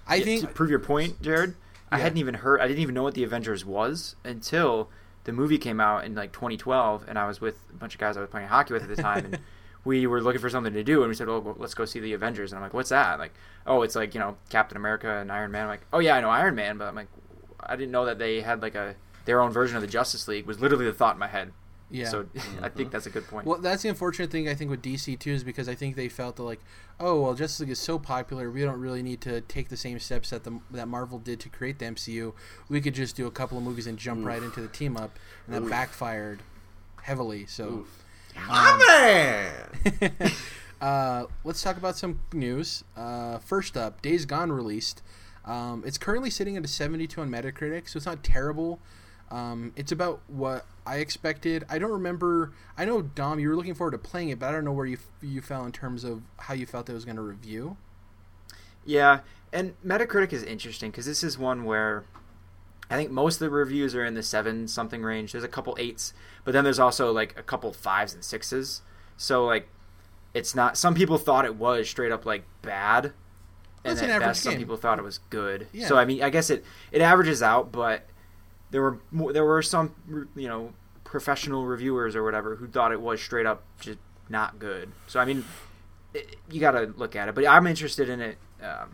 I 0.07 0.19
Yeah, 0.19 0.25
think 0.25 0.41
to 0.43 0.47
prove 0.49 0.71
your 0.71 0.79
point, 0.79 1.21
Jared, 1.23 1.55
I 1.93 1.97
Yeah. 1.99 2.03
hadn't 2.05 2.19
even 2.19 2.35
heard. 2.35 2.61
I 2.61 2.67
didn't 2.67 2.81
even 2.83 2.95
know 2.95 3.03
what 3.05 3.15
the 3.15 3.23
Avengers 3.25 3.65
was 3.65 4.17
until 4.25 4.89
the 5.25 5.33
movie 5.33 5.59
came 5.59 5.79
out 5.81 6.05
in 6.05 6.15
like 6.17 6.33
2012, 6.33 7.05
and 7.07 7.19
I 7.19 7.27
was 7.29 7.41
with 7.41 7.57
a 7.71 7.75
bunch 7.75 7.95
of 7.95 8.01
guys 8.01 8.17
I 8.17 8.21
was 8.21 8.31
playing 8.31 8.49
hockey 8.49 8.73
with 8.75 8.83
at 8.83 8.89
the 8.89 9.01
time, 9.01 9.25
and 9.27 9.39
we 9.85 10.07
were 10.07 10.21
looking 10.21 10.41
for 10.41 10.51
something 10.51 10.73
to 10.73 10.83
do, 10.83 11.03
and 11.03 11.09
we 11.09 11.15
said, 11.15 11.29
"Oh, 11.29 11.39
well, 11.39 11.55
let's 11.59 11.75
go 11.75 11.85
see 11.85 12.01
the 12.01 12.13
Avengers." 12.15 12.51
And 12.53 12.59
I'm 12.59 12.63
like, 12.65 12.75
"What's 12.75 12.89
that?" 12.91 13.19
Like, 13.21 13.33
"Oh, 13.67 13.83
it's 13.83 13.95
like 13.95 14.15
you 14.15 14.21
know 14.21 14.37
Captain 14.49 14.77
America 14.77 15.19
and 15.19 15.31
Iron 15.31 15.51
Man." 15.53 15.65
I'm 15.65 15.69
like, 15.69 15.87
"Oh 15.93 15.99
yeah, 16.01 16.17
I 16.17 16.21
know 16.21 16.31
Iron 16.31 16.55
Man," 16.57 16.79
but 16.79 16.89
I'm 16.89 16.95
like, 16.97 17.09
I 17.61 17.77
didn't 17.77 17.93
know 17.93 18.07
that 18.07 18.19
they 18.19 18.41
had 18.41 18.63
like 18.63 18.75
a 18.75 18.97
their 19.25 19.41
own 19.41 19.53
version 19.53 19.77
of 19.77 19.83
the 19.83 19.89
Justice 19.89 20.27
League. 20.27 20.47
Was 20.47 20.61
literally 20.61 20.87
the 20.87 20.93
thought 20.93 21.15
in 21.15 21.21
my 21.21 21.29
head. 21.29 21.53
Yeah. 21.93 22.09
So 22.09 22.27
I 22.63 22.69
think 22.69 22.91
that's 22.91 23.07
a 23.07 23.11
good 23.11 23.27
point. 23.29 23.47
Well, 23.47 23.59
that's 23.59 23.83
the 23.83 23.89
unfortunate 23.89 24.31
thing 24.31 24.49
I 24.49 24.55
think 24.55 24.71
with 24.71 24.83
DC 24.83 25.19
too 25.19 25.33
is 25.33 25.45
because 25.45 25.69
I 25.69 25.75
think 25.75 25.95
they 25.95 26.09
felt 26.09 26.37
that 26.37 26.43
like, 26.43 26.61
oh 26.99 27.21
well, 27.21 27.35
Justice 27.35 27.61
League 27.61 27.71
is 27.71 27.79
so 27.79 27.99
popular, 27.99 28.51
we 28.51 28.63
don't 28.63 28.81
really 28.81 29.03
need 29.03 29.21
to 29.23 29.43
take 29.43 29.69
the 29.69 29.77
same 29.77 29.99
steps 29.99 30.31
that 30.31 30.45
the 30.45 30.59
that 30.71 30.89
Marvel 30.89 31.19
did 31.19 31.39
to 31.41 31.49
create 31.49 31.79
the 31.79 31.85
MCU. 31.87 32.33
We 32.69 32.81
could 32.81 32.95
just 32.95 33.15
do 33.15 33.27
a 33.27 33.31
couple 33.31 33.59
of 33.59 33.65
movies 33.65 33.87
and 33.87 33.99
jump 33.99 34.25
right 34.25 34.43
into 34.43 34.61
the 34.61 34.69
team 34.69 34.97
up, 34.97 35.19
and 35.47 35.55
that 35.55 35.63
Oof. 35.63 35.71
backfired 35.71 36.41
heavily. 37.03 37.47
So, 37.47 37.69
oof. 37.69 38.05
my 38.49 39.71
man. 39.85 40.33
uh, 40.81 41.27
let's 41.45 41.63
talk 41.63 41.77
about 41.77 41.97
some 41.97 42.21
news. 42.33 42.85
Uh, 42.97 43.39
first 43.39 43.77
up, 43.77 44.01
Days 44.01 44.25
Gone 44.25 44.51
released. 44.51 45.03
Um, 45.45 45.83
it's 45.85 45.99
currently 45.99 46.31
sitting 46.31 46.57
at 46.57 46.65
a 46.65 46.69
72 46.69 47.21
on 47.21 47.29
Metacritic, 47.29 47.89
so 47.89 47.97
it's 47.97 48.07
not 48.07 48.23
terrible. 48.23 48.81
Um, 49.33 49.73
it's 49.77 49.93
about 49.93 50.21
what 50.29 50.67
I 50.87 50.97
expected. 50.97 51.65
I 51.71 51.79
don't 51.79 51.91
remember. 51.91 52.53
I 52.77 52.85
know 52.85 53.01
Dom, 53.01 53.41
you 53.41 53.49
were 53.49 53.57
looking 53.57 53.75
forward 53.75 53.93
to 53.93 53.99
playing 53.99 54.29
it, 54.29 54.39
but 54.39 54.51
I 54.51 54.53
don't 54.53 54.65
know 54.65 54.73
where 54.73 54.85
you 54.85 54.99
you 55.23 55.41
fell 55.41 55.65
in 55.65 55.73
terms 55.73 56.05
of 56.05 56.21
how 56.37 56.53
you 56.53 56.67
felt 56.67 56.91
it 56.91 56.93
was 56.93 57.07
going 57.07 57.17
to 57.17 57.23
review. 57.23 57.79
Yeah, 58.85 59.21
and 59.51 59.75
Metacritic 59.83 60.35
is 60.35 60.43
interesting 60.43 60.91
because 60.91 61.07
this 61.07 61.25
is 61.25 61.39
one 61.39 61.65
where 61.65 62.05
I 62.91 62.97
think 62.97 63.11
most 63.11 63.37
of 63.37 63.41
the 63.41 63.51
reviews 63.51 63.95
are 63.95 64.05
in 64.05 64.13
the 64.13 64.23
seven 64.23 64.69
something 64.69 65.03
range. 65.03 65.33
There's 65.33 65.45
a 65.45 65.49
couple 65.49 65.75
eights, 65.81 66.13
but 66.45 66.53
then 66.53 66.63
there's 66.63 66.79
also 66.79 67.11
like 67.11 67.39
a 67.39 67.43
couple 67.43 67.73
fives 67.73 68.13
and 68.13 68.23
sixes. 68.23 68.83
So 69.17 69.47
like, 69.47 69.67
it's 70.35 70.55
not. 70.55 70.77
Some 70.77 70.95
people 70.95 71.17
thought 71.17 71.47
it 71.47 71.57
was 71.57 71.89
straight 71.89 72.13
up 72.13 72.27
like 72.27 72.45
bad, 72.61 73.07
and 73.07 73.13
That's 73.97 74.03
at 74.03 74.11
average 74.11 74.29
best 74.29 74.43
some 74.43 74.57
people 74.59 74.77
thought 74.77 74.99
it 74.99 75.05
was 75.05 75.21
good. 75.31 75.69
Yeah. 75.73 75.87
So 75.87 75.97
I 75.97 76.05
mean, 76.05 76.23
I 76.23 76.29
guess 76.29 76.51
it 76.51 76.67
it 76.91 77.01
averages 77.01 77.43
out, 77.43 77.73
but 77.73 78.07
there 78.73 78.83
were 78.83 78.99
more, 79.13 79.33
there 79.33 79.45
were 79.45 79.63
some 79.63 79.95
you 80.35 80.49
know 80.49 80.73
professional 81.05 81.67
reviewers 81.67 82.17
or 82.17 82.25
whatever 82.25 82.57
who 82.57 82.67
thought 82.67 82.91
it 82.91 83.01
was 83.01 83.23
straight 83.23 83.47
up 83.47 83.63
just 83.81 83.99
not 84.29 84.59
good. 84.59 84.91
So 85.07 85.21
I 85.21 85.25
mean, 85.25 85.45
it, 86.15 86.37
you 86.51 86.61
got 86.61 86.73
to 86.73 86.93
look 86.97 87.15
at 87.15 87.29
it. 87.29 87.35
But 87.35 87.47
I'm 87.47 87.67
interested 87.67 88.09
in 88.09 88.21
it. 88.21 88.39
Um, 88.63 88.91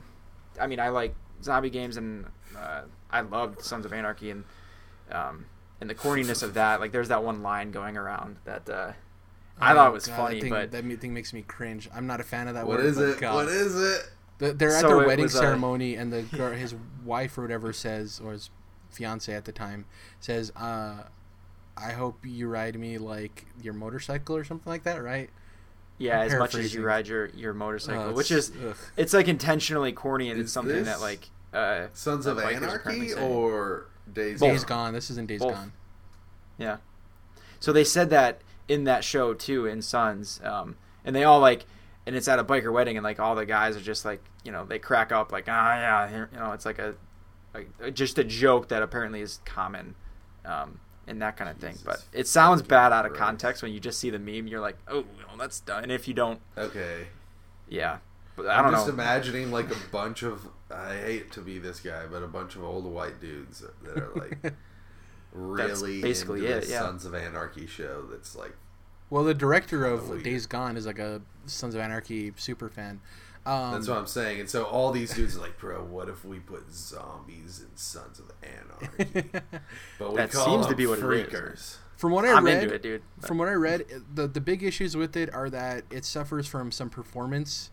I 0.61 0.67
mean, 0.67 0.81
I 0.81 0.89
like 0.91 1.15
zombie 1.43 1.71
games, 1.71 1.97
and 1.97 2.27
uh, 2.57 2.83
I 3.11 3.21
loved 3.23 3.63
Sons 3.63 3.87
of 3.87 3.93
Anarchy, 3.93 4.31
and 4.31 4.45
um, 5.11 5.47
and 5.81 5.89
the 5.89 5.95
corniness 5.95 6.43
of 6.43 6.55
that. 6.55 6.81
Like, 6.81 6.93
there's 6.93 7.09
that 7.09 7.23
one 7.23 7.43
line 7.43 7.71
going 7.71 7.97
around 7.97 8.37
that 8.45 8.69
uh, 8.69 8.93
I 9.61 9.75
thought 9.75 9.91
Oh, 9.91 9.93
was 9.93 10.07
God, 10.07 10.17
funny, 10.17 10.35
that 10.37 10.41
thing, 10.43 10.51
but 10.51 10.71
that 10.73 11.01
thing 11.01 11.15
makes 11.15 11.33
me 11.33 11.43
cringe. 11.43 11.89
I'm 11.95 12.07
not 12.07 12.21
a 12.21 12.25
fan 12.25 12.49
of 12.49 12.55
that 12.55 12.67
What 12.67 12.79
word. 12.79 12.87
is 12.87 12.99
it? 12.99 13.21
God. 13.21 13.35
What 13.35 13.49
is 13.49 13.81
it? 13.81 14.11
They're 14.59 14.71
at 14.75 14.81
So 14.83 14.89
their 14.89 15.07
wedding 15.07 15.25
was, 15.25 15.35
uh, 15.37 15.41
ceremony, 15.41 15.95
and 15.97 16.13
the 16.13 16.23
girl, 16.23 16.53
his 16.53 16.75
wife 17.05 17.37
or 17.39 17.43
whatever 17.43 17.73
says, 17.73 18.21
or 18.25 18.33
his 18.33 18.51
fiance 18.91 19.33
at 19.33 19.45
the 19.45 19.53
time 19.53 19.85
says, 20.21 20.53
uh, 20.57 21.05
"I 21.77 21.93
hope 21.93 22.25
you 22.25 22.49
ride 22.49 22.79
me 22.79 22.99
like 22.99 23.47
your 23.63 23.75
motorcycle 23.75 24.37
or 24.37 24.45
something 24.45 24.71
like 24.71 24.85
that." 24.85 25.03
Right? 25.03 25.31
yeah, 25.99 26.21
I'm 26.21 26.27
as 26.29 26.35
much 26.39 26.55
as 26.55 26.73
you 26.73 26.85
ride 26.85 27.09
your 27.09 27.27
your 27.31 27.53
motorcycle, 27.53 28.11
Uh, 28.11 28.13
which 28.13 28.31
is 28.31 28.53
ugh. 28.65 28.77
it's 28.97 29.13
like 29.13 29.27
intentionally 29.29 29.93
corny, 29.93 30.31
and 30.31 30.41
it's 30.41 30.53
something 30.53 30.85
that 30.85 31.01
like 31.01 31.29
uh, 31.53 31.87
Sons 31.93 32.27
of 32.27 32.39
Anarchy 32.39 33.13
or 33.15 33.87
Days 34.13 34.41
Days 34.41 34.65
Gone? 34.65 34.87
Gone. 34.87 34.95
This 34.95 35.11
isn't 35.11 35.27
Days 35.27 35.41
Both. 35.41 35.55
Gone. 35.55 35.73
Yeah. 36.57 36.77
So 37.61 37.73
they 37.73 37.85
said 37.85 38.11
that 38.11 38.43
in 38.69 38.85
that 38.85 39.03
show 39.03 39.35
too 39.35 39.67
in 39.67 39.83
Sons, 39.83 40.41
um, 40.45 40.77
and 41.05 41.17
they 41.17 41.25
all 41.25 41.41
like, 41.41 41.65
and 42.07 42.15
it's 42.15 42.29
at 42.29 42.39
a 42.39 42.45
biker 42.45 42.73
wedding, 42.73 42.97
and 42.97 43.03
like 43.03 43.19
all 43.19 43.35
the 43.35 43.47
guys 43.47 43.77
are 43.77 43.81
just 43.81 44.05
like, 44.05 44.23
you 44.45 44.53
know, 44.53 44.65
they 44.65 44.79
crack 44.79 45.11
up 45.11 45.33
like, 45.33 45.47
ah, 45.49 45.75
yeah, 45.75 46.11
you 46.33 46.39
know, 46.39 46.53
it's 46.53 46.65
like 46.65 46.79
a, 46.79 46.95
a 47.81 47.91
just 47.91 48.19
a 48.19 48.25
joke 48.25 48.69
that 48.69 48.83
apparently 48.83 49.21
is 49.21 49.41
common, 49.45 49.95
um, 50.45 50.81
and 51.07 51.21
that 51.23 51.37
kind 51.37 51.51
of 51.51 51.57
thing. 51.59 51.77
But 51.85 52.05
it 52.13 52.27
sounds 52.27 52.63
bad 52.63 52.93
out 52.93 53.05
of 53.07 53.13
Christ. 53.13 53.23
context 53.23 53.63
when 53.63 53.73
you 53.73 53.81
just 53.81 53.99
see 53.99 54.11
the 54.11 54.19
meme. 54.19 54.47
You're 54.47 54.61
like, 54.61 54.77
oh, 54.89 55.05
well, 55.27 55.37
that's 55.39 55.61
done. 55.61 55.83
And 55.83 55.93
if 55.93 56.07
you 56.09 56.15
don't, 56.15 56.41
Okay. 56.57 57.07
yeah, 57.69 57.99
but 58.37 58.47
I 58.47 58.57
I'm 58.59 58.65
don't 58.65 58.73
just 58.75 58.87
know. 58.89 58.93
imagining 58.95 59.51
like 59.51 59.71
a 59.71 59.79
bunch 59.91 60.23
of 60.23 60.49
I 60.71 60.95
hate 60.97 61.33
to 61.33 61.41
be 61.41 61.59
this 61.59 61.81
guy, 61.81 62.05
but 62.11 62.23
a 62.23 62.27
bunch 62.29 62.55
of 62.57 62.63
old 62.65 62.85
white 62.85 63.21
dudes 63.21 63.63
that 63.83 63.97
are 63.97 64.13
like 64.15 64.53
really 65.33 66.01
basically 66.01 66.41
into 66.41 66.53
it, 66.57 66.61
this 66.61 66.71
yeah. 66.71 66.81
Sons 66.81 67.05
of 67.05 67.15
Anarchy 67.15 67.67
show. 67.67 68.03
That's 68.11 68.37
like 68.37 68.55
Well, 69.11 69.25
the 69.25 69.35
director 69.35 69.85
of 69.87 70.23
Days 70.23 70.47
Gone 70.47 70.77
is 70.77 70.87
like 70.87 70.99
a 70.99 71.23
Sons 71.47 71.75
of 71.75 71.81
Anarchy 71.81 72.33
super 72.37 72.69
fan. 72.69 73.01
Um, 73.49 73.73
that's 73.73 73.89
what 73.89 73.97
I'm 73.99 74.07
saying. 74.07 74.41
And 74.41 74.51
so 74.51 74.65
all 74.65 74.91
these 74.91 75.15
dudes 75.15 75.37
are 75.37 75.41
like, 75.41 75.59
bro, 75.59 75.83
what 75.83 76.09
if 76.09 76.25
we 76.25 76.39
put 76.39 76.71
zombies 76.73 77.61
in 77.69 77.77
Sons 77.77 78.19
of 78.21 78.31
Anarchy? 78.43 79.31
But 79.99 80.11
we 80.11 80.17
That 80.17 80.31
call 80.33 80.45
seems 80.45 80.67
to 80.67 80.71
them 80.71 80.77
be 80.77 80.87
what 80.87 80.99
it 80.99 81.05
is. 81.05 81.29
freakers. 81.33 81.77
From 81.97 82.13
what 82.13 82.25
I 82.25 82.33
I'm 82.33 82.45
read, 82.45 82.63
into 82.65 82.75
it, 82.75 82.83
dude. 82.83 83.03
But- 83.21 83.27
from 83.29 83.39
what 83.39 83.49
I 83.49 83.53
read, 83.55 83.85
the 84.15 84.27
the 84.29 84.41
big 84.41 84.63
issues 84.63 84.97
with 84.97 85.17
it 85.17 85.33
are 85.35 85.49
that 85.51 85.85
it 85.91 86.05
suffers 86.05 86.47
from 86.47 86.71
some 86.71 86.91
performance 86.91 87.71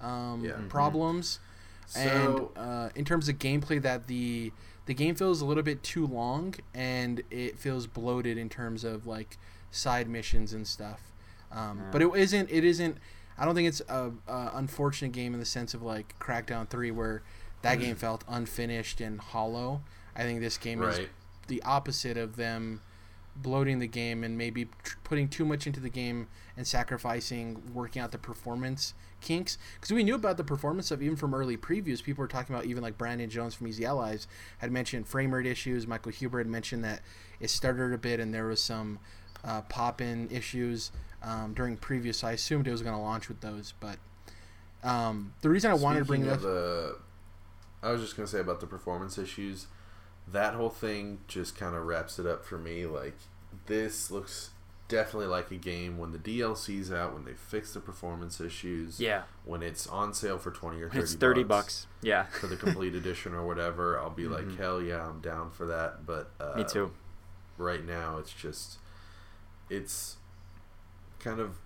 um, 0.00 0.42
Yeah. 0.44 0.52
Mhm. 0.52 0.68
problems, 0.70 1.40
So 1.86 2.52
and 2.56 2.64
uh, 2.66 2.88
in 2.94 3.04
terms 3.04 3.28
of 3.28 3.38
gameplay, 3.38 3.82
that 3.82 4.06
the 4.06 4.52
the 4.86 4.94
game 4.94 5.14
feels 5.14 5.40
a 5.40 5.44
little 5.44 5.62
bit 5.62 5.82
too 5.82 6.06
long 6.06 6.54
and 6.74 7.22
it 7.30 7.58
feels 7.58 7.86
bloated 7.86 8.38
in 8.38 8.48
terms 8.48 8.82
of 8.84 9.06
like 9.06 9.36
side 9.70 10.08
missions 10.08 10.52
and 10.52 10.66
stuff. 10.66 11.00
Um, 11.52 11.78
Yeah. 11.78 11.84
But 11.92 12.02
it 12.02 12.14
isn't. 12.14 12.48
It 12.50 12.64
isn't. 12.64 12.96
I 13.38 13.44
don't 13.44 13.54
think 13.54 13.68
it's 13.68 13.80
a, 13.88 14.12
a 14.28 14.50
unfortunate 14.54 15.12
game 15.12 15.32
in 15.34 15.40
the 15.40 15.46
sense 15.46 15.74
of 15.74 15.82
like 15.82 16.14
Crackdown 16.18 16.68
Three, 16.68 16.90
where 16.90 17.22
that 17.62 17.78
game 17.80 17.96
felt 17.96 18.24
unfinished 18.28 19.00
and 19.00 19.20
hollow. 19.20 19.82
I 20.16 20.22
think 20.22 20.40
this 20.40 20.58
game 20.58 20.82
is 20.82 20.98
the 21.46 21.62
opposite 21.62 22.16
of 22.16 22.36
them 22.36 22.80
bloating 23.36 23.78
the 23.78 23.86
game 23.86 24.24
and 24.24 24.36
maybe 24.36 24.66
tr- 24.82 24.96
putting 25.04 25.28
too 25.28 25.44
much 25.44 25.66
into 25.66 25.80
the 25.80 25.88
game 25.88 26.28
and 26.56 26.66
sacrificing 26.66 27.62
working 27.72 28.02
out 28.02 28.12
the 28.12 28.18
performance 28.18 28.94
kinks. 29.20 29.56
Because 29.74 29.92
we 29.92 30.02
knew 30.02 30.14
about 30.14 30.36
the 30.36 30.44
performance 30.44 30.86
stuff 30.86 31.00
even 31.00 31.16
from 31.16 31.34
early 31.34 31.56
previews 31.56 32.02
people 32.02 32.22
were 32.22 32.28
talking 32.28 32.54
about 32.54 32.66
even 32.66 32.82
like 32.82 32.98
brandon 32.98 33.30
jones 33.30 33.54
from 33.54 33.68
easy 33.68 33.84
allies 33.84 34.26
had 34.58 34.72
mentioned 34.72 35.06
frame 35.06 35.32
rate 35.34 35.46
issues. 35.46 35.86
Michael 35.86 36.12
huber 36.12 36.38
had 36.38 36.46
mentioned 36.46 36.84
that 36.84 37.02
it 37.38 37.50
stuttered 37.50 37.92
a 37.94 37.98
bit 37.98 38.20
and 38.20 38.34
there 38.34 38.46
was 38.46 38.62
some 38.62 38.98
uh, 39.44 39.62
pop-in 39.62 40.28
issues 40.30 40.90
um, 41.22 41.52
during 41.54 41.76
previews 41.76 42.16
so 42.16 42.28
i 42.28 42.32
assumed 42.32 42.66
it 42.66 42.70
was 42.72 42.82
going 42.82 42.94
to 42.94 43.00
launch 43.00 43.28
with 43.28 43.40
those 43.40 43.72
but 43.80 43.96
um, 44.82 45.34
the 45.42 45.48
reason 45.50 45.70
i 45.70 45.74
wanted 45.74 46.00
to 46.00 46.04
bring 46.06 46.22
Speaking 46.22 46.32
it 46.32 46.44
of 46.44 46.44
up 46.46 46.50
the, 46.50 46.98
I 47.82 47.92
was 47.92 48.00
just 48.02 48.16
gonna 48.16 48.26
say 48.28 48.40
about 48.40 48.60
the 48.60 48.66
performance 48.66 49.16
issues. 49.18 49.66
That 50.30 50.52
whole 50.54 50.68
thing 50.70 51.20
just 51.28 51.56
kind 51.56 51.74
of 51.74 51.84
wraps 51.86 52.18
it 52.18 52.26
up 52.26 52.44
for 52.44 52.58
me. 52.58 52.84
Like 52.86 53.16
this 53.66 54.10
looks 54.10 54.50
definitely 54.88 55.28
like 55.28 55.50
a 55.50 55.56
game 55.56 55.96
when 55.98 56.12
the 56.12 56.18
DLC's 56.18 56.92
out, 56.92 57.14
when 57.14 57.24
they 57.24 57.32
fix 57.32 57.72
the 57.72 57.80
performance 57.80 58.38
issues, 58.40 59.00
Yeah, 59.00 59.22
when 59.46 59.62
it's 59.62 59.86
on 59.86 60.12
sale 60.12 60.36
for 60.38 60.50
twenty 60.50 60.82
or 60.82 60.88
thirty. 60.90 61.00
it's 61.02 61.14
thirty 61.14 61.42
bucks. 61.42 61.86
Yeah, 62.02 62.24
for 62.40 62.46
the 62.48 62.56
complete 62.56 62.94
edition 62.94 63.32
or 63.34 63.46
whatever. 63.46 63.98
I'll 63.98 64.10
be 64.10 64.28
like, 64.28 64.44
Mhm. 64.44 64.58
hell 64.58 64.82
yeah, 64.82 65.06
I'm 65.08 65.20
down 65.20 65.50
for 65.50 65.64
that. 65.66 66.04
But 66.06 66.30
uh, 66.38 66.56
me 66.58 66.64
too. 66.64 66.92
right 67.56 67.84
now 67.84 68.18
it's 68.18 68.32
just 68.32 68.76
it's 69.70 70.16
kind 71.20 71.40
of 71.40 71.58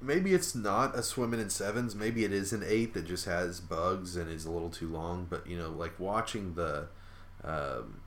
maybe 0.00 0.34
it's 0.34 0.54
not 0.54 0.96
a 0.96 1.02
swimming 1.02 1.40
in 1.40 1.50
sevens 1.50 1.94
maybe 1.94 2.24
it 2.24 2.32
is 2.32 2.52
an 2.52 2.62
eight 2.66 2.94
that 2.94 3.06
just 3.06 3.24
has 3.24 3.60
bugs 3.60 4.16
and 4.16 4.30
is 4.30 4.44
a 4.44 4.50
little 4.50 4.70
too 4.70 4.88
long 4.88 5.26
but 5.28 5.46
you 5.46 5.56
know 5.56 5.70
like 5.70 5.98
watching 5.98 6.54
the 6.54 6.88
um, 7.44 8.00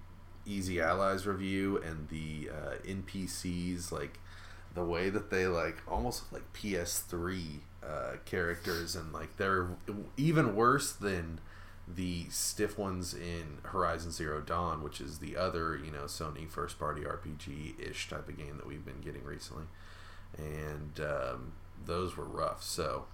easy 0.46 0.82
allies 0.82 1.26
review 1.26 1.78
and 1.78 2.10
the 2.10 2.50
uh, 2.50 2.76
npcs 2.86 3.92
like 3.92 4.20
the 4.74 4.84
way 4.84 5.10
that 5.10 5.30
they 5.30 5.48
like 5.48 5.78
almost 5.88 6.32
like 6.34 6.44
ps3 6.54 7.60
uh, 7.88 8.14
characters 8.26 8.96
and 8.96 9.14
like 9.14 9.38
they're 9.38 9.70
even 10.18 10.56
worse 10.56 10.92
than 10.92 11.40
the 11.88 12.26
stiff 12.30 12.78
ones 12.78 13.14
in 13.14 13.60
Horizon 13.64 14.12
Zero 14.12 14.42
Dawn, 14.42 14.82
which 14.82 15.00
is 15.00 15.20
the 15.20 15.38
other, 15.38 15.78
you 15.78 15.92
know, 15.92 16.06
Sony 16.06 16.50
first 16.50 16.80
party 16.80 17.04
RPG 17.04 17.80
ish 17.80 18.10
type 18.10 18.28
of 18.28 18.38
game 18.38 18.58
that 18.58 18.66
we've 18.66 18.84
been 18.84 19.02
getting 19.02 19.24
recently. 19.24 19.66
And 20.38 21.00
um, 21.00 21.54
those 21.86 22.18
were 22.18 22.26
rough. 22.26 22.62
So 22.64 23.06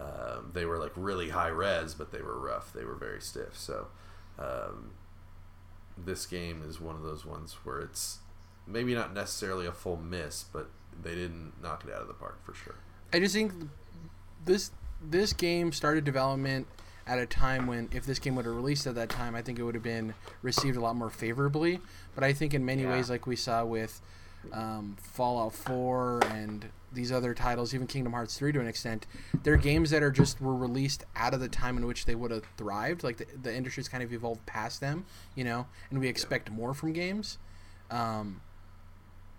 um, 0.00 0.50
they 0.52 0.64
were 0.64 0.78
like 0.78 0.92
really 0.96 1.30
high 1.30 1.48
res, 1.48 1.94
but 1.94 2.12
they 2.12 2.22
were 2.22 2.38
rough. 2.38 2.72
They 2.72 2.84
were 2.84 2.94
very 2.94 3.20
stiff. 3.20 3.56
So 3.56 3.88
um, 4.38 4.92
this 5.96 6.26
game 6.26 6.62
is 6.66 6.80
one 6.80 6.94
of 6.94 7.02
those 7.02 7.24
ones 7.24 7.54
where 7.64 7.80
it's 7.80 8.18
maybe 8.66 8.94
not 8.94 9.12
necessarily 9.14 9.66
a 9.66 9.72
full 9.72 9.96
miss, 9.96 10.44
but 10.52 10.70
they 11.02 11.14
didn't 11.14 11.52
knock 11.62 11.84
it 11.86 11.92
out 11.92 12.02
of 12.02 12.08
the 12.08 12.14
park 12.14 12.44
for 12.44 12.54
sure. 12.54 12.76
I 13.12 13.18
just 13.20 13.34
think 13.34 13.52
this 14.44 14.70
this 15.02 15.32
game 15.32 15.72
started 15.72 16.04
development 16.04 16.66
at 17.06 17.18
a 17.18 17.24
time 17.26 17.66
when 17.66 17.88
if 17.92 18.04
this 18.04 18.18
game 18.18 18.34
would 18.36 18.44
have 18.44 18.54
released 18.54 18.86
at 18.86 18.94
that 18.96 19.08
time, 19.08 19.34
I 19.34 19.40
think 19.42 19.58
it 19.58 19.62
would 19.62 19.74
have 19.74 19.82
been 19.84 20.12
received 20.42 20.76
a 20.76 20.80
lot 20.80 20.94
more 20.96 21.08
favorably. 21.10 21.80
But 22.14 22.22
I 22.24 22.32
think 22.32 22.52
in 22.52 22.64
many 22.64 22.82
Yeah. 22.82 22.90
ways, 22.90 23.08
like 23.08 23.26
we 23.26 23.34
saw 23.36 23.64
with 23.64 24.00
um, 24.52 24.96
Fallout 25.00 25.54
4 25.54 26.20
and 26.30 26.66
these 26.92 27.12
other 27.12 27.34
titles, 27.34 27.74
even 27.74 27.86
Kingdom 27.86 28.12
Hearts 28.12 28.38
3 28.38 28.52
to 28.52 28.60
an 28.60 28.66
extent, 28.66 29.06
they're 29.42 29.56
games 29.56 29.90
that 29.90 30.02
are 30.02 30.10
just 30.10 30.40
were 30.40 30.54
released 30.54 31.04
out 31.16 31.34
of 31.34 31.40
the 31.40 31.48
time 31.48 31.76
in 31.76 31.86
which 31.86 32.06
they 32.06 32.14
would 32.14 32.30
have 32.30 32.44
thrived. 32.56 33.04
Like 33.04 33.18
the, 33.18 33.26
the 33.42 33.54
industry's 33.54 33.88
kind 33.88 34.02
of 34.02 34.12
evolved 34.12 34.44
past 34.46 34.80
them, 34.80 35.04
you 35.34 35.44
know, 35.44 35.66
and 35.90 36.00
we 36.00 36.08
expect 36.08 36.50
more 36.50 36.74
from 36.74 36.92
games. 36.92 37.38
Um, 37.90 38.40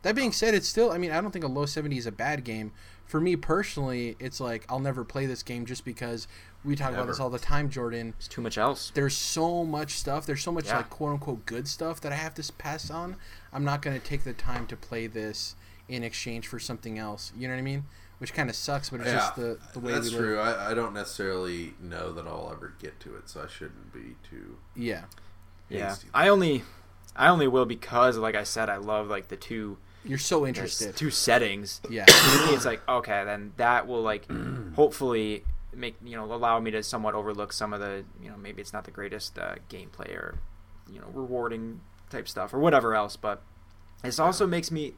that 0.01 0.15
being 0.15 0.31
said, 0.31 0.53
it's 0.53 0.67
still. 0.67 0.91
I 0.91 0.97
mean, 0.97 1.11
I 1.11 1.21
don't 1.21 1.31
think 1.31 1.45
a 1.45 1.49
low 1.49 1.65
seventy 1.65 1.97
is 1.97 2.05
a 2.05 2.11
bad 2.11 2.43
game. 2.43 2.71
For 3.05 3.19
me 3.19 3.35
personally, 3.35 4.15
it's 4.19 4.39
like 4.39 4.65
I'll 4.69 4.79
never 4.79 5.03
play 5.03 5.25
this 5.25 5.41
game 5.41 5.65
just 5.65 5.83
because 5.83 6.27
we 6.63 6.75
talk 6.75 6.91
about 6.93 7.07
this 7.07 7.19
all 7.19 7.29
the 7.31 7.39
time, 7.39 7.69
Jordan. 7.69 8.13
It's 8.17 8.27
too 8.27 8.41
much 8.41 8.57
else. 8.57 8.91
There's 8.93 9.15
so 9.15 9.63
much 9.63 9.93
stuff. 9.93 10.25
There's 10.25 10.43
so 10.43 10.51
much 10.51 10.67
Yeah. 10.67 10.77
like 10.77 10.89
quote 10.91 11.13
unquote 11.13 11.45
good 11.45 11.67
stuff 11.67 11.99
that 12.01 12.11
I 12.11 12.15
have 12.15 12.35
to 12.35 12.53
pass 12.53 12.91
on. 12.91 13.15
I'm 13.51 13.63
not 13.63 13.81
going 13.81 13.99
to 13.99 14.05
take 14.05 14.23
the 14.23 14.33
time 14.33 14.67
to 14.67 14.75
play 14.75 15.07
this 15.07 15.55
in 15.87 16.03
exchange 16.03 16.47
for 16.47 16.59
something 16.59 16.99
else. 16.99 17.31
You 17.35 17.47
know 17.47 17.55
what 17.55 17.59
I 17.59 17.63
mean? 17.63 17.85
Which 18.19 18.33
kind 18.33 18.49
of 18.49 18.55
sucks, 18.55 18.89
but 18.91 18.99
it's 19.01 19.11
just 19.11 19.35
the 19.37 19.57
the 19.73 19.79
way 19.79 19.93
that's 19.93 20.11
we 20.11 20.17
true. 20.17 20.37
I, 20.39 20.71
I 20.71 20.73
don't 20.75 20.93
necessarily 20.93 21.73
know 21.81 22.11
that 22.11 22.27
I'll 22.27 22.51
ever 22.51 22.73
get 22.79 22.99
to 22.99 23.15
it, 23.15 23.27
so 23.29 23.41
I 23.41 23.47
shouldn't 23.47 23.91
be 23.93 24.17
too 24.29 24.57
Yeah. 24.75 25.05
Yeah. 25.69 25.95
I 26.13 26.27
only, 26.27 26.63
I 27.15 27.29
only 27.29 27.47
will 27.47 27.65
because, 27.65 28.17
like 28.17 28.35
I 28.35 28.43
said, 28.43 28.69
I 28.69 28.75
love 28.77 29.07
like 29.07 29.29
the 29.29 29.37
two, 29.37 29.77
You're 30.05 30.17
so 30.17 30.47
interested. 30.47 30.95
two 30.95 31.11
settings. 31.11 31.81
Yeah. 31.89 32.05
to 32.05 32.47
me, 32.47 32.53
it's 32.53 32.65
like 32.65 32.87
okay, 32.87 33.23
then 33.25 33.53
that 33.57 33.87
will 33.87 34.01
like 34.01 34.25
hopefully 34.75 35.43
make 35.75 35.95
you 36.03 36.15
know 36.15 36.25
allow 36.25 36.59
me 36.59 36.71
to 36.71 36.81
somewhat 36.83 37.15
overlook 37.15 37.53
some 37.53 37.73
of 37.73 37.79
the 37.79 38.03
you 38.21 38.29
know 38.29 38.37
maybe 38.37 38.61
it's 38.61 38.73
not 38.73 38.85
the 38.85 38.91
greatest 38.91 39.37
uh, 39.37 39.55
gameplay 39.69 40.13
or 40.13 40.39
you 40.91 40.99
know 40.99 41.07
rewarding 41.13 41.81
type 42.09 42.27
stuff 42.27 42.53
or 42.53 42.59
whatever 42.59 42.95
else, 42.95 43.15
but 43.15 43.41
this 44.03 44.19
also 44.19 44.47
makes 44.47 44.71
me. 44.71 44.93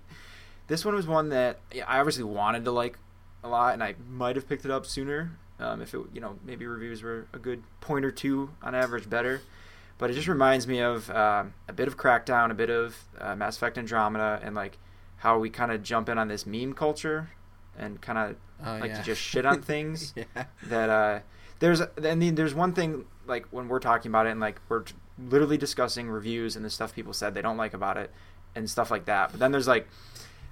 This 0.67 0.85
one 0.85 0.95
was 0.95 1.07
one 1.07 1.29
that 1.29 1.59
I 1.75 1.99
obviously 1.99 2.23
wanted 2.23 2.63
to 2.65 2.71
like 2.71 2.97
a 3.43 3.49
lot, 3.49 3.73
and 3.73 3.83
I 3.83 3.95
might 4.09 4.35
have 4.35 4.47
picked 4.47 4.63
it 4.63 4.71
up 4.71 4.85
sooner 4.85 5.31
um, 5.59 5.81
if 5.81 5.93
it 5.93 6.01
you 6.13 6.21
know 6.21 6.37
maybe 6.45 6.65
reviews 6.65 7.03
were 7.03 7.27
a 7.33 7.39
good 7.39 7.63
point 7.79 8.05
or 8.05 8.11
two 8.11 8.51
on 8.61 8.75
average 8.75 9.09
better. 9.09 9.41
But 9.97 10.09
it 10.09 10.13
just 10.13 10.27
reminds 10.27 10.67
me 10.67 10.79
of 10.79 11.09
um, 11.11 11.53
a 11.67 11.73
bit 11.73 11.87
of 11.87 11.95
Crackdown, 11.95 12.49
a 12.49 12.55
bit 12.55 12.71
of 12.71 12.97
uh, 13.19 13.35
Mass 13.35 13.57
Effect 13.57 13.77
Andromeda, 13.77 14.39
and 14.41 14.55
like 14.55 14.77
how 15.21 15.39
we 15.39 15.49
kind 15.49 15.71
of 15.71 15.81
jump 15.83 16.09
in 16.09 16.17
on 16.17 16.27
this 16.27 16.45
meme 16.45 16.73
culture 16.73 17.29
and 17.77 17.99
kind 18.01 18.17
of 18.17 18.35
Oh, 18.63 18.77
like 18.79 18.91
yeah. 18.91 18.97
to 18.99 19.03
just 19.03 19.19
shit 19.19 19.43
on 19.43 19.63
things 19.63 20.13
yeah. 20.35 20.43
that 20.67 20.89
uh 20.89 21.19
there's 21.57 21.81
I 22.03 22.13
mean 22.13 22.35
there's 22.35 22.53
one 22.53 22.73
thing 22.73 23.05
like 23.25 23.47
when 23.49 23.67
we're 23.67 23.79
talking 23.79 24.11
about 24.11 24.27
it 24.27 24.31
and 24.31 24.39
like 24.39 24.59
we're 24.69 24.81
t- 24.83 24.93
literally 25.17 25.57
discussing 25.57 26.07
reviews 26.09 26.55
and 26.55 26.63
the 26.63 26.69
stuff 26.69 26.93
people 26.93 27.11
said 27.13 27.33
they 27.33 27.41
don't 27.41 27.57
like 27.57 27.73
about 27.73 27.97
it 27.97 28.11
and 28.53 28.69
stuff 28.69 28.91
like 28.91 29.05
that 29.05 29.31
but 29.31 29.39
then 29.39 29.51
there's 29.51 29.67
like 29.67 29.87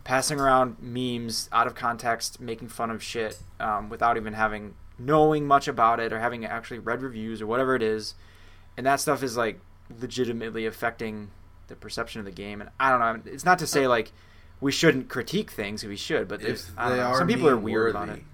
passing 0.05 0.39
around 0.39 0.78
memes 0.82 1.49
out 1.51 1.67
of 1.67 1.76
context 1.76 2.39
making 2.39 2.67
fun 2.67 2.89
of 2.89 3.03
shit 3.03 3.38
um, 3.59 3.89
without 3.89 4.17
even 4.17 4.34
having 4.34 4.74
knowing 4.97 5.45
much 5.45 5.67
about 5.67 5.99
it 5.99 6.11
or 6.11 6.20
having 6.20 6.43
actually 6.45 6.80
read 6.80 7.03
reviews 7.03 7.43
or 7.43 7.45
whatever 7.47 7.76
it 7.76 7.84
is 7.84 8.15
and 8.76 8.88
that 8.88 8.99
stuff 8.99 9.22
is 9.22 9.38
like 9.38 9.59
legitimately 10.01 10.65
affecting 10.65 11.30
the 11.67 11.76
perception 11.76 12.20
of 12.20 12.26
the 12.26 12.32
game 12.32 12.59
and 12.59 12.72
i 12.80 12.89
don't 12.89 12.99
know 12.99 13.32
it's 13.32 13.45
not 13.45 13.59
to 13.59 13.67
say 13.67 13.88
like 13.88 14.11
we 14.62 14.72
shouldn't 14.72 15.07
critique 15.10 15.51
things 15.51 15.84
we 15.84 15.95
should 15.95 16.28
but 16.28 16.41
there's 16.41 16.68
if 16.70 16.76
they 16.76 16.84
know, 16.97 16.99
are 17.01 17.18
some 17.18 17.28
people 17.28 17.47
are 17.49 17.57
weird 17.57 17.91
about 17.91 18.07
meme-worthy, 18.07 18.22
it 18.22 18.26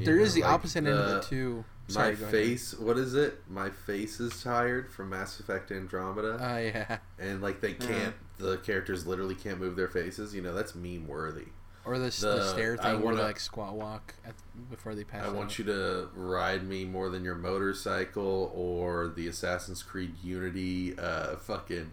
you 0.00 0.04
There 0.06 0.16
know, 0.16 0.22
is 0.22 0.34
the 0.34 0.42
like 0.42 0.50
opposite 0.52 0.78
end 0.78 0.88
of 0.88 1.08
the- 1.08 1.16
it 1.18 1.22
too. 1.24 1.64
Sorry, 1.86 2.12
my 2.14 2.18
go 2.18 2.22
ahead. 2.22 2.32
face, 2.34 2.74
what 2.78 2.96
is 2.96 3.14
it? 3.14 3.42
My 3.48 3.68
face 3.68 4.18
is 4.18 4.42
tired 4.42 4.90
from 4.90 5.10
Mass 5.10 5.38
Effect 5.38 5.70
Andromeda, 5.70 6.38
Oh 6.40 6.56
yeah. 6.58 6.98
and 7.18 7.42
like 7.42 7.60
they 7.60 7.74
can't. 7.74 8.14
The 8.38 8.56
characters 8.56 9.06
literally 9.06 9.34
can't 9.34 9.60
move 9.60 9.76
their 9.76 9.88
faces. 9.88 10.34
You 10.34 10.40
know, 10.40 10.54
that's 10.54 10.74
meme 10.74 11.06
worthy. 11.06 11.44
Or 11.84 11.98
the, 11.98 12.04
the, 12.06 12.26
The- 12.26 12.48
stair 12.48 12.78
I 12.80 12.82
thing 12.82 12.92
where 12.94 12.98
they 13.00 13.04
wanna- 13.04 13.22
like 13.22 13.38
squat 13.38 13.74
walk 13.74 14.14
at, 14.24 14.32
before 14.70 14.94
they 14.94 15.04
pass. 15.04 15.24
I 15.24 15.28
out. 15.28 15.34
want 15.34 15.58
you 15.58 15.64
to 15.66 16.08
ride 16.14 16.66
me 16.66 16.86
more 16.86 17.10
than 17.10 17.22
your 17.22 17.34
motorcycle 17.34 18.50
or 18.54 19.08
the 19.08 19.28
Assassin's 19.28 19.82
Creed 19.82 20.14
Unity 20.24 20.98
uh, 20.98 21.36
fucking 21.36 21.76
Yeah, 21.76 21.84
that's 21.84 21.92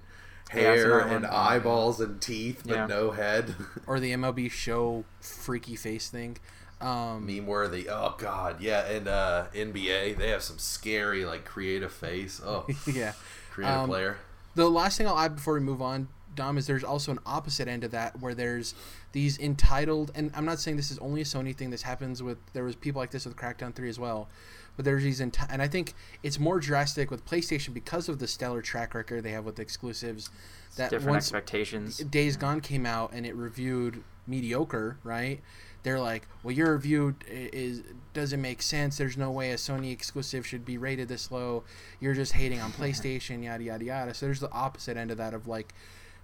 hair 0.52 1.00
another 1.00 1.16
and 1.16 1.26
eyeballs 1.26 2.00
and 2.02 2.22
teeth 2.22 2.64
but 2.66 2.76
Yeah. 2.76 2.86
no 2.88 3.12
head. 3.12 3.56
Or 3.88 4.00
the 4.00 4.12
MLB 4.12 4.50
show 4.52 5.06
freaky 5.22 5.76
face 5.76 6.10
thing. 6.10 6.38
Um, 6.80 7.26
Meme 7.28 7.46
worthy. 7.46 7.88
Oh 7.90 8.16
god, 8.18 8.60
yeah, 8.60 8.86
and 8.90 9.08
uh, 9.08 9.46
NBA 9.54 10.18
they 10.18 10.30
have 10.30 10.42
some 10.42 10.58
scary 10.58 11.26
like 11.26 11.46
creative 11.46 11.92
face. 11.94 12.42
Oh, 12.44 12.66
yeah. 12.92 13.14
creative 13.52 13.78
Um, 13.82 13.90
player. 13.90 14.18
The 14.56 14.70
last 14.70 14.98
thing 14.98 15.08
I'll 15.08 15.18
add 15.20 15.36
before 15.36 15.54
we 15.54 15.60
move 15.60 15.82
on, 15.82 16.08
Dom, 16.36 16.58
is 16.58 16.66
there's 16.68 16.84
also 16.84 17.12
an 17.12 17.20
opposite 17.26 17.68
end 17.68 17.84
of 17.84 17.92
that 17.92 18.20
where 18.20 18.34
there's 18.34 18.74
these 19.12 19.38
entitled, 19.40 20.12
and 20.16 20.32
I'm 20.36 20.44
not 20.46 20.60
saying 20.60 20.76
this 20.78 20.90
is 20.92 20.98
only 21.00 21.22
a 21.22 21.24
Sony 21.24 21.56
thing. 21.56 21.70
This 21.70 21.84
happens 21.84 22.24
with 22.24 22.38
there 22.54 22.64
was 22.64 22.76
people 22.76 23.00
like 23.00 23.12
this 23.12 23.26
with 23.26 23.36
Crackdown 23.36 23.76
Three 23.76 23.90
as 23.90 24.00
well. 24.00 24.28
But 24.76 24.86
there's 24.86 25.04
these, 25.04 25.20
enti- 25.20 25.48
and 25.50 25.62
I 25.62 25.68
think 25.68 25.94
it's 26.24 26.40
more 26.40 26.60
drastic 26.60 27.12
with 27.12 27.26
PlayStation 27.26 27.74
because 27.74 28.10
of 28.10 28.20
the 28.20 28.28
stellar 28.28 28.62
track 28.62 28.94
record 28.94 29.24
they 29.24 29.32
have 29.32 29.46
with 29.46 29.60
exclusives. 29.60 30.30
That 30.78 30.90
different 30.90 31.12
once 31.12 31.26
expectations 31.26 31.98
Days 31.98 32.38
Gone 32.38 32.62
came 32.62 32.86
out 32.86 33.12
and 33.14 33.26
it 33.26 33.36
reviewed 33.36 34.04
mediocre, 34.26 34.98
right? 35.04 35.42
They're 35.84 36.00
like, 36.00 36.28
well, 36.44 36.54
your 36.54 36.74
review 36.74 37.16
is 37.28 37.82
doesn't 38.14 38.42
make 38.42 38.62
sense. 38.62 38.98
There's 38.98 39.18
no 39.18 39.32
way 39.32 39.52
a 39.52 39.56
Sony 39.56 39.92
exclusive 39.92 40.46
should 40.46 40.64
be 40.64 40.78
rated 40.78 41.08
this 41.08 41.32
low. 41.32 41.64
You're 42.00 42.14
just 42.14 42.34
hating 42.34 42.62
on 42.62 42.72
PlayStation, 42.80 43.44
yada 43.44 43.64
yada 43.64 43.84
yada. 43.84 44.14
So 44.14 44.28
there's 44.28 44.40
the 44.40 44.52
opposite 44.52 44.96
end 44.96 45.12
of 45.12 45.18
that 45.18 45.34
of 45.34 45.48
like 45.48 45.74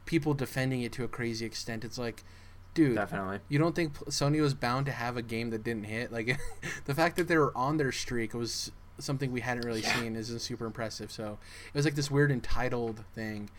people 0.05 0.33
defending 0.33 0.81
it 0.81 0.91
to 0.93 1.03
a 1.03 1.07
crazy 1.07 1.45
extent. 1.45 1.83
It's 1.83 1.97
like, 1.97 2.23
dude. 2.77 2.95
Definitely. 2.95 3.39
You 3.49 3.59
don't 3.59 3.75
think 3.75 3.93
Sony 4.05 4.39
was 4.41 4.53
bound 4.53 4.85
to 4.85 4.91
have 4.93 5.17
a 5.17 5.21
game 5.21 5.49
that 5.49 5.63
didn't 5.63 5.83
hit? 5.85 6.11
Like 6.11 6.39
the 6.85 6.95
fact 6.95 7.17
that 7.17 7.27
they 7.27 7.37
were 7.37 7.51
on 7.57 7.77
their 7.77 7.91
streak 7.91 8.33
was 8.33 8.71
something 8.99 9.31
we 9.31 9.41
hadn't 9.41 9.65
really 9.65 9.81
Yeah. 9.81 9.99
seen. 9.99 10.15
Isn't 10.15 10.39
super 10.39 10.65
impressive. 10.65 11.11
So 11.11 11.37
it 11.67 11.75
was 11.75 11.85
like 11.85 11.95
this 11.95 12.09
weird 12.09 12.31
entitled 12.31 13.03
thing. 13.13 13.49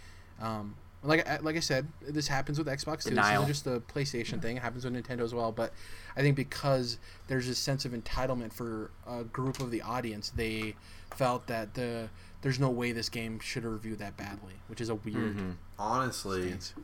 Um, 0.40 0.76
like 1.02 1.28
I- 1.28 1.38
like 1.38 1.54
I 1.56 1.60
said, 1.60 1.86
this 2.00 2.26
happens 2.28 2.58
with 2.58 2.66
Xbox 2.66 3.04
too. 3.04 3.10
Denial. 3.10 3.44
This 3.44 3.58
isn't 3.58 3.74
just 3.74 3.92
a 3.92 3.92
PlayStation 3.94 4.40
thing. 4.42 4.56
It 4.56 4.62
happens 4.62 4.84
with 4.84 4.94
Nintendo 4.94 5.20
as 5.22 5.32
well. 5.34 5.52
But 5.52 5.72
I 6.16 6.22
think 6.22 6.34
because 6.36 6.98
there's 7.28 7.46
this 7.46 7.58
sense 7.58 7.84
of 7.84 7.92
entitlement 7.92 8.52
for 8.52 8.90
a 9.06 9.22
group 9.24 9.60
of 9.60 9.70
the 9.70 9.82
audience, 9.82 10.30
they 10.30 10.74
felt 11.14 11.46
that 11.46 11.74
the 11.74 12.08
there's 12.42 12.58
no 12.60 12.70
way 12.70 12.92
this 12.92 13.08
game 13.08 13.38
should 13.40 13.64
have 13.64 13.72
reviewed 13.72 13.98
that 13.98 14.16
badly, 14.16 14.54
which 14.68 14.80
is 14.80 14.88
a 14.88 14.94
weird 14.94 15.36
Mhm. 15.36 15.54
Honestly, 15.78 16.46
stance. 16.48 16.74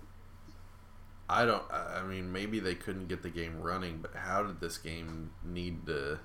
I 1.29 1.45
don't. 1.47 1.63
I 1.73 2.03
mean, 2.03 2.33
maybe 2.33 2.61
they 2.61 2.75
couldn't 2.75 3.09
get 3.09 3.23
the 3.23 3.31
game 3.31 3.61
running, 3.61 3.99
but 4.03 4.15
how 4.15 4.43
did 4.43 4.61
this 4.61 4.77
game 4.79 5.31
need 5.45 5.87
to 5.87 6.19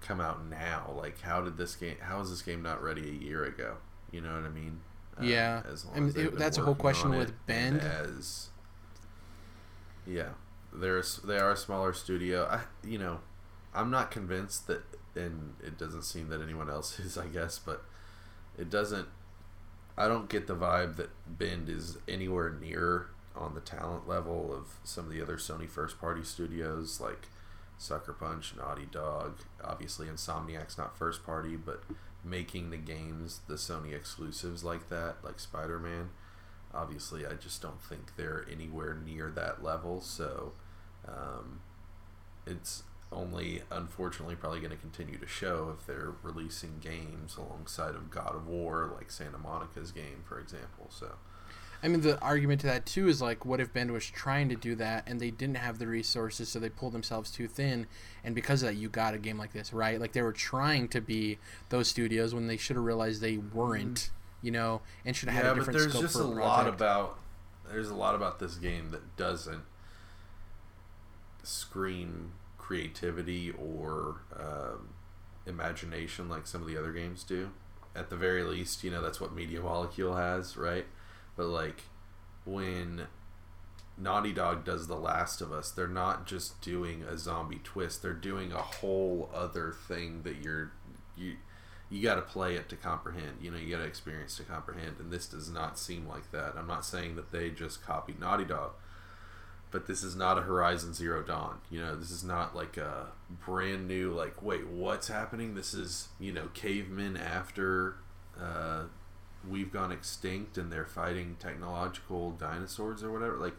come 0.00 0.20
out 0.20 0.44
now? 0.46 0.94
Like, 0.96 1.20
how 1.20 1.42
did 1.42 1.56
this 1.58 1.74
game? 1.76 1.96
How 2.00 2.20
is 2.20 2.30
this 2.30 2.42
game 2.42 2.62
not 2.62 2.82
ready 2.82 3.08
a 3.08 3.12
year 3.24 3.44
ago? 3.44 3.76
You 4.10 4.20
know 4.22 4.34
what 4.34 4.44
I 4.44 4.48
mean? 4.48 4.80
Uh, 5.20 5.24
Yeah. 5.24 5.62
As 5.70 5.84
long 5.84 5.96
I 5.96 6.00
mean, 6.00 6.08
as 6.10 6.16
it- 6.16 6.38
that's 6.38 6.56
a 6.58 6.62
whole 6.62 6.74
question 6.74 7.12
on 7.12 7.18
with 7.18 7.34
Bend. 7.46 7.80
As 7.80 8.48
yeah, 10.06 10.30
there's 10.72 11.16
they 11.18 11.38
are 11.38 11.52
a 11.52 11.56
smaller 11.56 11.92
studio. 11.92 12.46
I 12.46 12.60
you 12.86 12.98
know, 12.98 13.20
I'm 13.74 13.90
not 13.90 14.10
convinced 14.10 14.66
that, 14.68 14.82
and 15.14 15.54
it 15.62 15.76
doesn't 15.76 16.02
seem 16.04 16.28
that 16.30 16.40
anyone 16.40 16.70
else 16.70 16.98
is. 17.00 17.18
I 17.18 17.26
guess, 17.26 17.58
but 17.58 17.84
it 18.56 18.70
doesn't. 18.70 19.08
I 19.96 20.06
don't 20.08 20.30
get 20.30 20.46
the 20.46 20.54
vibe 20.56 20.96
that 20.96 21.10
Bend 21.26 21.68
is 21.68 21.98
anywhere 22.06 22.50
near 22.50 23.08
on 23.38 23.54
the 23.54 23.60
talent 23.60 24.08
level 24.08 24.52
of 24.52 24.74
some 24.84 25.06
of 25.06 25.12
the 25.12 25.22
other 25.22 25.36
Sony 25.36 25.68
first 25.68 26.00
party 26.00 26.22
studios 26.22 27.00
like 27.00 27.28
Sucker 27.78 28.12
Punch, 28.12 28.54
Naughty 28.56 28.86
Dog. 28.90 29.38
Obviously, 29.62 30.08
Insomniac's 30.08 30.76
not 30.76 30.98
first 30.98 31.24
party, 31.24 31.56
but 31.56 31.84
making 32.24 32.70
the 32.70 32.76
games 32.76 33.40
the 33.46 33.54
Sony 33.54 33.94
exclusives 33.94 34.64
like 34.64 34.88
that, 34.88 35.16
like 35.22 35.38
Spider 35.38 35.78
Man. 35.78 36.10
Obviously, 36.74 37.24
I 37.24 37.34
just 37.34 37.62
don't 37.62 37.80
think 37.80 38.16
they're 38.16 38.44
anywhere 38.50 38.94
near 38.94 39.30
that 39.30 39.62
level. 39.62 40.00
So, 40.00 40.52
um, 41.06 41.60
it's 42.46 42.82
only 43.10 43.62
unfortunately 43.70 44.36
probably 44.36 44.60
going 44.60 44.70
to 44.70 44.76
continue 44.76 45.16
to 45.16 45.26
show 45.26 45.74
if 45.78 45.86
they're 45.86 46.12
releasing 46.22 46.78
games 46.80 47.36
alongside 47.36 47.94
of 47.94 48.10
God 48.10 48.34
of 48.34 48.46
War, 48.46 48.92
like 48.94 49.10
Santa 49.10 49.38
Monica's 49.38 49.92
game, 49.92 50.22
for 50.24 50.38
example. 50.38 50.88
So, 50.90 51.12
I 51.82 51.88
mean, 51.88 52.00
the 52.00 52.20
argument 52.20 52.60
to 52.62 52.66
that 52.66 52.86
too 52.86 53.08
is 53.08 53.22
like, 53.22 53.44
what 53.44 53.60
if 53.60 53.72
Bend 53.72 53.92
was 53.92 54.04
trying 54.04 54.48
to 54.48 54.56
do 54.56 54.74
that 54.76 55.04
and 55.06 55.20
they 55.20 55.30
didn't 55.30 55.58
have 55.58 55.78
the 55.78 55.86
resources, 55.86 56.48
so 56.48 56.58
they 56.58 56.68
pulled 56.68 56.92
themselves 56.92 57.30
too 57.30 57.46
thin, 57.46 57.86
and 58.24 58.34
because 58.34 58.62
of 58.62 58.68
that, 58.68 58.74
you 58.74 58.88
got 58.88 59.14
a 59.14 59.18
game 59.18 59.38
like 59.38 59.52
this, 59.52 59.72
right? 59.72 60.00
Like 60.00 60.12
they 60.12 60.22
were 60.22 60.32
trying 60.32 60.88
to 60.88 61.00
be 61.00 61.38
those 61.68 61.88
studios 61.88 62.34
when 62.34 62.48
they 62.48 62.56
should 62.56 62.76
have 62.76 62.84
realized 62.84 63.20
they 63.20 63.36
weren't, 63.36 64.10
you 64.42 64.50
know, 64.50 64.80
and 65.04 65.14
should 65.14 65.28
have 65.28 65.36
had 65.36 65.44
yeah, 65.44 65.52
a 65.52 65.54
but 65.54 65.58
different 65.60 65.78
there's 65.78 65.92
scope 65.92 66.02
just 66.02 66.16
for 66.16 66.22
a 66.22 66.26
a 66.26 66.44
lot 66.44 66.66
about 66.66 67.18
there's 67.70 67.90
a 67.90 67.94
lot 67.94 68.14
about 68.14 68.38
this 68.38 68.56
game 68.56 68.90
that 68.90 69.16
doesn't 69.16 69.62
scream 71.42 72.32
creativity 72.56 73.50
or 73.52 74.22
um, 74.38 74.90
imagination 75.46 76.28
like 76.28 76.46
some 76.46 76.60
of 76.60 76.66
the 76.66 76.76
other 76.76 76.92
games 76.92 77.22
do. 77.22 77.50
At 77.94 78.10
the 78.10 78.16
very 78.16 78.42
least, 78.42 78.84
you 78.84 78.90
know 78.90 79.00
that's 79.00 79.20
what 79.20 79.32
Media 79.32 79.60
Molecule 79.60 80.16
has, 80.16 80.56
right? 80.56 80.86
But 81.38 81.46
like 81.46 81.84
when 82.44 83.06
Naughty 83.96 84.32
Dog 84.32 84.64
does 84.64 84.88
The 84.88 84.96
Last 84.96 85.40
of 85.40 85.52
Us, 85.52 85.70
they're 85.70 85.86
not 85.86 86.26
just 86.26 86.60
doing 86.60 87.02
a 87.04 87.16
zombie 87.16 87.60
twist; 87.62 88.02
they're 88.02 88.12
doing 88.12 88.52
a 88.52 88.60
whole 88.60 89.30
other 89.32 89.72
thing 89.72 90.24
that 90.24 90.42
you're 90.42 90.72
you 91.16 91.36
you 91.88 92.02
got 92.02 92.16
to 92.16 92.22
play 92.22 92.56
it 92.56 92.68
to 92.68 92.76
comprehend. 92.76 93.38
You 93.40 93.52
know, 93.52 93.56
you 93.56 93.70
got 93.70 93.78
to 93.78 93.86
experience 93.88 94.36
to 94.36 94.42
comprehend. 94.42 94.96
And 94.98 95.10
this 95.10 95.26
does 95.26 95.48
not 95.48 95.78
seem 95.78 96.06
like 96.06 96.32
that. 96.32 96.54
I'm 96.58 96.66
not 96.66 96.84
saying 96.84 97.16
that 97.16 97.30
they 97.30 97.50
just 97.50 97.82
copied 97.82 98.20
Naughty 98.20 98.44
Dog, 98.44 98.72
but 99.70 99.86
this 99.86 100.02
is 100.02 100.16
not 100.16 100.38
a 100.38 100.42
Horizon 100.42 100.92
Zero 100.92 101.22
Dawn. 101.22 101.60
You 101.70 101.80
know, 101.80 101.94
this 101.94 102.10
is 102.10 102.24
not 102.24 102.56
like 102.56 102.76
a 102.76 103.12
brand 103.46 103.86
new 103.86 104.12
like, 104.12 104.42
wait, 104.42 104.66
what's 104.66 105.06
happening? 105.06 105.54
This 105.54 105.72
is 105.72 106.08
you 106.18 106.32
know, 106.32 106.48
cavemen 106.52 107.16
after 107.16 107.94
uh, 108.40 108.84
we've 109.48 109.72
gone 109.72 109.90
extinct 109.92 110.58
and 110.58 110.70
they're 110.72 110.86
fighting 110.86 111.36
technological 111.38 112.32
dinosaurs 112.32 113.02
or 113.02 113.10
whatever. 113.12 113.36
Like 113.36 113.54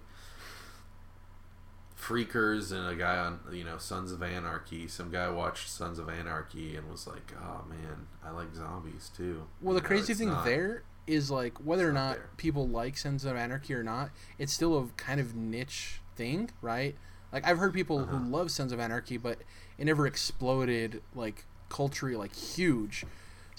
freakers 2.00 2.72
and 2.72 2.88
a 2.88 2.96
guy 2.96 3.18
on 3.18 3.40
you 3.52 3.64
know 3.64 3.78
Sons 3.78 4.12
of 4.12 4.24
Anarchy. 4.24 4.88
Some 4.88 5.12
guy 5.12 5.30
watched 5.30 5.70
Sons 5.70 6.00
of 6.00 6.10
Anarchy 6.10 6.76
and 6.76 6.90
was 6.90 7.08
like, 7.08 7.34
"Oh 7.42 7.66
man, 7.70 8.08
I 8.24 8.32
like 8.32 8.56
zombies 8.56 9.12
too." 9.16 9.48
Well, 9.62 9.74
You 9.76 9.80
the 9.80 9.84
know, 9.84 9.88
crazy 9.88 10.14
thing 10.14 10.30
not- 10.30 10.46
there 10.46 10.84
is 11.08 11.32
like 11.32 11.58
whether 11.58 11.90
or 11.90 11.94
not 11.94 12.18
not 12.20 12.38
people 12.38 12.68
like 12.68 12.96
Sons 12.98 13.26
of 13.26 13.36
Anarchy 13.36 13.74
or 13.74 13.84
not, 13.84 14.12
it's 14.38 14.54
still 14.54 14.78
a 14.78 14.86
kind 14.96 15.20
of 15.20 15.36
niche 15.36 16.02
thing, 16.16 16.52
right? 16.62 16.96
Like 17.34 17.46
I've 17.46 17.58
heard 17.58 17.74
people 17.74 18.00
Uh-huh. 18.00 18.18
who 18.18 18.30
love 18.30 18.52
Sons 18.52 18.72
of 18.72 18.80
Anarchy, 18.80 19.18
but 19.18 19.40
it 19.78 19.86
never 19.86 20.06
exploded 20.08 21.02
like 21.16 21.46
culturally, 21.70 22.16
like 22.16 22.34
huge. 22.36 23.06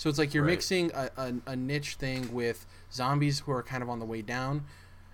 So 0.00 0.08
it's 0.08 0.18
like 0.18 0.32
you're 0.32 0.44
Right. 0.44 0.52
mixing 0.52 0.90
a, 0.94 1.10
a, 1.18 1.34
a 1.48 1.56
niche 1.56 1.96
thing 1.96 2.32
with 2.32 2.64
zombies 2.90 3.40
who 3.40 3.52
are 3.52 3.62
kind 3.62 3.82
of 3.82 3.90
on 3.90 3.98
the 3.98 4.06
way 4.06 4.22
down. 4.22 4.64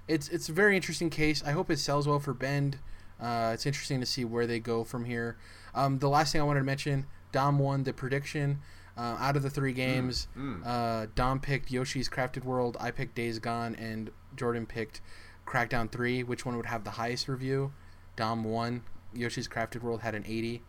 It's 0.06 0.28
it's 0.28 0.48
a 0.48 0.52
very 0.52 0.76
interesting 0.76 1.10
case. 1.10 1.42
I 1.44 1.50
hope 1.50 1.72
it 1.72 1.80
sells 1.80 2.06
well 2.06 2.20
for 2.20 2.32
Bend. 2.32 2.78
Uh, 3.20 3.50
it's 3.52 3.66
interesting 3.66 3.98
to 3.98 4.06
see 4.06 4.24
where 4.24 4.46
they 4.46 4.60
go 4.60 4.84
from 4.84 5.04
here. 5.04 5.38
Um, 5.74 5.98
the 5.98 6.08
last 6.08 6.30
thing 6.30 6.40
I 6.40 6.44
wanted 6.44 6.60
to 6.60 6.66
mention, 6.66 7.06
Dom 7.32 7.58
won 7.58 7.82
the 7.82 7.92
prediction. 7.92 8.60
Uh, 8.96 9.16
out 9.18 9.34
of 9.36 9.42
the 9.42 9.50
three 9.50 9.72
games, 9.72 10.28
mm. 10.38 10.64
uh, 10.64 11.08
Dom 11.16 11.40
picked 11.40 11.72
Yoshi's 11.72 12.08
Crafted 12.08 12.44
World. 12.44 12.76
I 12.78 12.92
picked 12.92 13.16
Days 13.16 13.40
Gone, 13.40 13.74
and 13.74 14.12
Jordan 14.36 14.66
picked 14.66 15.00
Crackdown 15.44 15.90
Three. 15.90 16.22
Which 16.22 16.46
one 16.46 16.56
would 16.56 16.66
have 16.66 16.84
the 16.84 16.92
highest 16.92 17.26
review? 17.26 17.72
Dom 18.14 18.44
won. 18.44 18.84
Yoshi's 19.12 19.48
Crafted 19.48 19.82
World 19.82 20.02
had 20.02 20.14
an 20.14 20.22
80. 20.24 20.62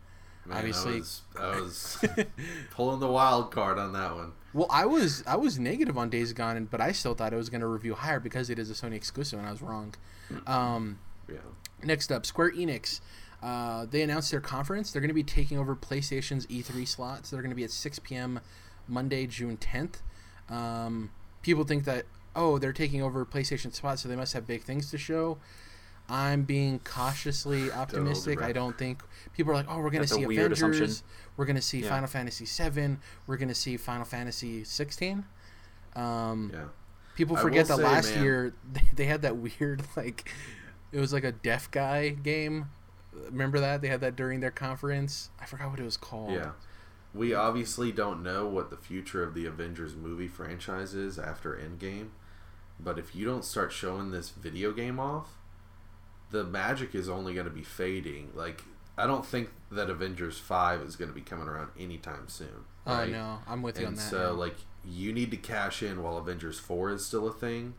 Man, 0.48 0.58
obviously- 0.58 0.94
I 0.94 0.98
was, 0.98 1.22
I 1.38 1.60
was 1.60 2.04
pulling 2.70 3.00
the 3.00 3.08
wild 3.08 3.50
card 3.50 3.78
on 3.78 3.92
that 3.92 4.14
one. 4.14 4.32
Well, 4.54 4.66
I 4.70 4.86
was 4.86 5.22
I 5.26 5.36
was 5.36 5.58
negative 5.58 5.98
on 5.98 6.08
Days 6.10 6.32
Gone, 6.32 6.64
but 6.70 6.80
I 6.80 6.92
still 6.92 7.14
thought 7.14 7.32
it 7.32 7.36
was 7.36 7.50
going 7.50 7.60
to 7.60 7.66
review 7.66 7.94
higher 7.94 8.18
because 8.18 8.48
it 8.50 8.58
is 8.58 8.70
a 8.70 8.74
Sony 8.74 8.94
exclusive, 8.94 9.38
and 9.38 9.46
I 9.46 9.50
was 9.50 9.60
wrong. 9.62 9.94
Um, 10.46 10.98
Yeah. 11.28 11.36
Next 11.84 12.10
up, 12.10 12.24
Square 12.26 12.52
Enix. 12.52 13.00
Uh, 13.42 13.86
they 13.86 14.02
announced 14.02 14.30
their 14.32 14.40
conference. 14.40 14.90
They're 14.90 15.00
going 15.02 15.10
to 15.10 15.14
be 15.14 15.22
taking 15.22 15.58
over 15.58 15.76
PlayStation's 15.76 16.44
E3 16.48 16.88
slots. 16.88 17.30
They're 17.30 17.40
going 17.42 17.50
to 17.50 17.56
be 17.56 17.62
at 17.62 17.70
6 17.70 17.98
p.m. 18.00 18.40
Monday, 18.88 19.26
June 19.28 19.56
10th. 19.58 19.96
Um, 20.48 21.10
people 21.42 21.62
think 21.62 21.84
that, 21.84 22.06
oh, 22.34 22.58
they're 22.58 22.72
taking 22.72 23.00
over 23.00 23.24
PlayStation 23.24 23.72
spots, 23.72 24.02
so 24.02 24.08
they 24.08 24.16
must 24.16 24.32
have 24.32 24.44
big 24.46 24.62
things 24.64 24.90
to 24.90 24.98
show. 24.98 25.38
I'm 26.08 26.42
being 26.42 26.78
cautiously 26.80 27.70
optimistic. 27.72 28.40
I 28.42 28.52
don't 28.52 28.76
think 28.78 29.02
people 29.34 29.52
are 29.52 29.56
like, 29.56 29.66
oh, 29.68 29.78
we're 29.78 29.90
going 29.90 30.02
to 30.02 30.08
see 30.08 30.22
Avengers. 30.24 30.58
assumption. 30.58 30.90
We're 31.36 31.44
going 31.44 31.56
to 31.56 31.62
see 31.62 31.80
Yeah. 31.80 31.90
Final 31.90 32.08
Fantasy 32.08 32.46
7. 32.46 32.98
We're 33.26 33.36
going 33.36 33.48
to 33.48 33.54
see 33.54 33.76
Final 33.76 34.04
Fantasy 34.04 34.64
16. 34.64 35.24
Um, 35.96 36.50
Yeah. 36.52 36.64
People 37.16 37.36
forget 37.36 37.66
that 37.66 37.78
say, 37.78 37.82
last 37.82 38.14
man- 38.14 38.22
year 38.24 38.54
they, 38.72 38.82
they 38.94 39.04
had 39.06 39.22
that 39.22 39.36
weird 39.36 39.82
like 39.96 40.32
it 40.92 41.00
was 41.00 41.12
like 41.12 41.24
a 41.24 41.32
deaf 41.32 41.68
guy 41.70 42.10
game. 42.10 42.66
Remember 43.30 43.58
that 43.58 43.82
they 43.82 43.88
had 43.88 44.00
that 44.02 44.14
during 44.14 44.38
their 44.40 44.52
conference? 44.52 45.30
I 45.40 45.44
forgot 45.46 45.70
what 45.70 45.80
it 45.80 45.84
was 45.84 45.96
called. 45.96 46.32
Yeah. 46.32 46.52
We 47.12 47.34
obviously 47.34 47.90
don't 47.90 48.22
know 48.22 48.46
what 48.46 48.70
the 48.70 48.76
future 48.76 49.22
of 49.24 49.34
the 49.34 49.46
Avengers 49.46 49.96
movie 49.96 50.28
franchise 50.28 50.94
is 50.94 51.18
after 51.18 51.54
Endgame, 51.54 52.10
but 52.78 52.98
if 52.98 53.16
you 53.16 53.24
don't 53.24 53.44
start 53.44 53.72
showing 53.72 54.12
this 54.12 54.28
video 54.30 54.72
game 54.72 55.00
off, 55.00 55.37
the 56.30 56.44
magic 56.44 56.94
is 56.94 57.08
only 57.08 57.34
going 57.34 57.46
to 57.46 57.52
be 57.52 57.62
fading. 57.62 58.30
Like, 58.34 58.62
I 58.96 59.06
don't 59.06 59.24
think 59.24 59.50
that 59.70 59.88
Avengers 59.90 60.38
5 60.38 60.82
is 60.82 60.96
going 60.96 61.08
to 61.10 61.14
be 61.14 61.20
coming 61.20 61.48
around 61.48 61.70
anytime 61.78 62.28
soon. 62.28 62.64
Right? 62.86 63.10
no, 63.10 63.38
I'm 63.46 63.62
with 63.62 63.78
you 63.78 63.86
on 63.86 63.92
And 63.92 63.98
that. 63.98 64.10
so, 64.10 64.32
now. 64.32 64.32
like, 64.32 64.56
you 64.84 65.12
need 65.12 65.30
to 65.30 65.36
cash 65.36 65.82
in 65.82 66.02
while 66.02 66.16
Avengers 66.18 66.58
4 66.58 66.92
is 66.92 67.04
still 67.06 67.26
a 67.28 67.32
thing. 67.32 67.74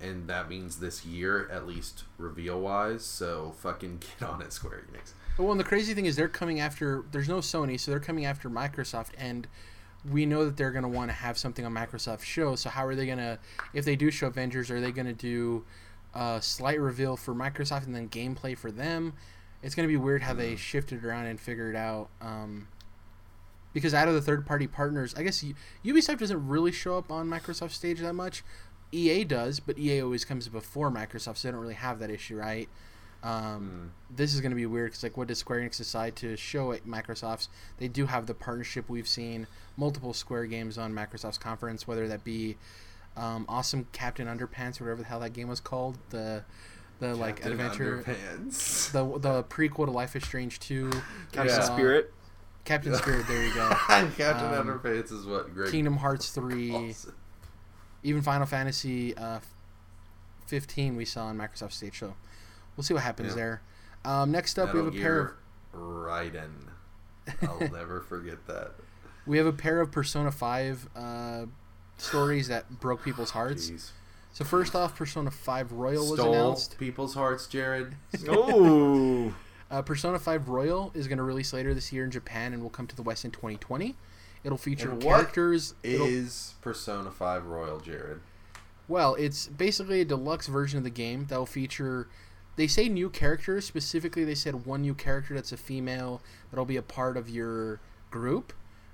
And 0.00 0.28
that 0.28 0.48
means 0.48 0.80
this 0.80 1.04
year, 1.04 1.48
at 1.50 1.66
least 1.66 2.04
reveal 2.18 2.60
wise. 2.60 3.04
So 3.04 3.54
fucking 3.60 4.02
get 4.20 4.28
on 4.28 4.42
it, 4.42 4.52
Square 4.52 4.82
Enix. 4.92 5.12
Well, 5.38 5.52
and 5.52 5.60
the 5.60 5.64
crazy 5.64 5.94
thing 5.94 6.06
is 6.06 6.16
they're 6.16 6.28
coming 6.28 6.58
after. 6.60 7.04
There's 7.12 7.28
no 7.28 7.38
Sony, 7.38 7.78
so 7.78 7.90
they're 7.92 8.00
coming 8.00 8.24
after 8.26 8.50
Microsoft, 8.50 9.10
and 9.16 9.46
we 10.10 10.26
know 10.26 10.44
that 10.44 10.56
they're 10.56 10.72
going 10.72 10.82
to 10.82 10.88
want 10.88 11.08
to 11.10 11.14
have 11.14 11.38
something 11.38 11.64
on 11.64 11.72
Microsoft 11.72 12.22
show. 12.22 12.56
So 12.56 12.68
how 12.68 12.84
are 12.84 12.94
they 12.96 13.06
going 13.06 13.18
to, 13.18 13.38
if 13.72 13.84
they 13.84 13.94
do 13.94 14.10
show 14.10 14.26
Avengers, 14.26 14.70
are 14.70 14.80
they 14.80 14.90
going 14.90 15.06
to 15.06 15.12
do 15.12 15.64
a 16.14 16.40
slight 16.42 16.80
reveal 16.80 17.16
for 17.16 17.34
Microsoft 17.34 17.86
and 17.86 17.94
then 17.94 18.08
gameplay 18.08 18.56
for 18.56 18.70
them? 18.70 19.14
It's 19.62 19.74
going 19.74 19.88
to 19.88 19.92
be 19.92 19.96
weird 19.96 20.22
how 20.22 20.34
they 20.34 20.56
shifted 20.56 21.04
around 21.04 21.26
and 21.26 21.40
figured 21.40 21.76
out. 21.76 22.08
Um, 22.20 22.68
because 23.72 23.94
out 23.94 24.08
of 24.08 24.14
the 24.14 24.20
third-party 24.20 24.66
partners, 24.66 25.14
I 25.16 25.22
guess 25.22 25.44
Ubisoft 25.84 26.18
doesn't 26.18 26.48
really 26.48 26.72
show 26.72 26.98
up 26.98 27.10
on 27.10 27.28
Microsoft 27.28 27.70
stage 27.70 28.00
that 28.00 28.14
much. 28.14 28.42
EA 28.90 29.24
does, 29.24 29.60
but 29.60 29.78
EA 29.78 30.02
always 30.02 30.24
comes 30.24 30.48
before 30.48 30.90
Microsoft, 30.90 31.38
so 31.38 31.48
they 31.48 31.52
don't 31.52 31.60
really 31.60 31.74
have 31.74 31.98
that 32.00 32.10
issue, 32.10 32.36
right? 32.36 32.68
Um, 33.22 33.92
This 34.14 34.34
is 34.34 34.40
going 34.40 34.50
to 34.50 34.56
be 34.56 34.66
weird 34.66 34.90
because, 34.90 35.02
like, 35.02 35.16
what 35.16 35.28
does 35.28 35.38
Square 35.38 35.60
Enix 35.60 35.78
decide 35.78 36.16
to 36.16 36.36
show 36.36 36.72
at 36.72 36.86
Microsoft's? 36.86 37.48
They 37.78 37.88
do 37.88 38.06
have 38.06 38.26
the 38.26 38.34
partnership. 38.34 38.90
We've 38.90 39.08
seen 39.08 39.46
multiple 39.76 40.12
Square 40.12 40.46
games 40.46 40.76
on 40.76 40.92
Microsoft's 40.92 41.38
conference, 41.38 41.86
whether 41.86 42.06
that 42.08 42.24
be 42.24 42.56
um, 43.16 43.44
Awesome 43.48 43.86
Captain 43.92 44.26
Underpants 44.26 44.80
or 44.80 44.84
whatever 44.84 45.02
the 45.02 45.08
hell 45.08 45.20
that 45.20 45.32
game 45.32 45.48
was 45.48 45.60
called. 45.60 45.98
The 46.10 46.44
the 47.00 47.14
like 47.14 47.36
Captain 47.36 47.52
adventure, 47.52 48.04
Underpants. 48.06 48.92
the 48.92 49.18
the 49.18 49.44
prequel 49.44 49.86
to 49.86 49.90
Life 49.90 50.14
is 50.16 50.22
Strange 50.24 50.60
two. 50.60 50.90
Captain 51.32 51.46
Yeah. 51.56 51.60
Spirit. 51.60 52.12
Captain 52.64 52.94
Spirit. 52.94 53.26
There 53.26 53.44
you 53.44 53.52
go. 53.54 53.68
Captain 53.88 54.54
Um, 54.54 54.66
Underpants 54.68 55.10
is 55.12 55.26
what 55.26 55.52
Greg 55.52 55.70
Kingdom 55.72 55.96
Hearts 55.96 56.30
three. 56.30 56.70
calls 56.70 57.06
it. 57.06 57.14
even 58.04 58.22
Final 58.22 58.46
Fantasy 58.46 59.16
uh, 59.16 59.40
15 60.46 60.96
we 60.96 61.04
saw 61.04 61.24
on 61.26 61.36
Microsoft 61.38 61.72
Stage 61.72 61.94
Show. 61.94 62.14
We'll 62.76 62.84
see 62.84 62.94
what 62.94 63.02
happens 63.02 63.30
Yeah. 63.30 63.34
there. 63.34 63.62
Um, 64.04 64.30
next 64.32 64.58
up, 64.58 64.72
we 64.72 64.78
have 64.78 64.86
a 64.88 64.90
Metal 64.90 65.02
pair 65.02 65.18
of 65.20 65.26
Gear 65.26 65.36
Raiden. 65.80 66.50
I'll 67.42 67.58
never 67.72 68.00
forget 68.00 68.46
that. 68.46 68.72
we 69.26 69.38
have 69.38 69.46
a 69.46 69.52
pair 69.52 69.80
of 69.80 69.90
Persona 69.92 70.30
5 70.32 70.88
uh, 70.96 71.46
stories 72.02 72.48
that 72.48 72.80
broke 72.80 73.02
people's 73.04 73.30
hearts. 73.30 73.70
Jeez. 73.70 73.90
So 74.32 74.44
first 74.44 74.74
off, 74.74 74.96
Persona 74.96 75.30
5 75.30 75.72
Royal 75.72 76.08
was 76.08 76.18
Stole 76.18 76.32
announced. 76.34 76.78
people's 76.78 77.14
hearts, 77.14 77.46
Jared. 77.46 77.94
Ooh. 78.28 79.34
Uh, 79.70 79.82
Persona 79.82 80.18
5 80.18 80.48
Royal 80.48 80.90
is 80.94 81.06
going 81.08 81.18
to 81.18 81.24
release 81.24 81.52
later 81.52 81.74
this 81.74 81.92
year 81.92 82.04
in 82.04 82.10
Japan 82.10 82.52
and 82.52 82.62
will 82.62 82.70
come 82.70 82.86
to 82.86 82.96
the 82.96 83.02
West 83.02 83.24
in 83.24 83.30
2020. 83.30 83.94
It'll 84.44 84.58
feature 84.58 84.90
And 84.90 85.02
what 85.02 85.16
characters. 85.16 85.74
it'll- 85.82 86.06
Is 86.06 86.54
Persona 86.60 87.10
5 87.10 87.46
Royal, 87.46 87.78
Jared? 87.80 88.20
Well, 88.88 89.14
it's 89.14 89.46
basically 89.46 90.00
a 90.00 90.04
deluxe 90.04 90.46
version 90.48 90.78
of 90.78 90.84
the 90.84 90.90
game 90.90 91.26
that 91.28 91.38
will 91.38 91.46
feature. 91.46 92.08
They 92.56 92.66
say 92.66 92.88
new 92.88 93.08
characters. 93.08 93.64
Specifically, 93.64 94.24
they 94.24 94.34
said 94.34 94.66
one 94.66 94.82
new 94.82 94.94
character 94.94 95.34
that's 95.34 95.52
a 95.52 95.56
female 95.56 96.20
that'll 96.50 96.64
be 96.66 96.76
a 96.76 96.82
part 96.82 97.16
of 97.16 97.30
your 97.30 97.80
group. 98.10 98.52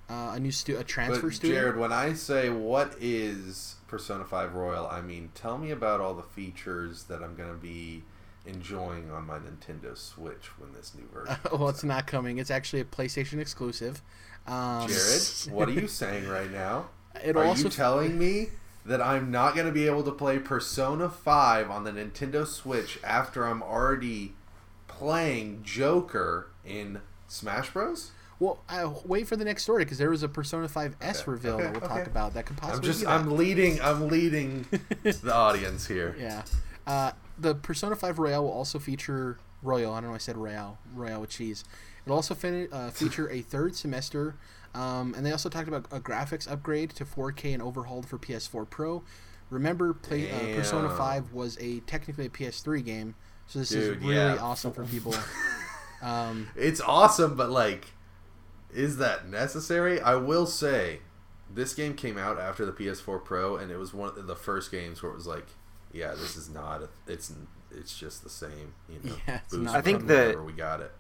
Uh, 0.09 0.33
a 0.35 0.41
new 0.41 0.51
stu- 0.51 0.79
a 0.79 0.85
transfer 0.85 1.27
But 1.27 1.35
student. 1.35 1.61
Jared, 1.61 1.77
when 1.77 1.93
I 1.93 2.15
say 2.15 2.49
what 2.49 2.95
is 2.99 3.77
Persona 3.89 4.25
5 4.25 4.55
Royal, 4.55 4.87
I 4.87 5.03
mean 5.03 5.31
tell 5.35 5.59
me 5.59 5.71
about 5.71 6.01
all 6.01 6.15
the 6.15 6.23
features 6.23 7.05
that 7.05 7.23
I'm 7.23 7.35
going 7.35 7.51
to 7.51 7.61
be 7.61 8.05
enjoying 8.47 9.11
on 9.11 9.27
my 9.27 9.39
Nintendo 9.39 9.97
Switch 9.97 10.47
when 10.59 10.73
this 10.73 10.95
new 10.95 11.07
version. 11.13 11.37
well, 11.45 11.59
comes 11.59 11.71
it's 11.75 11.85
out. 11.85 11.89
not 11.89 12.07
coming. 12.07 12.39
It's 12.39 12.51
actually 12.51 12.81
a 12.81 12.85
PlayStation 12.87 13.39
exclusive. 13.39 14.03
Um, 14.47 14.89
Jared, 14.89 15.23
what 15.51 15.69
are 15.69 15.73
you 15.73 15.87
saying 15.87 16.27
right 16.27 16.51
now? 16.51 16.87
It'll 17.23 17.43
are 17.43 17.47
also 17.47 17.65
you 17.65 17.71
telling 17.71 18.19
me 18.19 18.49
that 18.87 19.03
I'm 19.03 19.31
not 19.31 19.55
going 19.55 19.67
to 19.67 19.73
be 19.73 19.87
able 19.87 20.05
to 20.05 20.13
play 20.13 20.39
Persona 20.39 21.11
5 21.11 21.71
on 21.71 21.85
the 21.85 21.93
Nintendo 21.93 22.47
Switch 22.47 22.99
after 23.05 23.47
I'm 23.47 23.63
already 23.63 24.33
playing 24.87 25.63
Joker 25.63 26.49
in 26.65 27.01
Smash 27.29 27.71
Bros? 27.71 28.13
Well, 28.41 28.59
uh, 28.69 28.91
wait 29.05 29.27
for 29.27 29.37
the 29.37 29.45
next 29.45 29.63
story 29.65 29.85
because 29.85 29.99
there 29.99 30.11
was 30.11 30.23
a 30.23 30.29
Persona 30.29 30.69
5 30.69 30.97
S 31.01 31.23
Okay, 31.23 31.31
reveal 31.31 31.55
okay, 31.55 31.63
that 31.65 31.73
we'll 31.73 31.85
okay. 31.85 31.99
talk 31.99 32.07
about 32.07 32.35
that 32.35 32.47
could 32.47 32.57
possibly. 32.57 32.89
I'm 32.89 32.95
possibly. 32.95 33.23
just 33.23 33.25
be. 33.27 33.31
I'm 33.31 33.37
leading 33.37 33.81
I'm 33.81 34.09
leading 34.09 34.67
the 35.03 35.35
audience 35.35 35.87
here. 35.87 36.15
Yeah. 36.19 36.43
Uh, 36.87 37.13
the 37.39 37.55
Persona 37.55 37.97
5 37.97 38.19
Royale 38.19 38.45
will 38.45 38.53
also 38.53 38.79
feature 38.79 39.39
Royal. 39.63 39.93
I 39.93 40.01
don't 40.01 40.11
know. 40.11 40.15
I 40.15 40.19
said 40.19 40.37
Royale. 40.37 40.79
Royale 40.95 41.23
with 41.23 41.31
cheese. 41.31 41.65
It'll 42.07 42.17
also 42.17 42.35
fin- 42.35 42.69
uh, 42.73 42.91
feature 42.91 43.29
a 43.31 43.43
third 43.43 43.75
semester, 43.77 44.37
um, 44.75 45.15
and 45.15 45.27
they 45.27 45.33
also 45.33 45.49
talked 45.51 45.69
about 45.69 45.87
a 45.91 46.01
graphics 46.01 46.51
upgrade 46.51 46.91
to 46.91 47.05
4K 47.05 47.53
and 47.53 47.63
overhauled 47.63 48.09
for 48.09 48.19
PS4 48.19 48.71
Pro. 48.71 49.03
Remember, 49.51 49.93
play, 49.93 50.31
uh, 50.31 50.57
Persona 50.57 50.89
5 50.89 51.33
was 51.33 51.59
a 51.61 51.81
technically 51.81 52.27
a 52.27 52.29
PS3 52.31 52.85
game, 52.85 53.15
so 53.47 53.59
this 53.59 53.71
Dude, 53.71 53.99
is 53.99 54.03
really 54.03 54.15
yeah. 54.15 54.37
awesome 54.41 54.73
for 54.73 54.85
people. 54.85 55.15
Um, 56.01 56.49
It's 56.55 56.81
awesome, 56.81 57.35
but 57.35 57.51
like, 57.51 57.87
is 58.73 58.99
that 58.99 59.29
necessary? 59.29 60.01
I 60.01 60.15
will 60.17 60.47
say, 60.47 61.01
this 61.53 61.75
game 61.75 61.95
came 61.95 62.19
out 62.19 62.39
after 62.39 62.67
the 62.67 62.73
PS4 62.73 63.25
Pro, 63.25 63.57
and 63.57 63.71
it 63.71 63.79
was 63.79 63.95
one 63.95 64.11
of 64.19 64.27
the 64.27 64.37
first 64.37 64.71
games 64.71 65.03
where 65.03 65.11
it 65.13 65.15
was 65.15 65.27
like, 65.27 65.47
yeah, 65.93 66.11
this 66.15 66.37
is 66.37 66.49
not. 66.51 66.83
A, 66.83 66.89
it's 67.07 67.33
it's 67.71 67.99
just 67.99 68.23
the 68.23 68.31
same. 68.31 68.75
You 68.89 69.01
know, 69.11 69.17
Yeah, 69.29 69.41
it's 69.45 69.55
not- 69.55 69.75
I 69.77 69.81
think 69.81 70.01
from 70.01 70.09
the- 70.09 70.43
we 70.45 70.53
got 70.53 70.81
it. 70.81 70.93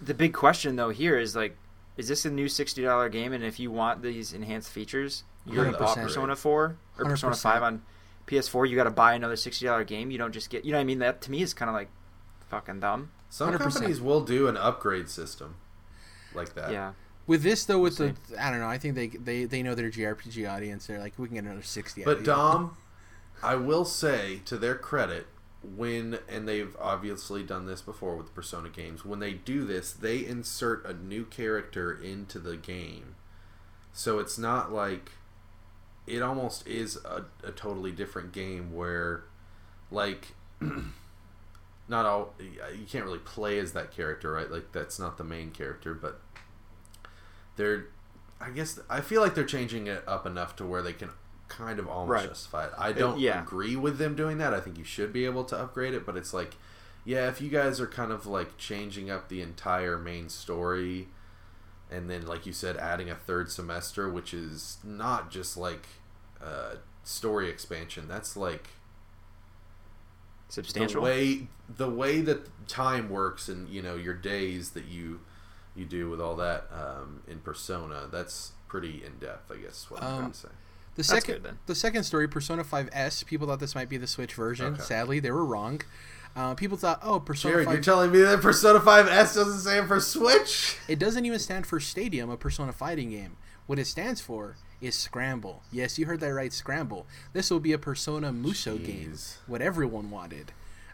The 0.00 0.14
big 0.14 0.34
question 0.34 0.74
though 0.74 0.90
here 0.90 1.16
is 1.16 1.36
like, 1.36 1.56
is 1.96 2.08
this 2.08 2.24
a 2.24 2.30
new 2.30 2.48
sixty 2.48 2.82
dollar 2.82 3.08
game? 3.08 3.32
And 3.32 3.44
if 3.44 3.60
you 3.60 3.70
want 3.70 4.02
these 4.02 4.32
enhanced 4.32 4.70
features, 4.70 5.22
you're 5.46 5.64
gonna 5.64 5.78
bought 5.78 5.96
100%. 5.96 6.02
Persona 6.02 6.34
Four 6.36 6.76
or 6.98 7.04
Persona 7.04 7.34
100%. 7.36 7.42
Five 7.42 7.62
on 7.62 7.82
PS4. 8.26 8.68
You 8.68 8.74
got 8.76 8.84
to 8.84 8.90
buy 8.90 9.14
another 9.14 9.36
sixty 9.36 9.66
dollar 9.66 9.84
game. 9.84 10.10
You 10.10 10.18
don't 10.18 10.32
just 10.32 10.50
get. 10.50 10.64
You 10.64 10.72
know 10.72 10.78
what 10.78 10.82
I 10.82 10.84
mean? 10.84 10.98
That 10.98 11.20
to 11.22 11.30
me 11.30 11.42
is 11.42 11.54
kind 11.54 11.68
of 11.68 11.74
like 11.74 11.88
fucking 12.48 12.80
dumb. 12.80 13.12
Some 13.30 13.52
100%. 13.52 13.58
companies 13.60 14.00
will 14.00 14.22
do 14.22 14.48
an 14.48 14.56
upgrade 14.56 15.08
system 15.08 15.54
like 16.34 16.54
that. 16.54 16.72
Yeah. 16.72 16.92
With 17.26 17.42
this 17.42 17.64
though, 17.64 17.78
with 17.78 17.98
We'll 17.98 18.14
the 18.28 18.42
I 18.42 18.50
don't 18.50 18.60
know. 18.60 18.68
I 18.68 18.78
think 18.78 18.94
they 18.94 19.08
they, 19.08 19.44
they 19.44 19.62
know 19.62 19.74
their 19.74 19.90
JRPG 19.90 20.50
audience. 20.50 20.86
They're 20.86 20.98
like, 20.98 21.18
we 21.18 21.28
can 21.28 21.36
get 21.36 21.44
another 21.44 21.62
60. 21.62 22.02
out 22.02 22.04
But 22.04 22.18
of. 22.18 22.24
Dom, 22.24 22.76
I 23.42 23.54
will 23.56 23.84
say 23.84 24.40
to 24.46 24.56
their 24.56 24.74
credit, 24.74 25.26
when 25.62 26.18
and 26.28 26.48
they've 26.48 26.76
obviously 26.80 27.42
done 27.42 27.66
this 27.66 27.80
before 27.82 28.16
with 28.16 28.34
Persona 28.34 28.68
games, 28.68 29.04
when 29.04 29.20
they 29.20 29.32
do 29.32 29.64
this, 29.64 29.92
they 29.92 30.24
insert 30.24 30.84
a 30.86 30.94
new 30.94 31.24
character 31.24 31.92
into 31.92 32.38
the 32.38 32.56
game. 32.56 33.16
So 33.92 34.18
it's 34.18 34.38
not 34.38 34.72
like 34.72 35.12
it 36.06 36.22
almost 36.22 36.66
is 36.66 36.96
a, 37.04 37.24
a 37.44 37.52
totally 37.52 37.92
different 37.92 38.32
game 38.32 38.74
where 38.74 39.24
like 39.90 40.34
not 41.88 42.06
all 42.06 42.34
you 42.40 42.86
can't 42.88 43.04
really 43.04 43.18
play 43.18 43.58
as 43.58 43.72
that 43.72 43.94
character, 43.94 44.32
right? 44.32 44.50
Like 44.50 44.72
that's 44.72 44.98
not 44.98 45.18
the 45.18 45.24
main 45.24 45.50
character, 45.50 45.94
but 45.94 46.20
they're 47.56 47.86
I 48.40 48.50
guess 48.50 48.78
I 48.90 49.00
feel 49.00 49.20
like 49.20 49.34
they're 49.34 49.44
changing 49.44 49.86
it 49.86 50.02
up 50.06 50.26
enough 50.26 50.56
to 50.56 50.64
where 50.66 50.82
they 50.82 50.92
can 50.92 51.10
kind 51.48 51.78
of 51.78 51.86
almost 51.88 52.10
Right. 52.10 52.28
justify 52.28 52.66
it. 52.66 52.72
I 52.78 52.92
don't 52.92 53.18
yeah. 53.20 53.42
agree 53.42 53.76
with 53.76 53.98
them 53.98 54.14
doing 54.16 54.38
that. 54.38 54.52
I 54.54 54.60
think 54.60 54.78
you 54.78 54.84
should 54.84 55.12
be 55.12 55.24
able 55.26 55.44
to 55.44 55.56
upgrade 55.58 55.94
it, 55.94 56.04
but 56.06 56.16
it's 56.16 56.32
like 56.34 56.56
yeah, 57.04 57.28
if 57.28 57.40
you 57.40 57.50
guys 57.50 57.80
are 57.80 57.86
kind 57.86 58.12
of 58.12 58.26
like 58.26 58.56
changing 58.58 59.10
up 59.10 59.28
the 59.28 59.42
entire 59.42 59.98
main 59.98 60.28
story 60.28 61.08
and 61.90 62.08
then 62.08 62.26
like 62.26 62.46
you 62.46 62.52
said 62.52 62.76
adding 62.76 63.10
a 63.10 63.14
third 63.14 63.50
semester 63.50 64.08
which 64.08 64.32
is 64.32 64.78
not 64.82 65.30
just 65.30 65.56
like 65.56 65.86
uh 66.42 66.76
story 67.04 67.48
expansion. 67.48 68.06
That's 68.08 68.36
like 68.36 68.70
Substantial. 70.48 71.00
the 71.00 71.06
way 71.06 71.46
the 71.68 71.88
way 71.88 72.20
that 72.20 72.46
time 72.68 73.08
works 73.08 73.48
and 73.48 73.68
you 73.70 73.80
know 73.80 73.94
your 73.96 74.12
days 74.14 74.70
that 74.70 74.84
you 74.84 75.20
you 75.74 75.84
do 75.84 76.10
with 76.10 76.20
all 76.20 76.36
that 76.36 76.66
um, 76.72 77.22
in 77.28 77.38
persona 77.40 78.06
that's 78.10 78.52
pretty 78.68 79.02
in 79.04 79.18
depth 79.18 79.50
i 79.50 79.56
guess 79.56 79.84
is 79.84 79.86
what 79.90 80.02
i'm 80.02 80.08
Um, 80.12 80.18
trying 80.20 80.32
to 80.32 80.38
say 80.38 80.48
The 80.94 81.04
second, 81.04 81.34
good, 81.36 81.42
then. 81.44 81.58
the 81.66 81.74
second 81.74 82.04
story, 82.04 82.28
Persona 82.28 82.62
5S. 82.64 83.24
People 83.24 83.46
thought 83.46 83.60
this 83.60 83.74
might 83.74 83.88
be 83.88 83.96
the 83.96 84.06
Switch 84.06 84.34
version. 84.34 84.74
Okay. 84.74 84.82
Sadly, 84.82 85.20
they 85.20 85.30
were 85.30 85.44
wrong. 85.46 85.80
Uh, 86.36 86.54
people 86.54 86.76
thought, 86.76 87.00
oh, 87.02 87.18
Persona 87.18 87.54
jared 87.54 87.64
5. 87.66 87.74
you're 87.74 87.82
telling 87.82 88.12
me 88.12 88.20
that 88.20 88.42
persona 88.42 88.78
5s 88.78 89.34
doesn't 89.34 89.60
stand 89.60 89.88
for 89.88 90.00
switch 90.00 90.76
it 90.88 90.98
doesn't 90.98 91.24
even 91.24 91.38
stand 91.38 91.66
for 91.66 91.80
Stadia, 91.80 92.28
a 92.28 92.36
Persona 92.36 92.72
fighting 92.74 93.08
game. 93.10 93.36
What 93.66 93.78
it 93.78 93.86
stands 93.86 94.20
for 94.20 94.56
is 94.82 94.94
Scramble. 94.94 95.62
Yes, 95.72 95.98
you 95.98 96.04
heard 96.04 96.20
that 96.20 96.34
right, 96.34 96.52
Scramble. 96.52 97.06
This 97.32 97.50
will 97.50 97.60
be 97.60 97.72
a 97.72 97.78
Persona 97.78 98.30
Musou 98.30 98.76
game. 98.84 99.14
What 99.46 99.62
everyone 99.62 100.10
wanted. 100.10 100.52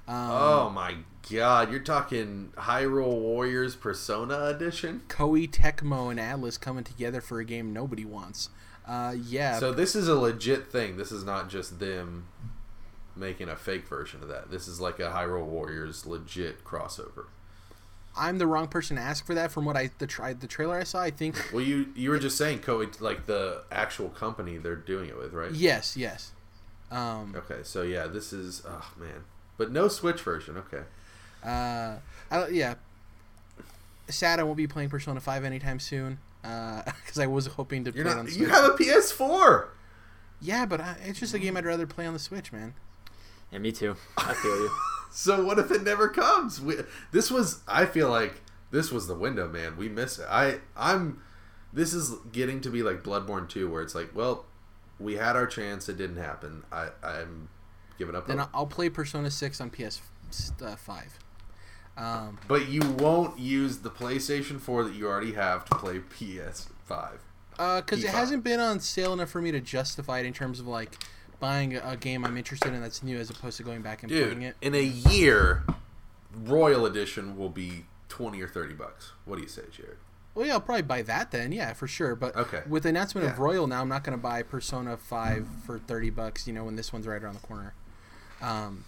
Um, 0.08 0.30
oh 0.30 0.70
my 0.70 0.96
god 1.30 1.70
you're 1.70 1.80
talking 1.80 2.50
hyrule 2.56 3.20
warriors 3.20 3.76
persona 3.76 4.46
edition 4.46 5.02
Koei, 5.08 5.48
Tecmo, 5.50 6.10
and 6.10 6.18
Atlus 6.18 6.58
coming 6.58 6.82
together 6.84 7.20
for 7.20 7.38
a 7.40 7.44
game 7.44 7.72
nobody 7.72 8.04
wants. 8.04 8.48
Uh, 8.86 9.14
yeah, 9.22 9.58
so 9.58 9.70
this 9.72 9.94
is 9.94 10.08
a 10.08 10.14
legit 10.14 10.72
thing 10.72 10.96
this 10.96 11.12
is 11.12 11.22
not 11.24 11.50
just 11.50 11.78
them 11.78 12.26
making 13.14 13.48
a 13.50 13.56
fake 13.56 13.86
version 13.86 14.22
of 14.22 14.28
that 14.28 14.50
this 14.50 14.66
is 14.66 14.80
like 14.80 14.98
a 14.98 15.10
hyrule 15.10 15.44
warriors 15.44 16.06
legit 16.06 16.64
crossover 16.64 17.26
I'm 18.16 18.38
the 18.38 18.46
wrong 18.46 18.68
person 18.68 18.96
to 18.96 19.02
ask 19.02 19.24
for 19.24 19.34
that. 19.34 19.52
From 19.52 19.64
what 19.64 19.76
I 19.76 19.90
the 19.98 20.06
tri- 20.06 20.32
the 20.32 20.46
trailer 20.48 20.76
I 20.76 20.84
saw, 20.84 21.00
I 21.00 21.10
think 21.10 21.36
Well, 21.52 21.62
you 21.62 21.88
you 21.94 22.10
were 22.10 22.18
just 22.18 22.36
saying 22.36 22.60
Koei, 22.60 23.00
like 23.00 23.26
the 23.26 23.62
actual 23.70 24.08
company 24.08 24.56
they're 24.58 24.74
doing 24.74 25.08
it 25.08 25.16
with, 25.16 25.32
right? 25.32 25.52
yes, 25.52 25.96
yes. 25.96 26.32
Um, 26.90 27.34
Okay, 27.36 27.60
so 27.62 27.82
yeah, 27.82 28.06
this 28.06 28.32
is 28.32 28.62
oh 28.66 28.90
man, 28.98 29.24
but 29.58 29.70
no 29.70 29.88
Switch 29.88 30.20
version. 30.22 30.56
Okay, 30.56 30.82
Uh, 31.44 31.96
I, 32.30 32.38
don't- 32.38 32.52
yeah. 32.54 32.74
Sad 34.08 34.40
I 34.40 34.42
won't 34.44 34.56
be 34.56 34.66
playing 34.66 34.88
Persona 34.88 35.20
5 35.20 35.44
anytime 35.44 35.78
soon. 35.80 36.18
Because 36.42 37.18
I 37.18 37.26
was 37.26 37.46
hoping 37.46 37.84
to 37.84 37.90
you're 37.92 38.04
play 38.04 38.12
it 38.14 38.18
on. 38.18 38.26
Switch. 38.26 38.38
You 38.38 38.46
have 38.48 38.64
a 38.64 38.70
PS4. 38.70 39.66
Yeah, 40.40 40.64
but 40.66 40.80
I, 40.80 40.96
it's 41.04 41.18
just 41.18 41.34
a 41.34 41.38
game 41.38 41.56
I'd 41.58 41.66
rather 41.66 41.86
play 41.86 42.06
on 42.06 42.12
the 42.14 42.18
Switch, 42.18 42.52
man. 42.52 42.72
Yeah, 43.52 43.58
me 43.58 43.72
too. 43.72 43.96
I 44.16 44.32
feel 44.34 44.56
you. 44.56 44.70
So 45.10 45.42
what 45.42 45.58
if 45.58 45.70
it 45.70 45.82
never 45.84 46.08
comes? 46.08 46.60
We, 46.60 46.76
this 47.12 47.30
was. 47.30 47.62
I 47.66 47.86
feel 47.86 48.10
like 48.10 48.42
this 48.70 48.92
was 48.92 49.06
the 49.08 49.14
window, 49.14 49.48
man. 49.48 49.78
We 49.78 49.88
miss 49.88 50.18
it. 50.18 50.26
I 50.28 50.58
I'm. 50.76 51.22
This 51.72 51.94
is 51.94 52.12
getting 52.30 52.60
to 52.60 52.68
be 52.70 52.82
like 52.82 53.02
Bloodborne 53.02 53.48
2, 53.48 53.70
where 53.70 53.80
it's 53.80 53.94
like, 53.94 54.14
well, 54.14 54.44
we 55.00 55.14
had 55.14 55.34
our 55.34 55.46
chance, 55.46 55.88
it 55.88 55.96
didn't 55.96 56.18
happen. 56.18 56.62
I 56.70 56.88
I'm 57.02 57.48
up. 58.14 58.26
Then. 58.26 58.40
I'll, 58.54 58.66
play 58.66 58.88
Persona 58.88 59.30
6 59.30 59.60
on 59.60 59.70
PS5. 59.70 61.02
Um, 61.96 62.38
But 62.46 62.68
you 62.68 62.80
won't 62.98 63.38
use 63.38 63.78
the 63.78 63.90
PlayStation 63.90 64.60
4 64.60 64.84
that 64.84 64.94
you 64.94 65.06
already 65.08 65.32
have 65.32 65.64
to 65.66 65.76
play 65.76 65.98
PS5. 65.98 67.18
because 67.56 68.04
it 68.04 68.10
hasn't 68.10 68.44
been 68.44 68.60
on 68.60 68.80
sale 68.80 69.12
enough 69.12 69.30
for 69.30 69.42
me 69.42 69.50
to 69.52 69.60
justify 69.60 70.20
it 70.20 70.26
in 70.26 70.32
terms 70.32 70.60
of 70.60 70.66
like 70.68 70.96
buying 71.40 71.76
a, 71.76 71.80
a 71.92 71.96
game 71.96 72.24
I'm 72.24 72.36
interested 72.36 72.72
in 72.72 72.80
that's 72.80 73.02
new 73.02 73.18
as 73.18 73.30
opposed 73.30 73.56
to 73.58 73.62
going 73.62 73.82
back 73.82 74.02
and 74.02 74.10
playing 74.10 74.34
Dude, 74.40 74.42
it. 74.42 74.56
in 74.62 74.74
a 74.74 74.82
year, 74.82 75.64
Royal 76.34 76.86
Edition 76.86 77.36
will 77.36 77.48
be 77.48 77.84
20 78.08 78.40
or 78.42 78.48
30 78.48 78.74
bucks. 78.74 79.12
What 79.24 79.36
do 79.36 79.42
you 79.42 79.48
say, 79.48 79.62
Jared? 79.72 79.98
Well, 80.34 80.46
yeah, 80.46 80.52
I'll 80.52 80.60
probably 80.60 80.82
buy 80.82 81.02
that 81.02 81.32
then. 81.32 81.50
Yeah, 81.50 81.72
for 81.72 81.88
sure. 81.88 82.14
But 82.14 82.36
Okay. 82.36 82.62
with 82.68 82.84
the 82.84 82.90
announcement 82.90 83.26
of 83.26 83.40
Royal 83.40 83.66
now, 83.66 83.80
I'm 83.80 83.88
not 83.88 84.04
going 84.04 84.16
to 84.16 84.22
buy 84.22 84.42
Persona 84.44 84.96
5 84.96 85.46
for 85.66 85.80
30 85.80 86.10
bucks. 86.10 86.46
You 86.46 86.52
know, 86.52 86.62
when 86.64 86.76
this 86.76 86.92
one's 86.92 87.08
right 87.08 87.20
around 87.20 87.34
the 87.34 87.40
corner. 87.46 87.74
Um, 88.40 88.84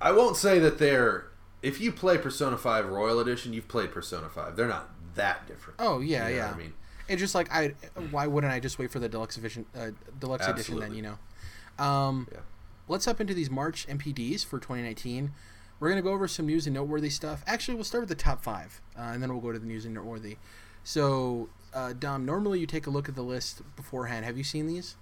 I 0.00 0.12
won't 0.12 0.36
say 0.36 0.58
that 0.58 0.78
they're. 0.78 1.26
If 1.62 1.80
you 1.80 1.92
play 1.92 2.18
Persona 2.18 2.58
5 2.58 2.88
Royal 2.88 3.20
Edition, 3.20 3.52
you've 3.52 3.68
played 3.68 3.92
Persona 3.92 4.28
5. 4.28 4.56
They're 4.56 4.66
not 4.66 4.88
that 5.14 5.46
different. 5.46 5.78
oh 5.80 6.00
yeah, 6.00 6.26
You 6.28 6.34
know 6.34 6.40
yeah. 6.40 6.46
what 6.48 6.54
I 6.54 6.58
mean, 6.58 6.72
It's 7.08 7.20
just 7.20 7.34
like 7.34 7.52
I. 7.52 7.74
Why 8.10 8.26
wouldn't 8.26 8.52
I 8.52 8.58
just 8.60 8.78
wait 8.78 8.90
for 8.90 8.98
the 8.98 9.08
deluxe 9.08 9.36
edition? 9.36 9.66
Uh, 9.76 9.90
deluxe 10.18 10.46
edition 10.48 10.80
then, 10.80 10.94
you 10.94 11.02
know. 11.02 11.84
Um, 11.84 12.26
Yeah. 12.32 12.40
Let's 12.88 13.04
hop 13.04 13.20
into 13.20 13.32
these 13.32 13.48
March 13.48 13.86
NPDs 13.86 14.44
for 14.44 14.58
2019. 14.58 15.32
We're 15.78 15.88
gonna 15.88 16.02
go 16.02 16.12
over 16.12 16.26
some 16.28 16.46
news 16.46 16.66
and 16.66 16.74
noteworthy 16.74 17.10
stuff. 17.10 17.42
Actually, 17.46 17.74
we'll 17.76 17.84
start 17.84 18.02
with 18.02 18.08
the 18.08 18.14
top 18.16 18.42
five, 18.42 18.80
uh, 18.98 19.02
and 19.02 19.22
then 19.22 19.30
we'll 19.32 19.40
go 19.40 19.52
to 19.52 19.58
the 19.58 19.66
news 19.66 19.84
and 19.84 19.94
noteworthy. 19.94 20.36
So, 20.84 21.48
uh, 21.72 21.92
Dom, 21.92 22.24
normally 22.26 22.58
you 22.58 22.66
take 22.66 22.86
a 22.86 22.90
look 22.90 23.08
at 23.08 23.14
the 23.14 23.22
list 23.22 23.62
beforehand. 23.76 24.24
Have 24.24 24.36
you 24.36 24.44
seen 24.44 24.66
these? 24.66 24.96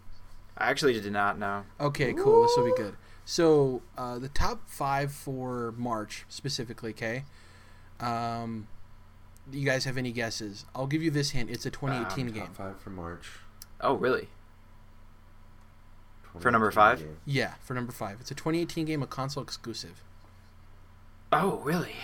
I 0.58 0.70
actually 0.70 0.92
did 1.00 1.12
not 1.12 1.38
know. 1.38 1.64
Okay, 1.80 2.12
cool. 2.12 2.42
This 2.42 2.52
will 2.56 2.64
be 2.66 2.76
good. 2.76 2.96
So, 3.30 3.82
uh, 3.96 4.18
the 4.18 4.28
top 4.28 4.68
five 4.68 5.12
for 5.12 5.72
March 5.76 6.24
specifically, 6.28 6.90
okay? 6.90 7.22
Um, 8.00 8.66
you 9.52 9.64
guys 9.64 9.84
have 9.84 9.96
any 9.96 10.10
guesses? 10.10 10.64
I'll 10.74 10.88
give 10.88 11.00
you 11.00 11.12
this 11.12 11.30
hint. 11.30 11.48
It's 11.48 11.64
a 11.64 11.70
2018 11.70 12.26
Um, 12.26 12.32
game. 12.34 12.46
Top 12.48 12.56
5 12.56 12.80
for 12.80 12.90
March. 12.90 13.30
Oh, 13.80 13.94
really? 13.94 14.30
For 16.40 16.50
number 16.50 16.72
five? 16.72 16.98
game. 16.98 17.18
Yeah, 17.24 17.54
for 17.60 17.74
number 17.74 17.92
five. 17.92 18.20
It's 18.20 18.32
a 18.32 18.34
2018 18.34 18.84
game, 18.84 19.00
a 19.00 19.06
console 19.06 19.44
exclusive. 19.44 20.02
Oh, 21.30 21.58
really? 21.58 21.94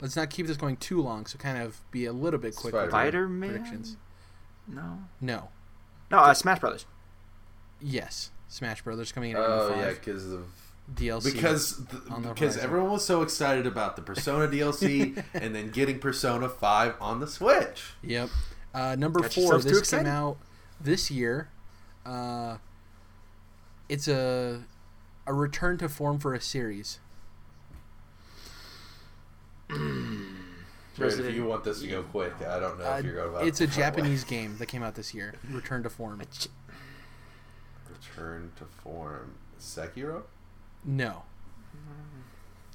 Let's 0.00 0.16
not 0.16 0.30
keep 0.30 0.46
this 0.46 0.56
going 0.56 0.78
too 0.78 1.02
long, 1.02 1.26
so 1.26 1.36
kind 1.36 1.58
of 1.58 1.82
be 1.90 2.06
a 2.06 2.12
little 2.14 2.40
bit 2.40 2.56
quick 2.56 2.72
with 2.72 2.90
Spider-Man. 2.90 2.90
Spider 2.90 3.28
Man. 3.28 3.50
predictions. 3.50 3.96
No. 4.66 5.00
No. 5.20 5.50
No, 6.10 6.20
uh, 6.20 6.32
Smash 6.32 6.60
Brothers. 6.60 6.86
Yes. 7.82 8.30
Smash 8.54 8.82
Brothers 8.82 9.10
coming 9.10 9.32
in 9.32 9.36
Oh, 9.36 9.74
yeah, 9.76 9.88
because 9.90 10.30
of. 10.32 10.46
DLC. 10.94 11.32
Because 11.32 11.84
the 11.86 11.96
because 12.28 12.56
everyone 12.56 12.92
was 12.92 13.04
so 13.04 13.22
excited 13.22 13.66
about 13.66 13.96
the 13.96 14.02
Persona 14.02 14.46
DLC 14.46 15.20
and 15.34 15.52
then 15.54 15.70
getting 15.70 15.98
Persona 15.98 16.48
5 16.48 16.94
on 17.00 17.18
the 17.20 17.26
Switch. 17.26 17.94
Yep. 18.02 18.28
Uh, 18.72 18.94
number 18.94 19.20
Got 19.20 19.32
four. 19.32 19.58
This 19.58 19.90
came 19.90 20.06
out 20.06 20.36
this 20.80 21.10
year. 21.10 21.48
Uh, 22.06 22.58
it's 23.88 24.06
a 24.08 24.62
a 25.26 25.32
return 25.32 25.78
to 25.78 25.88
form 25.88 26.18
for 26.20 26.32
a 26.34 26.40
series. 26.40 27.00
Jared, 29.70 31.18
if 31.18 31.34
you 31.34 31.44
want 31.44 31.64
this 31.64 31.80
to 31.80 31.88
go 31.88 32.02
quick, 32.04 32.34
I 32.46 32.60
don't 32.60 32.78
know 32.78 32.84
Uh, 32.92 32.96
if 32.98 33.04
you're 33.04 33.14
going 33.14 33.28
about 33.30 33.46
it's 33.48 33.60
a 33.60 33.64
right 33.64 33.70
way. 33.70 33.82
Japanese 33.82 34.22
game 34.24 34.58
that 34.58 34.66
came 34.66 34.82
out 34.82 34.94
this 34.94 35.12
year. 35.14 35.34
Return 35.50 35.82
to 35.82 35.90
form. 35.90 36.22
Return 37.94 38.52
to 38.56 38.64
form. 38.64 39.34
Sekiro? 39.58 40.22
No. 40.84 41.22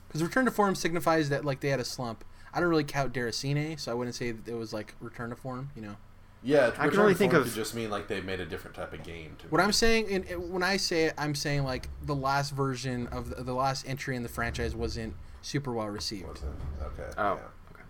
Because 0.08 0.24
return 0.24 0.46
to 0.46 0.52
form 0.52 0.76
signifies 0.76 1.30
that 1.30 1.46
like 1.46 1.60
they 1.60 1.70
had 1.70 1.80
a 1.80 1.86
slump. 1.86 2.24
I 2.54 2.60
don't 2.60 2.70
really 2.70 2.84
count 2.84 3.14
Deracine, 3.14 3.80
so 3.80 3.92
I 3.92 3.96
wouldn't 3.96 4.16
say 4.16 4.32
that 4.32 4.48
it 4.52 4.56
was 4.56 4.74
like 4.74 4.96
return 5.00 5.30
to 5.30 5.36
form. 5.36 5.70
You 5.76 5.84
know. 5.84 5.96
Yeah, 6.42 6.68
I 6.68 6.72
can 6.72 6.86
return 6.86 7.00
only 7.02 7.14
to 7.14 7.18
think 7.20 7.34
of- 7.34 7.44
could 7.44 7.54
just 7.54 7.76
mean 7.76 7.90
like 7.90 8.08
they 8.08 8.22
made 8.22 8.40
a 8.40 8.46
different 8.46 8.76
type 8.76 8.94
of 8.94 9.04
game. 9.04 9.36
To 9.40 9.48
What 9.50 9.60
me. 9.60 9.64
I'm 9.66 9.72
saying, 9.74 10.10
in, 10.10 10.24
when 10.52 10.64
I 10.64 10.78
say 10.78 11.06
it, 11.06 11.14
I'm 11.18 11.36
saying 11.36 11.64
like 11.64 11.90
the 12.04 12.16
last 12.16 12.52
version 12.52 13.08
of 13.08 13.30
the, 13.30 13.44
the 13.44 13.54
last 13.54 13.88
entry 13.88 14.16
in 14.16 14.24
the 14.24 14.30
franchise 14.30 14.74
wasn't 14.74 15.16
super 15.42 15.74
well 15.74 15.88
received. 15.88 16.28
What's 16.28 16.42
it? 16.42 16.48
Okay. 16.82 17.10
Oh, 17.18 17.34
yeah. 17.36 17.40
okay. 17.74 17.84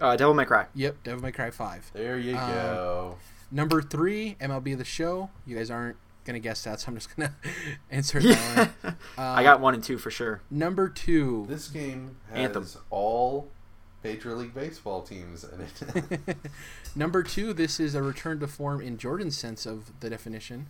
Uh, 0.00 0.16
Devil 0.16 0.34
May 0.34 0.44
Cry. 0.44 0.66
Yep, 0.74 1.02
Devil 1.02 1.22
May 1.22 1.32
Cry 1.32 1.50
Five. 1.50 1.90
There 1.94 2.18
you 2.18 2.36
Um, 2.36 2.50
go. 2.52 3.18
Number 3.50 3.80
three, 3.80 4.36
MLB 4.40 4.76
The 4.76 4.84
Show. 4.84 5.30
You 5.46 5.56
guys 5.56 5.70
aren't 5.70 5.96
gonna 6.28 6.38
guess 6.38 6.62
that, 6.64 6.78
so 6.78 6.88
I'm 6.88 6.94
just 6.94 7.16
gonna 7.16 7.34
answer 7.90 8.20
that 8.20 8.70
one. 8.82 8.94
Uh, 8.94 8.94
I 9.18 9.42
got 9.42 9.60
one 9.60 9.74
and 9.74 9.82
two 9.82 9.98
for 9.98 10.10
sure. 10.10 10.42
number 10.50 10.88
two. 10.88 11.46
This 11.48 11.68
game 11.68 12.16
has 12.30 12.38
Anthem. 12.38 12.66
all 12.90 13.48
Major 14.04 14.34
League 14.34 14.54
Baseball 14.54 15.02
teams 15.02 15.42
in 15.44 15.60
it. 16.28 16.36
number 16.94 17.22
two. 17.22 17.52
This 17.52 17.80
is 17.80 17.94
a 17.94 18.02
return 18.02 18.38
to 18.40 18.46
form 18.46 18.80
in 18.80 18.98
Jordan's 18.98 19.36
sense 19.36 19.66
of 19.66 19.90
the 20.00 20.08
definition. 20.10 20.66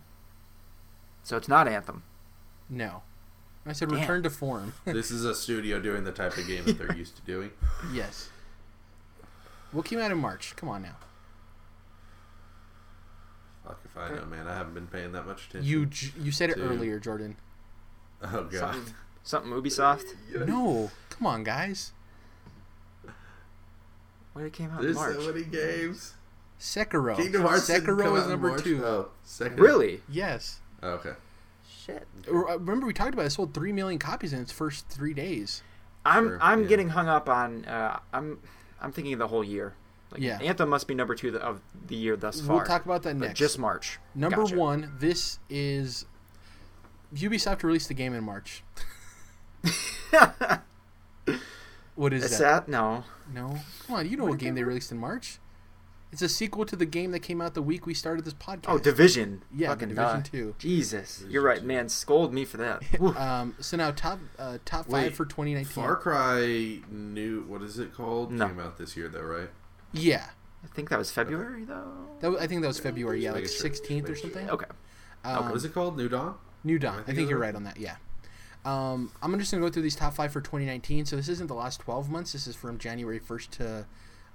So 1.23 1.37
it's 1.37 1.47
not 1.47 1.67
Anthem. 1.67 2.03
No, 2.69 3.03
I 3.65 3.73
said 3.73 3.89
Damn. 3.89 3.99
return 3.99 4.23
to 4.23 4.29
form. 4.29 4.73
this 4.85 5.11
is 5.11 5.25
a 5.25 5.35
studio 5.35 5.79
doing 5.79 6.05
the 6.05 6.11
type 6.11 6.37
of 6.37 6.47
game 6.47 6.63
that 6.65 6.77
they're 6.77 6.95
used 6.95 7.17
to 7.17 7.21
doing. 7.23 7.51
yes. 7.93 8.29
What 9.71 9.85
came 9.85 9.99
out 9.99 10.09
in 10.11 10.17
March? 10.17 10.55
Come 10.55 10.69
on 10.69 10.81
now. 10.81 10.95
Fuck 13.69 13.79
if 13.85 13.95
I 13.97 14.09
know, 14.15 14.25
man. 14.25 14.47
I 14.47 14.55
haven't 14.55 14.73
been 14.73 14.87
paying 14.87 15.11
that 15.13 15.25
much 15.27 15.47
attention. 15.47 15.69
You 15.69 15.85
j- 15.85 16.11
you 16.19 16.31
said 16.31 16.49
it 16.49 16.55
Dude. 16.57 16.71
earlier, 16.71 16.99
Jordan. 16.99 17.35
Oh 18.23 18.43
god. 18.43 18.51
Something, 18.73 18.93
something 19.23 19.51
Ubisoft. 19.51 20.05
No, 20.47 20.89
come 21.09 21.27
on, 21.27 21.43
guys. 21.43 21.91
When 24.33 24.45
it 24.45 24.53
came 24.53 24.71
out 24.71 24.81
There's 24.81 24.95
in 24.95 25.01
March. 25.01 25.15
so 25.15 25.31
many 25.33 25.43
games. 25.45 26.13
Sekiro. 26.59 27.15
Kingdom 27.15 27.43
Hearts 27.43 27.67
didn't 27.67 27.85
come 27.85 27.97
Sekiro 27.97 28.11
out 28.11 28.17
is 28.17 28.23
in 28.25 28.29
number 28.31 28.49
March? 28.49 28.63
two. 28.63 28.85
Oh, 28.85 29.09
second. 29.23 29.59
Really? 29.59 30.01
Yes. 30.09 30.59
Oh, 30.83 30.89
okay. 30.91 31.13
Shit. 31.67 32.05
R- 32.31 32.49
uh, 32.49 32.57
Remember 32.57 32.85
we 32.85 32.93
talked 32.93 33.13
about 33.13 33.23
it. 33.23 33.27
it 33.27 33.31
sold 33.31 33.53
three 33.53 33.71
million 33.71 33.99
copies 33.99 34.33
in 34.33 34.41
its 34.41 34.51
first 34.51 34.87
three 34.89 35.13
days. 35.13 35.63
I'm 36.05 36.27
Sure, 36.27 36.39
I'm 36.41 36.63
yeah. 36.63 36.67
getting 36.67 36.89
hung 36.89 37.07
up 37.07 37.27
on. 37.29 37.65
Uh, 37.65 37.99
I'm 38.13 38.39
I'm 38.81 38.91
thinking 38.91 39.17
the 39.17 39.27
whole 39.27 39.43
year. 39.43 39.73
Like, 40.11 40.21
Yeah. 40.21 40.39
Anthem 40.41 40.69
must 40.69 40.87
be 40.87 40.95
number 40.95 41.13
two 41.15 41.37
of 41.37 41.61
the 41.87 41.95
year 41.95 42.15
thus 42.15 42.41
far. 42.41 42.57
We'll 42.57 42.65
talk 42.65 42.85
about 42.85 43.03
that 43.03 43.19
but 43.19 43.27
next. 43.27 43.39
just 43.39 43.59
March. 43.59 43.99
Number 44.15 44.37
Gotcha. 44.43 44.55
one. 44.55 44.91
This 44.99 45.39
is 45.49 46.05
Ubisoft 47.13 47.63
released 47.63 47.87
the 47.89 47.93
game 47.93 48.13
in 48.13 48.23
March. 48.23 48.63
What 51.95 52.13
is 52.13 52.23
Is 52.23 52.37
that? 52.39 52.65
that 52.67 52.71
no? 52.71 53.03
No, 53.33 53.57
come 53.85 53.97
on. 53.97 54.09
You 54.09 54.15
know 54.15 54.23
what, 54.23 54.29
What 54.31 54.39
game 54.39 54.55
they 54.55 54.63
released 54.63 54.89
in 54.89 54.97
March? 54.97 55.37
It's 56.13 56.21
a 56.21 56.29
sequel 56.29 56.65
to 56.65 56.77
the 56.77 56.85
game 56.85 57.11
that 57.11 57.19
came 57.19 57.41
out 57.41 57.55
the 57.55 57.61
week 57.61 57.85
we 57.85 57.93
started 57.93 58.23
this 58.23 58.33
podcast. 58.33 58.65
Oh, 58.69 58.77
Division. 58.79 59.43
yeah, 59.53 59.67
Fucking 59.67 59.89
Division 59.89 60.21
duh. 60.21 60.23
Two. 60.23 60.55
Jesus, 60.57 61.17
Division 61.17 61.31
you're 61.33 61.43
right, 61.43 61.61
man. 61.61 61.89
Scold 61.89 62.33
me 62.33 62.45
for 62.45 62.55
that. 62.57 62.81
Um, 63.17 63.53
so 63.59 63.75
now 63.75 63.91
top 63.91 64.19
uh, 64.39 64.59
top 64.63 64.85
five 64.85 64.93
Wait, 65.07 65.15
for 65.15 65.25
2019. 65.25 65.65
Far 65.73 65.97
Cry 65.97 66.79
new 66.89 67.43
what 67.49 67.61
is 67.61 67.77
it 67.79 67.93
called? 67.93 68.31
No. 68.31 68.47
Came 68.47 68.59
out 68.61 68.77
this 68.77 68.95
year 68.95 69.09
though, 69.09 69.21
right? 69.21 69.49
Yeah, 69.91 70.25
I 70.63 70.67
think 70.67 70.89
that 70.89 70.99
was 70.99 71.11
February 71.11 71.65
though. 71.65 71.91
that 72.19 72.31
was, 72.31 72.41
I 72.41 72.47
think 72.47 72.61
that 72.61 72.67
was 72.67 72.79
February. 72.79 73.23
Yeah, 73.23 73.31
like 73.31 73.43
Just 73.43 73.63
making 73.63 73.77
sure, 73.77 73.97
16th 74.01 74.09
or 74.09 74.15
something. 74.15 74.49
Okay. 74.49 74.65
Um, 75.23 75.45
what 75.45 75.55
is 75.55 75.65
it 75.65 75.73
called? 75.73 75.97
New 75.97 76.09
Dawn? 76.09 76.35
New 76.63 76.79
Dawn. 76.79 77.03
I 77.07 77.13
think, 77.13 77.29
you're 77.29 77.39
right 77.39 77.55
on 77.55 77.63
that. 77.63 77.77
Yeah. 77.77 77.95
Um, 78.65 79.11
I'm 79.21 79.37
just 79.39 79.51
gonna 79.51 79.65
go 79.65 79.69
through 79.69 79.83
these 79.83 79.95
top 79.95 80.13
five 80.13 80.31
for 80.31 80.41
2019. 80.41 81.05
So 81.05 81.15
this 81.15 81.29
isn't 81.29 81.47
the 81.47 81.53
last 81.55 81.79
12 81.81 82.09
months. 82.09 82.33
This 82.33 82.47
is 82.47 82.55
from 82.55 82.77
January 82.77 83.19
1st 83.19 83.49
to 83.51 83.85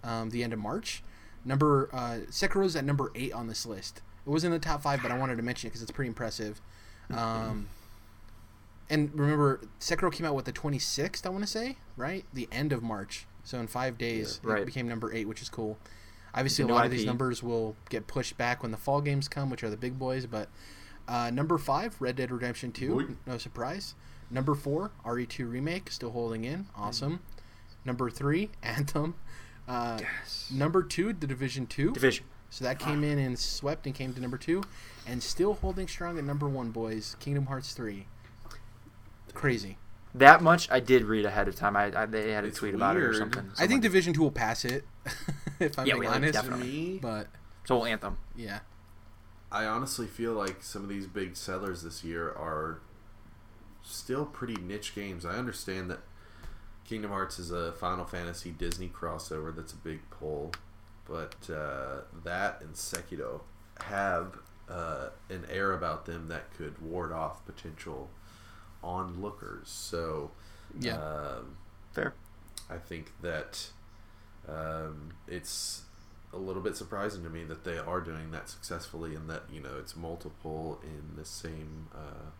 um, 0.02 0.30
the 0.30 0.42
end 0.42 0.52
of 0.52 0.58
March. 0.58 1.02
Number 1.44 1.90
uh, 1.92 2.20
Sekiro's 2.30 2.74
at 2.74 2.84
number 2.84 3.10
eight 3.14 3.32
on 3.32 3.48
this 3.48 3.66
list. 3.66 4.00
It 4.26 4.30
wasn't 4.30 4.54
in 4.54 4.60
the 4.60 4.64
top 4.64 4.82
five, 4.82 5.02
but 5.02 5.10
I 5.10 5.18
wanted 5.18 5.36
to 5.36 5.42
mention 5.42 5.68
it 5.68 5.70
because 5.70 5.82
it's 5.82 5.90
pretty 5.90 6.08
impressive. 6.08 6.60
Um, 7.12 7.68
and 8.88 9.10
remember, 9.14 9.60
Sekiro 9.78 10.10
came 10.10 10.26
out 10.26 10.34
with 10.34 10.46
the 10.46 10.52
26th. 10.52 11.26
I 11.26 11.28
want 11.28 11.44
to 11.44 11.50
say 11.50 11.76
right, 11.96 12.24
the 12.32 12.48
end 12.50 12.72
of 12.72 12.82
March. 12.82 13.26
So 13.44 13.58
in 13.60 13.66
five 13.66 13.98
days, 13.98 14.40
Yeah. 14.44 14.52
Right. 14.52 14.62
it 14.62 14.66
became 14.66 14.88
number 14.88 15.12
eight, 15.12 15.28
which 15.28 15.42
is 15.42 15.48
cool. 15.48 15.78
Obviously, 16.34 16.64
a 16.64 16.68
lot 16.68 16.84
of 16.84 16.90
these 16.90 17.04
numbers 17.04 17.42
will 17.42 17.76
get 17.90 18.06
pushed 18.08 18.36
back 18.36 18.62
when 18.62 18.72
the 18.72 18.76
fall 18.76 19.00
games 19.00 19.28
come, 19.28 19.50
which 19.50 19.62
are 19.62 19.70
the 19.70 19.76
big 19.76 19.98
boys. 19.98 20.26
But 20.26 20.48
uh, 21.06 21.30
number 21.30 21.58
five, 21.58 21.94
Red 22.00 22.16
Dead 22.16 22.30
Redemption 22.32 22.72
Two, 22.72 22.94
Boy. 23.06 23.14
no 23.26 23.38
surprise. 23.38 23.94
Number 24.30 24.54
four, 24.54 24.90
RE2 25.04 25.48
remake, 25.50 25.90
still 25.92 26.10
holding 26.10 26.44
in, 26.44 26.66
awesome. 26.74 27.20
Number 27.84 28.10
three, 28.10 28.50
Anthem. 28.62 29.14
Uh, 29.68 29.98
Yes. 30.00 30.50
Number 30.52 30.82
two, 30.82 31.12
The 31.12 31.26
Division 31.26 31.66
Two. 31.66 31.92
Division. 31.92 32.24
So 32.50 32.64
that 32.64 32.78
came 32.78 33.04
in 33.04 33.18
and 33.18 33.38
swept 33.38 33.84
and 33.86 33.94
came 33.94 34.12
to 34.14 34.20
number 34.20 34.38
two, 34.38 34.62
and 35.06 35.22
still 35.22 35.54
holding 35.54 35.86
strong 35.88 36.18
at 36.18 36.24
number 36.24 36.48
one, 36.48 36.70
boys. 36.70 37.16
Kingdom 37.20 37.46
Hearts 37.46 37.74
Three. 37.74 38.06
Crazy. 39.34 39.76
That 40.14 40.42
much 40.42 40.70
I 40.70 40.80
did 40.80 41.02
read 41.04 41.24
ahead 41.24 41.48
of 41.48 41.56
time. 41.56 41.76
I, 41.76 42.02
I 42.02 42.06
they 42.06 42.30
had 42.32 42.44
a 42.44 42.48
It's 42.48 42.58
tweet 42.58 42.74
about 42.74 42.96
it 42.96 43.00
or 43.02 43.10
weird. 43.10 43.16
something. 43.16 43.50
I 43.58 43.66
think 43.66 43.82
Division 43.82 44.12
Two 44.14 44.22
will 44.22 44.30
pass 44.30 44.64
it, 44.64 44.84
if 45.60 45.78
I'm 45.78 45.86
Yeah, 45.86 45.94
being 45.94 46.04
well, 46.04 46.14
honest. 46.14 46.32
definitely. 46.34 46.66
Me, 46.66 46.98
But 47.02 47.26
so 47.64 47.76
will 47.78 47.86
Anthem. 47.86 48.16
yeah, 48.36 48.60
I 49.50 49.64
honestly 49.66 50.06
feel 50.06 50.32
like 50.34 50.62
some 50.62 50.82
of 50.84 50.88
these 50.88 51.06
big 51.06 51.36
sellers 51.36 51.82
this 51.82 52.04
year 52.04 52.28
are 52.28 52.80
still 53.82 54.24
pretty 54.24 54.54
niche 54.54 54.94
games. 54.94 55.24
I 55.26 55.32
understand 55.36 55.90
that 55.90 56.00
Kingdom 56.84 57.10
Hearts 57.10 57.38
is 57.38 57.50
a 57.50 57.72
Final 57.72 58.04
Fantasy 58.04 58.50
Disney 58.50 58.88
crossover 58.88 59.54
that's 59.54 59.72
a 59.72 59.76
big 59.76 60.08
pull, 60.10 60.52
but 61.08 61.34
uh, 61.50 62.02
that 62.24 62.60
and 62.60 62.74
Sekiro 62.74 63.40
have 63.86 64.38
uh, 64.68 65.08
an 65.28 65.44
air 65.50 65.72
about 65.72 66.06
them 66.06 66.28
that 66.28 66.52
could 66.56 66.80
ward 66.80 67.10
off 67.12 67.44
potential 67.46 68.10
onlookers. 68.84 69.68
So, 69.70 70.30
Yeah. 70.78 70.96
um, 70.98 71.56
Fair. 71.92 72.14
I 72.70 72.76
think 72.78 73.12
that 73.22 73.68
um, 74.48 75.14
it's 75.26 75.82
a 76.32 76.36
little 76.38 76.62
bit 76.62 76.76
surprising 76.76 77.22
to 77.24 77.30
me 77.30 77.44
that 77.44 77.64
they 77.64 77.78
are 77.78 78.00
doing 78.00 78.30
that 78.32 78.48
successfully, 78.48 79.14
and 79.14 79.28
that 79.30 79.42
you 79.52 79.60
know 79.60 79.76
it's 79.78 79.94
multiple 79.96 80.80
in 80.82 81.16
the 81.16 81.24
same 81.24 81.88
uh, 81.94 82.30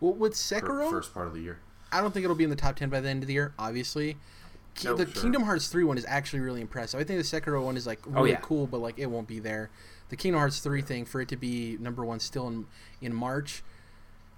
Well, 0.00 0.14
with 0.14 0.34
Sekiro, 0.34 0.90
first 0.90 1.12
part 1.14 1.26
of 1.26 1.34
the 1.34 1.40
year. 1.40 1.60
I 1.92 2.00
don't 2.00 2.12
think 2.12 2.24
it'll 2.24 2.36
be 2.36 2.44
in 2.44 2.50
the 2.50 2.56
top 2.56 2.74
10 2.76 2.88
by 2.88 3.00
the 3.00 3.08
end 3.08 3.22
of 3.22 3.28
the 3.28 3.34
year, 3.34 3.54
obviously. 3.58 4.16
Ki- 4.74 4.88
No, 4.88 4.96
the 4.96 5.04
sure. 5.06 5.22
Kingdom 5.22 5.42
Hearts 5.44 5.68
3 5.68 5.84
one 5.84 5.96
is 5.98 6.04
actually 6.08 6.40
really 6.40 6.60
impressive. 6.60 6.98
I 6.98 7.04
think 7.04 7.18
the 7.22 7.40
Sekiro 7.40 7.62
one 7.64 7.76
is 7.76 7.86
like 7.86 8.04
really 8.06 8.18
Oh, 8.18 8.24
yeah. 8.24 8.40
cool, 8.42 8.66
but 8.66 8.78
like 8.78 8.98
it 8.98 9.06
won't 9.06 9.28
be 9.28 9.38
there. 9.38 9.70
The 10.08 10.16
Kingdom 10.16 10.40
Hearts 10.40 10.58
3 10.60 10.82
thing 10.82 11.04
for 11.04 11.20
it 11.20 11.28
to 11.28 11.36
be 11.36 11.76
number 11.78 12.04
1 12.04 12.18
still 12.20 12.48
in 12.48 12.66
in 13.00 13.14
March. 13.14 13.62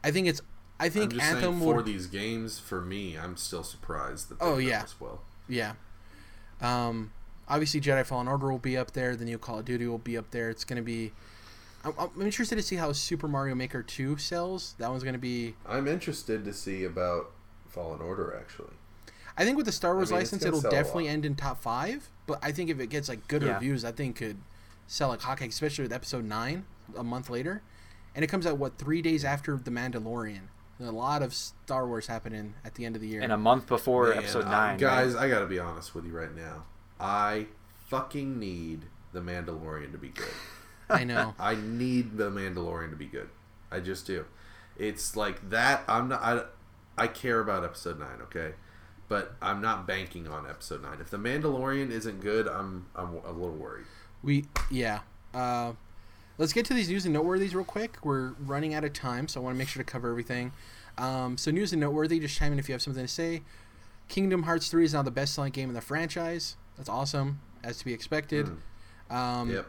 I 0.05 0.11
think 0.11 0.27
it's 0.27 0.43
I 0.79 0.89
think 0.89 1.12
I'm 1.12 1.18
just 1.18 1.33
Anthem 1.33 1.53
saying 1.55 1.62
for 1.64 1.74
would 1.77 1.87
these 1.87 2.07
games, 2.07 2.59
for 2.59 2.81
me, 2.83 3.16
I'm 3.16 3.37
still 3.37 3.62
surprised 3.62 4.29
that 4.29 4.39
Oh, 4.41 4.57
done 4.57 4.62
yeah. 4.66 4.83
this 4.83 5.01
well. 5.01 5.22
yeah. 5.49 5.72
Um 6.61 7.12
obviously 7.49 7.81
Jedi 7.81 8.05
Fallen 8.05 8.29
Order 8.29 8.51
will 8.51 8.59
be 8.59 8.77
up 8.77 8.93
there, 8.93 9.14
the 9.16 9.24
new 9.24 9.39
Call 9.39 9.59
of 9.61 9.64
Duty 9.64 9.87
will 9.87 9.99
be 9.99 10.16
up 10.18 10.31
there. 10.31 10.51
It's 10.51 10.64
going 10.64 10.77
to 10.79 10.83
be 10.83 11.12
I'm, 11.85 11.95
I'm 11.99 12.22
interested 12.22 12.57
to 12.57 12.62
see 12.62 12.77
how 12.77 12.93
Super 12.93 13.29
Mario 13.29 13.55
Maker 13.55 13.83
2 13.83 14.16
sells. 14.16 14.74
That 14.79 14.91
one's 14.91 15.03
going 15.05 15.12
to 15.14 15.18
be 15.20 15.55
I'm 15.66 15.87
interested 15.87 16.45
to 16.45 16.53
see 16.53 16.85
about 16.85 17.31
Fallen 17.68 18.01
Order 18.01 18.37
actually. 18.39 18.74
I 19.39 19.45
think 19.45 19.57
with 19.59 19.66
the 19.66 19.72
Star 19.72 19.95
Wars 19.95 20.11
mean, 20.11 20.20
license, 20.20 20.45
it'll 20.45 20.62
definitely 20.62 21.09
end 21.09 21.27
in 21.27 21.35
top 21.37 21.61
five. 21.62 22.09
But 22.27 22.39
I 22.43 22.53
think 22.53 22.70
if 22.70 22.81
it 22.81 22.89
gets 22.89 23.09
like 23.09 23.29
good 23.29 23.43
Yeah. 23.43 23.55
reviews, 23.55 23.85
I 23.85 23.93
think 23.93 24.16
could 24.16 24.39
sell 24.87 25.09
like 25.09 25.20
hotcakes, 25.20 25.49
especially 25.51 25.83
with 25.85 25.93
Episode 25.93 26.24
Nine 26.24 26.64
a 26.97 27.05
month 27.05 27.29
later, 27.31 27.61
and 28.14 28.24
it 28.24 28.29
comes 28.29 28.47
out 28.47 28.57
what 28.57 28.79
three 28.79 29.03
days 29.03 29.24
after 29.24 29.57
the 29.57 29.70
Mandalorian. 29.70 30.49
There's 30.79 30.91
a 30.91 30.95
lot 30.95 31.22
of 31.22 31.33
Star 31.33 31.87
Wars 31.87 32.07
happening 32.07 32.55
at 32.64 32.74
the 32.74 32.85
end 32.85 32.97
of 32.97 33.03
the 33.03 33.09
year. 33.09 33.22
And 33.22 33.33
a 33.33 33.37
month 33.39 33.66
before 33.66 34.09
Man, 34.11 34.18
episode 34.18 34.45
I- 34.45 34.51
nine, 34.51 34.79
guys, 34.79 35.14
right? 35.14 35.24
I 35.24 35.29
gotta 35.29 35.47
be 35.47 35.59
honest 35.59 35.95
with 35.95 36.05
you 36.05 36.12
right 36.12 36.35
now. 36.35 36.64
I 37.01 37.47
fucking 37.89 38.39
need 38.39 38.83
the 39.12 39.20
Mandalorian 39.20 39.93
to 39.93 39.99
be 39.99 40.09
good. 40.09 40.33
I 40.89 41.05
know. 41.05 41.35
I 41.39 41.55
need 41.55 42.16
the 42.16 42.31
Mandalorian 42.31 42.91
to 42.91 42.97
be 42.97 43.07
good. 43.07 43.29
I 43.70 43.81
just 43.81 44.07
do. 44.07 44.27
It's 44.77 45.16
like 45.16 45.51
that. 45.51 45.83
I'm 45.89 46.09
not. 46.09 46.22
I, 46.22 46.43
I 46.99 47.07
care 47.07 47.41
about 47.41 47.64
episode 47.64 47.99
nine. 47.99 48.20
Okay, 48.22 48.53
but 49.09 49.35
I'm 49.41 49.61
not 49.62 49.87
banking 49.87 50.29
on 50.29 50.49
episode 50.49 50.83
nine. 50.83 50.99
If 51.01 51.11
the 51.11 51.16
Mandalorian 51.18 51.91
isn't 51.91 52.20
good, 52.20 52.47
I'm 52.47 52.87
I'm 52.95 53.14
a 53.24 53.33
little 53.33 53.57
worried. 53.57 53.87
We 54.22 54.45
yeah. 54.70 55.01
Uh, 55.35 55.72
let's 56.39 56.53
get 56.53 56.64
to 56.66 56.74
these 56.74 56.89
news 56.89 57.07
and 57.07 57.14
noteworthies 57.14 57.55
real 57.55 57.64
quick. 57.64 57.99
We're 58.05 58.30
running 58.41 58.74
out 58.74 58.84
of 58.84 58.93
time, 58.93 59.28
so 59.28 59.41
I 59.41 59.45
want 59.45 59.55
to 59.55 59.59
make 59.59 59.68
sure 59.68 59.82
to 59.82 59.91
cover 59.91 60.11
everything. 60.11 60.53
Um, 60.99 61.37
so 61.37 61.51
news 61.51 61.72
and 61.72 61.80
noteworthy. 61.80 62.18
Just 62.20 62.37
chime 62.37 62.53
in 62.53 62.59
if 62.59 62.68
you 62.68 62.72
have 62.72 62.82
something 62.82 63.05
to 63.05 63.09
say. 63.09 63.43
Kingdom 64.09 64.45
Hearts 64.45 64.68
3 64.68 64.84
is 64.84 64.95
now 64.95 65.03
the 65.03 65.11
best-selling 65.11 65.53
game 65.53 65.68
in 65.68 65.74
the 65.74 65.80
franchise. 65.80 66.57
That's 66.76 66.89
awesome, 66.89 67.41
as 67.64 67.78
to 67.78 67.84
be 67.84 67.93
expected. 67.93 68.49
Um, 69.11 69.51
Yep. 69.51 69.66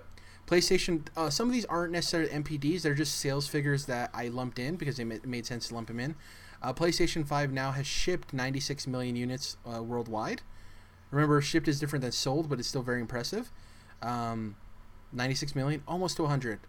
PlayStation. 0.47 1.01
Uh, 1.17 1.29
some 1.29 1.47
of 1.49 1.53
these 1.53 1.65
aren't 1.65 1.91
necessarily 1.91 2.29
NPDs; 2.29 2.81
they're 2.81 2.93
just 2.93 3.15
sales 3.15 3.47
figures 3.47 3.85
that 3.87 4.09
I 4.13 4.29
lumped 4.29 4.59
in 4.59 4.75
because 4.77 4.95
they 4.95 5.03
ma- 5.03 5.15
made 5.25 5.45
sense 5.45 5.67
to 5.67 5.75
lump 5.75 5.89
them 5.89 5.99
in. 5.99 6.15
Uh, 6.63 6.71
PlayStation 6.73 7.27
Five 7.27 7.51
now 7.51 7.71
has 7.71 7.85
shipped 7.85 8.33
96 8.33 8.87
million 8.87 9.15
units 9.17 9.57
uh, 9.65 9.83
worldwide. 9.83 10.41
Remember, 11.11 11.41
shipped 11.41 11.67
is 11.67 11.79
different 11.81 12.01
than 12.01 12.13
sold, 12.13 12.47
but 12.49 12.59
it's 12.59 12.67
still 12.69 12.81
very 12.81 13.01
impressive. 13.01 13.51
Um, 14.01 14.55
96 15.11 15.55
million, 15.55 15.81
almost 15.87 16.17
to 16.17 16.23
100. 16.23 16.59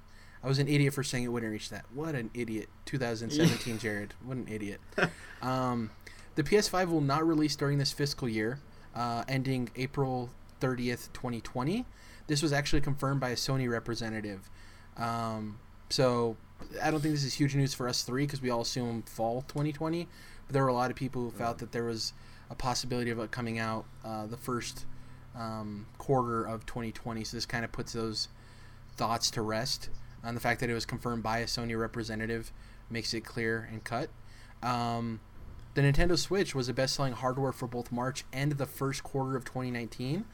I 0.42 0.46
was 0.46 0.58
an 0.58 0.68
idiot 0.68 0.94
for 0.94 1.02
saying 1.02 1.24
it 1.24 1.28
wouldn't 1.28 1.50
reach 1.50 1.70
that. 1.70 1.84
What 1.92 2.14
an 2.14 2.30
idiot! 2.32 2.68
2017, 2.86 3.78
Jared. 3.80 4.14
What 4.24 4.36
an 4.36 4.48
idiot. 4.48 4.80
Um, 5.40 5.90
the 6.34 6.42
PS5 6.42 6.88
will 6.88 7.00
not 7.00 7.24
release 7.24 7.54
during 7.54 7.78
this 7.78 7.92
fiscal 7.92 8.28
year, 8.28 8.58
uh, 8.92 9.22
ending 9.28 9.70
April 9.76 10.30
30th, 10.60 11.12
2020. 11.12 11.84
This 12.26 12.42
was 12.42 12.52
actually 12.52 12.80
confirmed 12.80 13.20
by 13.20 13.28
a 13.28 13.34
Sony 13.36 13.70
representative. 13.70 14.50
Um, 14.96 15.60
so 15.90 16.36
I 16.82 16.90
don't 16.90 17.00
think 17.00 17.14
this 17.14 17.24
is 17.24 17.34
huge 17.34 17.54
news 17.54 17.72
for 17.72 17.88
us 17.88 18.02
three 18.02 18.24
because 18.24 18.42
we 18.42 18.50
all 18.50 18.62
assume 18.62 19.02
fall 19.02 19.42
2020. 19.42 20.08
But 20.46 20.52
there 20.52 20.62
were 20.62 20.68
a 20.68 20.74
lot 20.74 20.90
of 20.90 20.96
people 20.96 21.22
who 21.22 21.30
felt 21.30 21.58
that 21.58 21.72
there 21.72 21.84
was 21.84 22.12
a 22.50 22.54
possibility 22.54 23.10
of 23.10 23.18
it 23.18 23.30
coming 23.30 23.58
out 23.58 23.84
uh, 24.04 24.26
the 24.26 24.36
first 24.36 24.86
um, 25.36 25.86
quarter 25.98 26.44
of 26.44 26.66
2020. 26.66 27.24
So 27.24 27.36
this 27.36 27.46
kind 27.46 27.64
of 27.64 27.72
puts 27.72 27.92
those 27.92 28.28
thoughts 28.96 29.30
to 29.32 29.42
rest. 29.42 29.90
On 30.24 30.34
the 30.34 30.40
fact 30.40 30.60
that 30.60 30.70
it 30.70 30.74
was 30.74 30.84
confirmed 30.84 31.22
by 31.22 31.38
a 31.38 31.46
Sony 31.46 31.78
representative 31.78 32.52
makes 32.90 33.14
it 33.14 33.24
clear 33.24 33.68
and 33.70 33.84
cut. 33.84 34.10
Um, 34.62 35.20
the 35.74 35.82
Nintendo 35.82 36.18
Switch 36.18 36.54
was 36.54 36.66
the 36.66 36.72
best 36.72 36.94
selling 36.94 37.12
hardware 37.12 37.52
for 37.52 37.68
both 37.68 37.92
March 37.92 38.24
and 38.32 38.52
the 38.52 38.66
first 38.66 39.04
quarter 39.04 39.36
of 39.36 39.44
2019. 39.44 40.24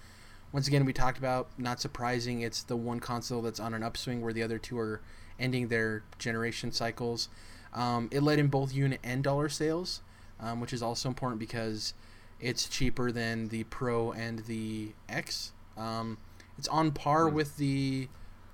Once 0.53 0.69
again, 0.69 0.85
we 0.85 0.93
talked 0.93 1.19
about, 1.19 1.49
not 1.59 1.81
surprising, 1.81 2.41
it's 2.41 2.63
the 2.63 2.77
one 2.77 3.01
console 3.01 3.43
that's 3.43 3.61
on 3.61 3.75
an 3.75 3.83
upswing 3.83 4.23
where 4.23 4.33
the 4.33 4.43
other 4.43 4.57
two 4.57 4.79
are 4.79 5.01
ending 5.39 5.69
their 5.69 6.05
generation 6.19 6.71
cycles. 6.73 7.29
Um, 7.75 8.09
it 8.13 8.23
led 8.23 8.39
in 8.39 8.47
both 8.47 8.73
unit 8.73 9.01
and 9.03 9.23
dollar 9.23 9.49
sales, 9.49 10.01
um, 10.39 10.61
which 10.61 10.73
is 10.73 10.83
also 10.83 11.09
important 11.09 11.41
because 11.41 11.93
it's 12.41 12.69
cheaper 12.69 13.11
than 13.13 13.49
the 13.49 13.65
Pro 13.65 14.13
and 14.13 14.41
the 14.41 14.93
X. 15.09 15.53
Um, 15.77 16.19
it's 16.59 16.69
on 16.69 16.93
par 16.93 17.29
Hmm. 17.29 17.35
with 17.35 17.57
the 17.57 18.09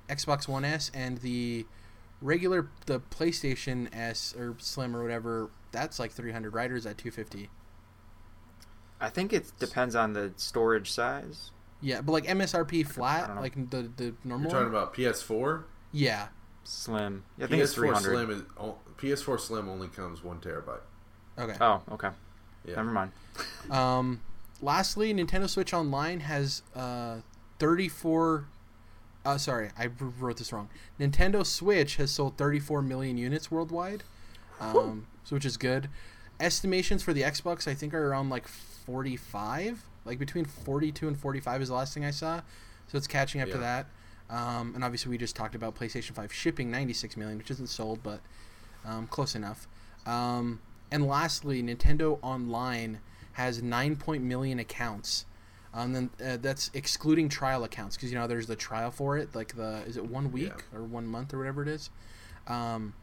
Xbox 0.08 0.48
One 0.48 0.64
S 0.64 0.90
and 0.94 1.18
the 1.18 1.66
regular 2.22 2.68
the 2.86 3.00
PlayStation 3.00 3.88
S 3.94 4.34
or 4.38 4.54
Slim 4.58 4.94
or 4.96 5.02
whatever. 5.02 5.50
That's 5.72 5.98
like 5.98 6.10
300 6.12 6.52
riders 6.54 6.84
at 6.86 6.98
250. 6.98 7.48
I 9.00 9.08
think 9.08 9.32
it 9.32 9.52
depends 9.58 9.94
on 9.96 10.12
the 10.12 10.32
storage 10.36 10.90
size. 10.90 11.50
Yeah, 11.80 12.02
but 12.02 12.12
like 12.12 12.26
MSRP 12.26 12.86
flat, 12.86 13.34
like 13.36 13.70
the 13.70 13.90
the 13.96 14.14
normal. 14.24 14.50
You're 14.50 14.60
talking 14.60 14.74
about 14.74 14.92
PS4. 14.94 15.64
Yeah, 15.92 16.28
Slim. 16.64 17.24
Yeah, 17.38 17.46
I 17.46 17.48
think 17.48 17.62
it's 17.62 17.72
PS4 17.74 17.78
300. 17.78 18.02
Slim 18.02 18.30
is 18.30 18.42
o- 18.58 18.78
PS4 18.98 19.40
Slim 19.40 19.68
only 19.70 19.88
comes 19.88 20.22
one 20.22 20.38
terabyte. 20.40 20.80
okay. 21.38 21.56
Oh, 21.60 21.80
okay. 21.92 22.10
Yeah. 22.64 22.76
Never 22.76 22.90
mind. 22.90 23.12
Um, 23.70 24.20
lastly, 24.60 25.14
Nintendo 25.14 25.48
Switch 25.48 25.72
Online 25.72 26.20
has 26.20 26.62
uh, 26.74 27.18
34. 27.60 28.46
Uh, 29.24 29.38
sorry, 29.38 29.70
I 29.78 29.88
wrote 30.18 30.38
this 30.38 30.52
wrong. 30.52 30.68
Nintendo 30.98 31.46
Switch 31.46 31.96
has 31.96 32.10
sold 32.10 32.36
34 32.36 32.82
million 32.82 33.16
units 33.16 33.50
worldwide, 33.50 34.02
um, 34.60 35.06
so 35.24 35.36
which 35.36 35.44
is 35.44 35.56
good. 35.56 35.88
Estimations 36.40 37.02
for 37.02 37.12
the 37.12 37.22
Xbox, 37.22 37.68
I 37.68 37.74
think, 37.74 37.94
are 37.94 38.08
around 38.08 38.28
like 38.30 38.48
45, 38.48 39.84
like 40.04 40.18
between 40.18 40.44
42 40.44 41.06
and 41.06 41.18
45 41.18 41.62
is 41.62 41.68
the 41.68 41.74
last 41.74 41.94
thing 41.94 42.04
I 42.04 42.10
saw. 42.10 42.40
So 42.88 42.98
it's 42.98 43.06
catching 43.06 43.40
up 43.40 43.50
to 43.50 43.58
that. 43.58 43.86
Um, 44.30 44.74
and 44.74 44.82
obviously, 44.82 45.10
we 45.10 45.18
just 45.18 45.36
talked 45.36 45.54
about 45.54 45.76
PlayStation 45.76 46.12
5 46.12 46.32
shipping 46.32 46.70
96 46.70 47.16
million, 47.16 47.38
which 47.38 47.50
isn't 47.50 47.68
sold, 47.68 48.02
but 48.02 48.20
um, 48.84 49.06
close 49.06 49.34
enough. 49.34 49.68
Um, 50.06 50.60
and 50.90 51.06
lastly, 51.06 51.62
Nintendo 51.62 52.18
Online 52.22 53.00
has 53.32 53.62
9 53.62 53.96
point 53.96 54.22
million 54.22 54.58
accounts. 54.58 55.26
Um, 55.72 55.92
then 55.92 56.10
uh, 56.24 56.36
that's 56.40 56.70
excluding 56.74 57.28
trial 57.28 57.62
accounts 57.62 57.96
because 57.96 58.10
you 58.10 58.18
know 58.18 58.26
there's 58.26 58.48
the 58.48 58.56
trial 58.56 58.90
for 58.90 59.16
it, 59.16 59.34
like 59.36 59.54
the 59.54 59.82
is 59.86 59.96
it 59.96 60.04
one 60.04 60.32
week 60.32 60.64
or 60.74 60.82
one 60.82 61.06
month 61.06 61.32
or 61.32 61.38
whatever 61.38 61.62
it 61.62 61.68
is. 61.68 61.90
Um, 62.48 62.94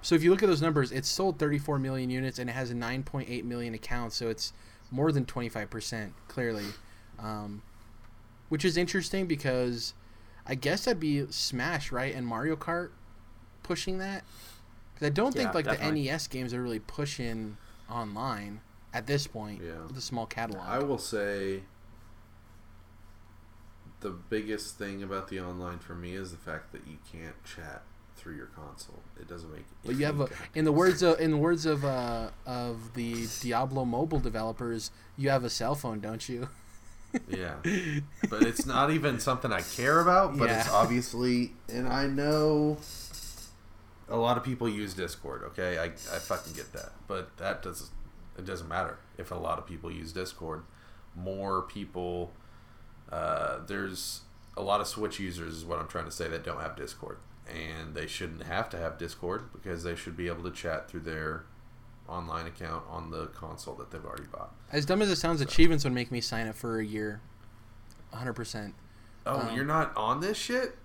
so 0.00 0.14
if 0.14 0.22
you 0.22 0.30
look 0.30 0.42
at 0.42 0.48
those 0.48 0.62
numbers, 0.62 0.90
it's 0.90 1.08
sold 1.08 1.38
34 1.38 1.78
million 1.78 2.08
units 2.08 2.38
and 2.38 2.48
it 2.48 2.54
has 2.54 2.72
9.8 2.72 3.44
million 3.44 3.74
accounts, 3.74 4.16
so 4.16 4.30
it's 4.30 4.54
more 4.90 5.12
than 5.12 5.26
25 5.26 5.68
percent 5.68 6.14
clearly, 6.28 6.64
um, 7.18 7.62
which 8.48 8.64
is 8.64 8.78
interesting 8.78 9.26
because 9.26 9.92
I 10.46 10.54
guess 10.54 10.86
that'd 10.86 11.00
be 11.00 11.26
Smash 11.30 11.92
right 11.92 12.14
and 12.14 12.26
Mario 12.26 12.56
Kart 12.56 12.90
pushing 13.62 13.98
that 13.98 14.24
because 14.94 15.06
I 15.06 15.10
don't 15.10 15.32
think 15.34 15.54
like 15.54 15.64
definitely. 15.66 16.04
the 16.04 16.10
NES 16.12 16.26
games 16.28 16.54
are 16.54 16.62
really 16.62 16.78
pushing 16.80 17.56
online 17.90 18.60
at 18.92 19.06
this 19.06 19.26
point 19.26 19.60
Yeah. 19.62 19.82
with 19.86 19.96
a 19.98 20.00
small 20.00 20.26
catalog. 20.26 20.66
I 20.66 20.78
will 20.78 20.98
say 20.98 21.62
the 24.00 24.10
biggest 24.10 24.76
thing 24.76 25.02
about 25.02 25.28
the 25.28 25.40
online 25.40 25.78
for 25.78 25.94
me 25.94 26.14
is 26.14 26.30
the 26.30 26.36
fact 26.36 26.72
that 26.72 26.82
you 26.86 26.98
can't 27.10 27.34
chat 27.44 27.82
through 28.16 28.36
your 28.36 28.46
console. 28.46 29.00
It 29.20 29.28
doesn't 29.28 29.50
make. 29.52 29.64
But 29.84 29.96
you 29.96 30.04
have 30.06 30.20
a, 30.20 30.24
any 30.24 30.32
in 30.54 30.64
the 30.64 30.72
words 30.72 31.00
sense. 31.00 31.14
of 31.16 31.20
in 31.20 31.30
the 31.30 31.36
words 31.36 31.66
of 31.66 31.84
uh, 31.84 32.28
of 32.46 32.94
the 32.94 33.26
Diablo 33.40 33.84
mobile 33.84 34.20
developers, 34.20 34.90
you 35.16 35.30
have 35.30 35.44
a 35.44 35.50
cell 35.50 35.74
phone, 35.74 36.00
don't 36.00 36.28
you? 36.28 36.48
yeah, 37.28 37.54
but 38.30 38.42
it's 38.42 38.66
not 38.66 38.90
even 38.90 39.20
something 39.20 39.52
I 39.52 39.60
care 39.62 40.00
about. 40.00 40.36
But 40.36 40.50
it's 40.50 40.68
obviously, 40.70 41.52
and 41.72 41.88
I 41.88 42.06
know 42.06 42.76
a 44.08 44.16
lot 44.16 44.36
of 44.36 44.44
people 44.44 44.68
use 44.68 44.94
Discord. 44.94 45.42
Okay, 45.44 45.78
I 45.78 45.84
I 45.86 46.18
fucking 46.18 46.52
get 46.54 46.72
that, 46.72 46.92
but 47.08 47.36
that 47.38 47.62
does 47.62 47.90
it 48.38 48.44
doesn't 48.44 48.68
matter 48.68 48.98
if 49.18 49.30
a 49.30 49.36
lot 49.36 49.58
of 49.58 49.66
people 49.66 49.90
use 49.90 50.12
Discord. 50.12 50.62
More 51.16 51.62
people, 51.62 52.32
uh, 53.12 53.58
there's 53.66 54.22
a 54.56 54.62
lot 54.62 54.80
of 54.80 54.88
Switch 54.88 55.20
users, 55.20 55.54
is 55.54 55.64
what 55.64 55.78
I'm 55.78 55.86
trying 55.86 56.06
to 56.06 56.10
say, 56.10 56.28
that 56.28 56.44
don't 56.44 56.60
have 56.60 56.76
Discord. 56.76 57.18
And 57.48 57.94
they 57.94 58.06
shouldn't 58.06 58.42
have 58.44 58.68
to 58.70 58.78
have 58.78 58.98
Discord 58.98 59.52
because 59.52 59.84
they 59.84 59.94
should 59.94 60.16
be 60.16 60.26
able 60.28 60.42
to 60.44 60.50
chat 60.50 60.88
through 60.88 61.00
their 61.00 61.44
online 62.08 62.46
account 62.46 62.84
on 62.88 63.10
the 63.10 63.26
console 63.28 63.74
that 63.76 63.90
they've 63.90 64.04
already 64.04 64.24
bought. 64.24 64.52
As 64.72 64.84
dumb 64.84 65.00
as 65.02 65.10
it 65.10 65.16
sounds, 65.16 65.40
achievements 65.40 65.84
would 65.84 65.92
make 65.92 66.10
me 66.10 66.20
sign 66.20 66.48
up 66.48 66.54
for 66.56 66.78
a 66.80 66.84
year. 66.84 67.20
100%. 68.12 68.72
Oh, 69.26 69.40
Um, 69.40 69.54
you're 69.54 69.64
not 69.64 69.96
on 69.96 70.20
this 70.20 70.36
shit? 70.36 70.76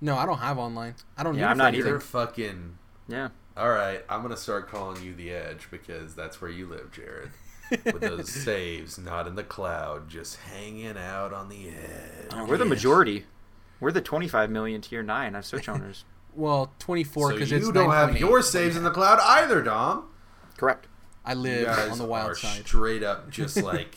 No, 0.00 0.16
I 0.16 0.26
don't 0.26 0.38
have 0.38 0.58
online. 0.58 0.94
I 1.16 1.22
don't 1.22 1.34
Yeah, 1.34 1.40
need 1.40 1.46
it 1.46 1.50
I'm 1.50 1.56
for 1.56 1.58
not 1.58 1.68
anything. 1.68 1.86
You're 1.88 2.00
fucking. 2.00 2.78
Yeah. 3.08 3.28
All 3.56 3.70
right, 3.70 4.04
I'm 4.08 4.20
gonna 4.22 4.36
start 4.36 4.68
calling 4.68 5.02
you 5.02 5.14
the 5.14 5.30
Edge 5.32 5.68
because 5.70 6.14
that's 6.14 6.40
where 6.40 6.50
you 6.50 6.66
live, 6.66 6.92
Jared. 6.92 7.30
With 7.70 8.00
those 8.00 8.30
saves, 8.44 8.98
not 8.98 9.26
in 9.26 9.34
the 9.34 9.42
cloud, 9.42 10.08
just 10.08 10.36
hanging 10.36 10.96
out 10.98 11.32
on 11.32 11.48
the 11.48 11.68
edge. 11.70 12.28
Oh, 12.32 12.44
We're 12.44 12.58
the 12.58 12.64
majority. 12.66 13.24
We're 13.80 13.92
the 13.92 14.00
25 14.02 14.50
million 14.50 14.80
tier 14.82 15.02
9 15.02 15.34
of 15.34 15.44
Switch 15.44 15.68
owners. 15.70 16.04
Well, 16.34 16.70
24 16.78 17.28
so 17.30 17.34
because 17.34 17.50
you 17.50 17.56
it's 17.56 17.70
don't 17.70 17.90
have 17.90 18.18
your 18.20 18.42
saves 18.42 18.76
in 18.76 18.84
the 18.84 18.90
cloud 18.90 19.18
either, 19.22 19.62
Dom. 19.62 20.04
Correct. 20.58 20.86
I 21.24 21.34
live 21.34 21.66
on 21.90 21.98
the 21.98 22.04
are 22.04 22.06
wild 22.06 22.36
side. 22.36 22.66
straight 22.66 23.02
up, 23.02 23.30
just 23.30 23.56
like 23.62 23.96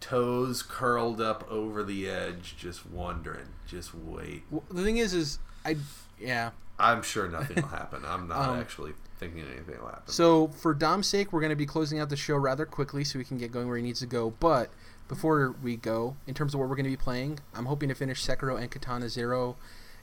toes 0.00 0.62
curled 0.62 1.20
up 1.20 1.46
over 1.50 1.82
the 1.82 2.08
edge, 2.08 2.54
just 2.58 2.86
wondering, 2.86 3.46
just 3.66 3.94
wait. 3.94 4.42
Well, 4.50 4.62
the 4.70 4.82
thing 4.84 4.96
is, 4.98 5.12
is 5.14 5.38
I, 5.64 5.76
yeah. 6.20 6.50
I'm 6.78 7.02
sure 7.02 7.28
nothing 7.28 7.56
will 7.62 7.68
happen. 7.80 8.04
I'm 8.06 8.28
not 8.28 8.48
Um, 8.50 8.58
actually 8.60 8.92
thinking 9.18 9.40
anything 9.40 9.80
will 9.80 9.88
happen. 9.88 10.04
So 10.12 10.48
for 10.48 10.72
Dom's 10.74 11.06
sake, 11.08 11.32
we're 11.32 11.40
going 11.40 11.50
to 11.50 11.56
be 11.56 11.66
closing 11.66 11.98
out 11.98 12.08
the 12.08 12.16
show 12.16 12.36
rather 12.36 12.64
quickly 12.66 13.02
so 13.04 13.18
we 13.18 13.24
can 13.24 13.36
get 13.38 13.50
going 13.50 13.66
where 13.66 13.76
he 13.76 13.82
needs 13.82 13.98
to 14.00 14.06
go. 14.06 14.30
But 14.38 14.70
before 15.08 15.54
we 15.62 15.76
go, 15.76 16.16
in 16.26 16.34
terms 16.34 16.54
of 16.54 16.60
what 16.60 16.68
we're 16.68 16.76
going 16.76 16.84
to 16.84 16.90
be 16.90 16.96
playing, 16.96 17.40
I'm 17.54 17.66
hoping 17.66 17.88
to 17.88 17.94
finish 17.96 18.24
Sekiro 18.24 18.60
and 18.60 18.70
Katana 18.70 19.08
Zero, 19.08 19.56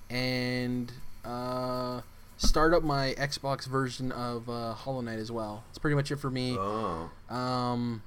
and 0.10 0.92
uh, 1.24 2.02
start 2.38 2.74
up 2.74 2.84
my 2.84 3.14
Xbox 3.18 3.66
version 3.68 4.12
of 4.12 4.50
uh, 4.50 4.74
Hollow 4.74 5.02
Knight 5.02 5.20
as 5.20 5.32
well. 5.32 5.64
That's 5.70 5.78
pretty 5.80 5.96
much 5.96 6.12
it 6.12 6.18
for 6.18 6.30
me. 6.30 6.58
oh, 6.60 7.10
Um, 7.30 8.04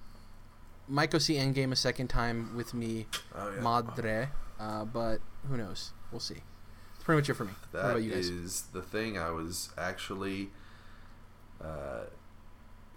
might 0.88 1.10
go 1.10 1.18
see 1.18 1.34
Endgame 1.34 1.72
a 1.72 1.76
second 1.76 2.08
time 2.08 2.56
with 2.56 2.74
me, 2.74 3.06
oh 3.34 3.52
yeah. 3.54 3.60
Madre. 3.60 4.28
Uh, 4.58 4.84
but 4.84 5.20
who 5.48 5.56
knows? 5.56 5.92
We'll 6.10 6.20
see. 6.20 6.42
That's 6.94 7.04
pretty 7.04 7.20
much 7.20 7.30
it 7.30 7.34
for 7.34 7.44
me. 7.44 7.52
what 7.70 7.80
about 7.80 8.02
you 8.02 8.10
guys? 8.10 8.28
is 8.28 8.62
the 8.72 8.82
thing. 8.82 9.18
I 9.18 9.30
was 9.30 9.70
actually 9.78 10.50
uh, 11.62 12.04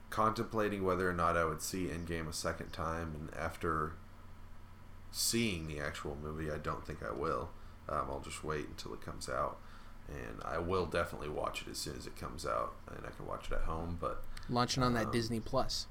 contemplating 0.09 0.83
whether 0.83 1.09
or 1.09 1.13
not 1.13 1.37
I 1.37 1.45
would 1.45 1.61
see 1.61 1.85
Endgame 1.85 2.27
a 2.27 2.33
second 2.33 2.71
time, 2.71 3.15
and 3.19 3.29
after 3.39 3.93
seeing 5.11 5.67
the 5.67 5.79
actual 5.79 6.17
movie, 6.21 6.51
I 6.51 6.57
don't 6.57 6.85
think 6.85 6.99
I 7.03 7.11
will. 7.11 7.49
Um, 7.89 8.07
I'll 8.09 8.21
just 8.21 8.43
wait 8.43 8.67
until 8.67 8.93
it 8.93 9.01
comes 9.01 9.27
out, 9.27 9.57
and 10.07 10.41
I 10.45 10.57
will 10.57 10.85
definitely 10.85 11.29
watch 11.29 11.61
it 11.61 11.69
as 11.69 11.77
soon 11.77 11.97
as 11.97 12.07
it 12.07 12.15
comes 12.15 12.45
out, 12.45 12.73
and 12.87 13.05
I 13.05 13.09
can 13.11 13.27
watch 13.27 13.47
it 13.51 13.53
at 13.53 13.61
home. 13.61 13.97
But 13.99 14.23
Launching 14.49 14.83
on 14.83 14.93
that 14.93 15.07
um, 15.07 15.11
Disney 15.11 15.39
Plus. 15.39 15.87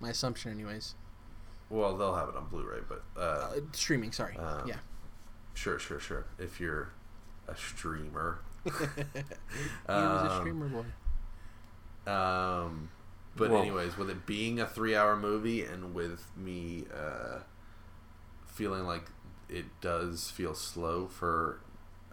My 0.00 0.10
assumption, 0.10 0.50
anyways. 0.50 0.94
Well, 1.72 1.96
they'll 1.96 2.14
have 2.14 2.28
it 2.28 2.36
on 2.36 2.46
Blu-ray, 2.48 2.80
but 2.88 3.02
uh, 3.16 3.20
Uh, 3.20 3.60
streaming, 3.72 4.12
sorry. 4.12 4.36
Um, 4.36 4.68
yeah. 4.68 4.76
sure, 5.54 5.78
sure, 5.78 5.98
sure. 5.98 6.26
If 6.38 6.60
you're 6.60 6.90
a 7.48 7.56
streamer. 7.56 8.40
he 8.64 8.70
was 8.70 8.82
a 9.88 10.30
Um, 10.32 10.40
streamer 10.40 10.68
boy. 10.68 10.84
Um, 12.10 12.90
but 13.36 13.50
Well- 13.50 13.62
anyways, 13.62 13.96
with 13.96 14.10
it 14.10 14.26
being 14.26 14.60
a 14.60 14.66
three-hour 14.66 15.16
movie 15.16 15.64
and 15.64 15.94
with 15.94 16.26
me 16.36 16.86
uh, 16.94 17.40
feeling 18.46 18.84
like 18.84 19.06
it 19.48 19.64
does 19.80 20.30
feel 20.30 20.54
slow 20.54 21.06
for 21.08 21.60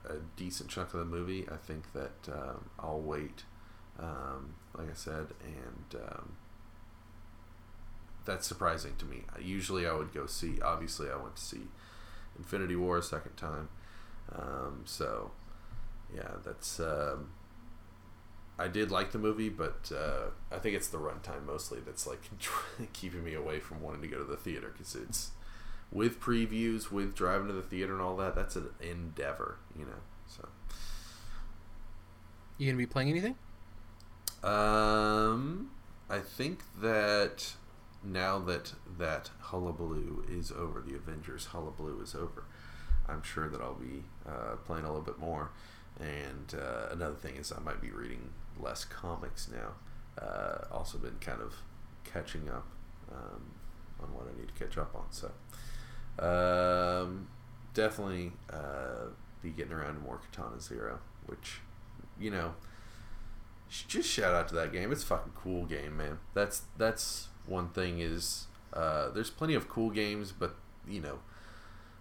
a 0.06 0.16
decent 0.38 0.70
chunk 0.70 0.94
of 0.94 1.00
the 1.00 1.06
movie, 1.06 1.48
I 1.52 1.58
think 1.58 1.92
that 1.94 2.30
um, 2.32 2.70
I'll 2.80 3.02
wait. 3.02 3.44
Um, 4.00 4.56
like 4.74 4.90
I 4.90 4.94
said, 4.94 5.28
and 5.44 6.02
um, 6.02 6.38
that's 8.26 8.48
surprising 8.48 8.96
to 9.00 9.06
me. 9.06 9.24
Usually, 9.42 9.88
I 9.88 9.94
would 9.94 10.14
go 10.14 10.26
see. 10.26 10.60
Obviously, 10.62 11.10
I 11.10 11.16
went 11.16 11.36
to 11.38 11.42
see 11.42 11.62
Infinity 12.38 12.76
War 12.76 12.98
a 12.98 13.04
second 13.04 13.36
time. 13.38 13.70
Um, 14.34 14.82
so, 14.86 15.32
yeah, 16.16 16.32
that's. 16.46 16.80
Um, 16.80 17.32
I 18.58 18.68
did 18.68 18.92
like 18.92 19.12
the 19.12 19.18
movie, 19.20 19.50
but 19.50 19.92
uh, 19.96 20.32
I 20.52 20.60
think 20.60 20.76
it's 20.76 20.90
the 20.90 20.98
runtime 20.98 21.46
mostly 21.46 21.80
that's 21.80 22.06
like 22.06 22.22
keeping 22.94 23.24
me 23.24 23.34
away 23.34 23.60
from 23.60 23.82
wanting 23.82 24.02
to 24.02 24.08
go 24.08 24.18
to 24.18 24.26
the 24.26 24.36
theater 24.38 24.70
because 24.74 24.96
it's 24.96 25.32
with 25.92 26.20
previews, 26.20 26.92
with 26.92 27.16
driving 27.16 27.48
to 27.48 27.54
the 27.54 27.62
theater 27.62 27.94
and 27.94 28.02
all 28.02 28.18
that. 28.18 28.36
That's 28.36 28.56
an 28.58 28.70
endeavor, 28.82 29.60
you 29.78 29.86
know. 29.86 30.02
So, 30.28 30.48
You 32.58 32.68
gonna 32.68 32.78
be 32.78 32.86
playing 32.86 33.10
anything? 33.10 33.36
um, 34.44 35.72
I 36.10 36.20
think 36.20 36.62
that 36.82 37.54
now 38.04 38.40
that 38.40 38.74
that 38.98 39.30
hullabaloo 39.40 40.26
is 40.30 40.52
over, 40.52 40.82
the 40.82 40.96
Avengers 40.96 41.48
hullabaloo 41.48 42.02
is 42.02 42.16
over. 42.16 42.44
I'm 43.08 43.24
sure 43.24 43.50
that 43.50 43.62
I'll 43.62 43.74
be 43.74 44.04
uh, 44.28 44.56
playing 44.66 44.86
a 44.86 44.88
little 44.88 45.04
bit 45.04 45.20
more. 45.20 45.50
And 46.00 46.54
uh, 46.54 46.90
another 46.92 47.16
thing 47.16 47.36
is 47.36 47.52
I 47.52 47.60
might 47.60 47.82
be 47.82 47.90
reading 47.90 48.30
less 48.60 48.86
comics 48.86 49.50
now. 49.52 50.24
Uh, 50.24 50.66
also 50.72 50.98
been 50.98 51.18
kind 51.20 51.42
of 51.42 51.56
catching 52.04 52.50
up 52.50 52.68
um, 53.12 53.42
on 54.02 54.14
what 54.14 54.28
I 54.28 54.40
need 54.40 54.48
to 54.48 54.54
catch 54.54 54.78
up 54.78 54.96
on. 54.96 55.06
So 55.12 55.32
um, 56.20 57.28
definitely 57.74 58.34
uh, 58.52 59.10
be 59.42 59.50
getting 59.50 59.74
around 59.74 59.96
to 59.96 60.00
more 60.02 60.20
Katana 60.32 60.60
Zero, 60.62 61.00
which 61.26 61.62
you 62.20 62.30
know, 62.30 62.54
just 63.70 64.10
shout 64.10 64.34
out 64.34 64.48
to 64.50 64.56
that 64.56 64.72
game. 64.72 64.92
It's 64.92 65.04
a 65.04 65.08
fucking 65.08 65.34
cool 65.36 65.66
game, 65.66 65.98
man. 65.98 66.20
That's 66.34 66.64
that's 66.78 67.29
one 67.46 67.70
thing 67.70 68.00
is 68.00 68.48
uh, 68.74 69.10
there's 69.10 69.30
plenty 69.30 69.54
of 69.56 69.68
cool 69.68 69.90
games, 69.90 70.32
but 70.32 70.56
you 70.88 71.02
know, 71.02 71.20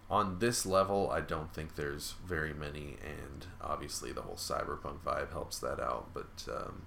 on 0.09 0.39
this 0.39 0.65
level, 0.65 1.09
I 1.11 1.21
don't 1.21 1.53
think 1.53 1.75
there's 1.75 2.15
very 2.25 2.53
many, 2.53 2.97
and 3.03 3.45
obviously 3.61 4.11
the 4.11 4.23
whole 4.23 4.35
cyberpunk 4.35 5.01
vibe 5.05 5.31
helps 5.31 5.59
that 5.59 5.79
out. 5.79 6.09
But 6.13 6.51
um, 6.51 6.83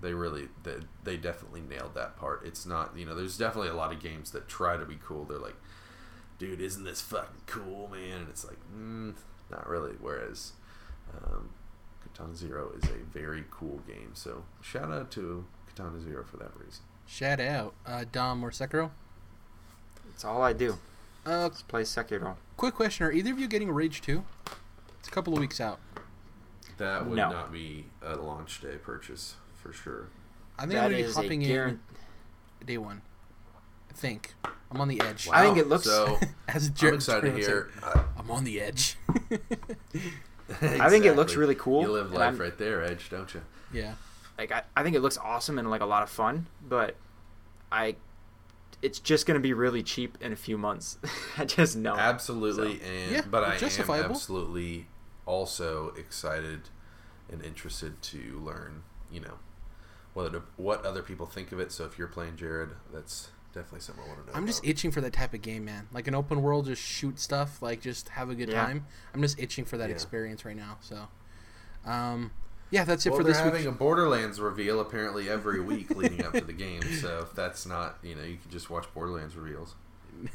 they 0.00 0.14
really, 0.14 0.48
they, 0.64 0.78
they 1.04 1.16
definitely 1.16 1.60
nailed 1.60 1.94
that 1.94 2.16
part. 2.16 2.42
It's 2.44 2.66
not, 2.66 2.96
you 2.96 3.06
know, 3.06 3.14
there's 3.14 3.38
definitely 3.38 3.70
a 3.70 3.74
lot 3.74 3.92
of 3.92 4.00
games 4.00 4.32
that 4.32 4.48
try 4.48 4.76
to 4.76 4.84
be 4.84 4.98
cool. 5.04 5.24
They're 5.24 5.38
like, 5.38 5.56
dude, 6.38 6.60
isn't 6.60 6.84
this 6.84 7.00
fucking 7.00 7.42
cool, 7.46 7.88
man? 7.88 8.22
And 8.22 8.28
it's 8.28 8.44
like, 8.44 8.58
mm, 8.74 9.14
not 9.50 9.68
really. 9.68 9.92
Whereas 10.00 10.52
um, 11.16 11.50
Zero 12.34 12.72
is 12.76 12.88
a 12.90 13.04
very 13.12 13.44
cool 13.50 13.80
game. 13.86 14.10
So 14.14 14.44
shout 14.60 14.90
out 14.90 15.10
to 15.12 15.44
Katana 15.74 16.00
Zero 16.00 16.24
for 16.24 16.36
that 16.38 16.50
reason. 16.56 16.82
Shout 17.06 17.40
out, 17.40 17.74
uh, 17.86 18.04
Dom 18.10 18.44
or 18.44 18.50
Sekiro. 18.50 18.90
That's 20.08 20.24
all 20.24 20.42
I 20.42 20.52
do. 20.52 20.78
Uh, 21.26 21.42
Let's 21.42 21.62
play 21.62 21.82
Sekiro. 21.82 22.36
quick 22.56 22.74
question: 22.74 23.06
Are 23.06 23.12
either 23.12 23.32
of 23.32 23.38
you 23.38 23.48
getting 23.48 23.70
Rage 23.70 24.00
Two? 24.00 24.24
It's 24.98 25.08
a 25.08 25.10
couple 25.10 25.32
of 25.34 25.40
weeks 25.40 25.60
out. 25.60 25.80
That 26.78 27.06
would 27.06 27.16
No. 27.16 27.30
not 27.30 27.52
be 27.52 27.86
a 28.02 28.16
launch 28.16 28.60
day 28.60 28.76
purchase 28.76 29.34
for 29.62 29.72
sure. 29.72 30.08
I 30.58 30.62
think 30.62 30.72
That 30.72 30.78
I'm 30.78 30.90
gonna 30.90 30.96
be 30.96 31.02
is 31.02 31.16
a 31.16 31.22
hopping 31.22 31.40
guaran- 31.42 31.78
in 32.60 32.66
day 32.66 32.78
one. 32.78 33.02
I 33.90 33.92
think 33.92 34.34
I'm 34.70 34.80
on 34.80 34.88
the 34.88 35.00
edge. 35.00 35.28
I 35.32 35.42
think 35.44 35.58
it 35.58 35.68
looks- 35.68 35.84
so. 35.84 36.18
As 36.48 36.68
I'm 36.68 36.74
Jared 36.74 36.94
excited 36.96 37.22
to 37.28 37.32
would 37.32 37.42
hear. 37.42 37.70
uh, 37.82 38.02
I'm 38.18 38.30
on 38.30 38.44
the 38.44 38.60
edge. 38.60 38.96
I 40.60 40.88
think 40.90 41.04
it 41.04 41.14
looks 41.14 41.36
really 41.36 41.54
cool, 41.54 41.82
You 41.82 41.92
live 41.92 42.12
life 42.12 42.20
I'm- 42.22 42.38
right 42.38 42.56
there, 42.58 42.82
Edge, 42.82 43.08
don't 43.10 43.32
you? 43.34 43.42
yeah. 43.72 43.94
Like 44.38 44.52
I, 44.52 44.62
I 44.76 44.82
think 44.82 44.96
it 44.96 45.00
looks 45.00 45.18
awesome 45.18 45.58
and 45.58 45.70
like 45.70 45.80
a 45.80 45.86
lot 45.86 46.02
of 46.02 46.10
fun, 46.10 46.46
but 46.66 46.96
I 47.70 47.96
it's 48.82 48.98
just 48.98 49.26
gonna 49.26 49.40
be 49.40 49.52
really 49.52 49.82
cheap 49.82 50.18
in 50.20 50.32
a 50.32 50.36
few 50.36 50.58
months. 50.58 50.98
I 51.38 51.44
just 51.44 51.76
know. 51.76 51.96
Absolutely, 51.96 52.80
and 52.82 53.12
Yeah, 53.12 53.22
but 53.30 53.44
I 53.44 53.54
am 53.54 53.60
justifiable. 53.60 54.14
absolutely 54.14 54.86
also 55.26 55.88
excited 55.96 56.68
and 57.30 57.42
interested 57.42 58.02
to 58.02 58.40
learn. 58.44 58.82
You 59.10 59.20
know, 59.20 59.38
what 60.12 60.34
what 60.58 60.84
other 60.84 61.02
people 61.02 61.26
think 61.26 61.52
of 61.52 61.60
it. 61.60 61.72
So 61.72 61.84
if 61.84 61.98
you're 61.98 62.08
playing 62.08 62.36
Jared, 62.36 62.70
that's 62.92 63.30
definitely 63.52 63.80
something 63.80 64.04
I 64.04 64.08
want 64.08 64.20
to 64.26 64.26
know. 64.32 64.36
I'm 64.36 64.46
just 64.46 64.64
itching 64.66 64.90
for 64.90 65.00
that 65.00 65.12
type 65.12 65.32
of 65.32 65.42
game, 65.42 65.64
man. 65.64 65.86
Like 65.92 66.08
an 66.08 66.14
open 66.14 66.42
world, 66.42 66.66
just 66.66 66.82
shoot 66.82 67.20
stuff, 67.20 67.62
like 67.62 67.80
just 67.80 68.08
have 68.10 68.28
a 68.28 68.34
good 68.34 68.48
Yeah. 68.50 68.64
time. 68.64 68.86
I'm 69.14 69.22
just 69.22 69.38
itching 69.38 69.64
for 69.64 69.76
that 69.78 69.88
Yeah. 69.88 69.94
experience 69.94 70.44
right 70.44 70.56
now. 70.56 70.78
So, 70.80 71.08
um, 71.86 72.32
yeah, 72.74 72.82
that's 72.82 73.06
it 73.06 73.10
well, 73.10 73.18
for 73.18 73.22
they're 73.22 73.34
this 73.34 73.40
having 73.40 73.68
a 73.68 73.70
Borderlands 73.70 74.40
reveal 74.40 74.80
apparently 74.80 75.28
every 75.30 75.60
week 75.60 75.94
leading 75.94 76.24
up 76.24 76.32
to 76.32 76.40
the 76.40 76.52
game. 76.52 76.82
So 77.00 77.20
if 77.22 77.32
that's 77.32 77.66
not, 77.66 77.98
you 78.02 78.16
know, 78.16 78.24
you 78.24 78.36
can 78.36 78.50
just 78.50 78.68
watch 78.68 78.92
Borderlands 78.92 79.36
reveals. 79.36 79.76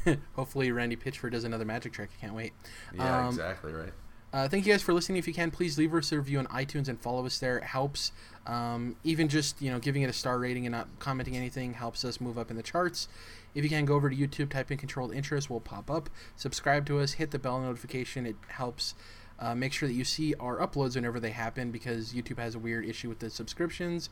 Hopefully, 0.36 0.72
Randy 0.72 0.96
Pitchford 0.96 1.32
does 1.32 1.44
another 1.44 1.66
magic 1.66 1.92
trick. 1.92 2.08
I 2.16 2.20
can't 2.20 2.34
wait. 2.34 2.54
Yeah, 2.94 3.26
Um, 3.26 3.28
exactly 3.28 3.74
right. 3.74 3.92
Uh, 4.32 4.48
thank 4.48 4.64
you 4.64 4.72
guys 4.72 4.80
for 4.80 4.94
listening. 4.94 5.18
If 5.18 5.28
you 5.28 5.34
can, 5.34 5.50
please 5.50 5.76
leave 5.76 5.92
us 5.92 6.12
a 6.12 6.16
review 6.16 6.38
on 6.38 6.46
iTunes 6.46 6.88
and 6.88 6.98
follow 6.98 7.26
us 7.26 7.38
there. 7.38 7.58
It 7.58 7.64
helps. 7.64 8.12
Um, 8.46 8.96
even 9.04 9.28
just 9.28 9.60
you 9.60 9.70
know 9.70 9.78
giving 9.78 10.00
it 10.00 10.08
a 10.08 10.14
star 10.14 10.38
rating 10.38 10.64
and 10.64 10.72
not 10.72 10.88
commenting 10.98 11.36
anything 11.36 11.74
helps 11.74 12.06
us 12.06 12.22
move 12.22 12.38
up 12.38 12.50
in 12.50 12.56
the 12.56 12.62
charts. 12.62 13.06
If 13.54 13.64
you 13.64 13.68
can 13.68 13.84
go 13.84 13.96
over 13.96 14.08
to 14.08 14.16
YouTube, 14.16 14.48
type 14.48 14.70
in 14.70 14.78
controlled 14.78 15.12
interest, 15.12 15.50
we'll 15.50 15.60
pop 15.60 15.90
up. 15.90 16.08
Subscribe 16.36 16.86
to 16.86 17.00
us, 17.00 17.12
hit 17.12 17.32
the 17.32 17.38
bell 17.38 17.60
notification. 17.60 18.24
It 18.24 18.36
helps 18.48 18.94
uh, 19.40 19.54
make 19.54 19.72
sure 19.72 19.88
that 19.88 19.94
you 19.94 20.04
see 20.04 20.34
our 20.34 20.58
uploads 20.58 20.94
whenever 20.96 21.18
they 21.18 21.30
happen 21.30 21.70
because 21.70 22.12
YouTube 22.12 22.38
has 22.38 22.54
a 22.54 22.58
weird 22.58 22.84
issue 22.84 23.08
with 23.08 23.20
the 23.20 23.30
subscriptions. 23.30 24.10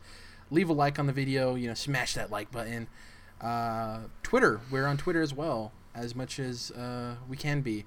Leave 0.49 0.69
a 0.69 0.73
like 0.73 0.97
on 0.97 1.05
the 1.07 1.13
video. 1.13 1.55
You 1.55 1.67
know, 1.67 1.73
smash 1.75 2.15
that 2.15 2.31
like 2.31 2.51
button. 2.51 2.87
Uh, 3.39 4.01
Twitter, 4.23 4.59
we're 4.71 4.87
on 4.87 4.97
Twitter 4.97 5.21
as 5.21 5.33
well, 5.33 5.71
as 5.93 6.15
much 6.15 6.39
as 6.39 6.71
uh, 6.71 7.15
we 7.29 7.37
can 7.37 7.61
be, 7.61 7.85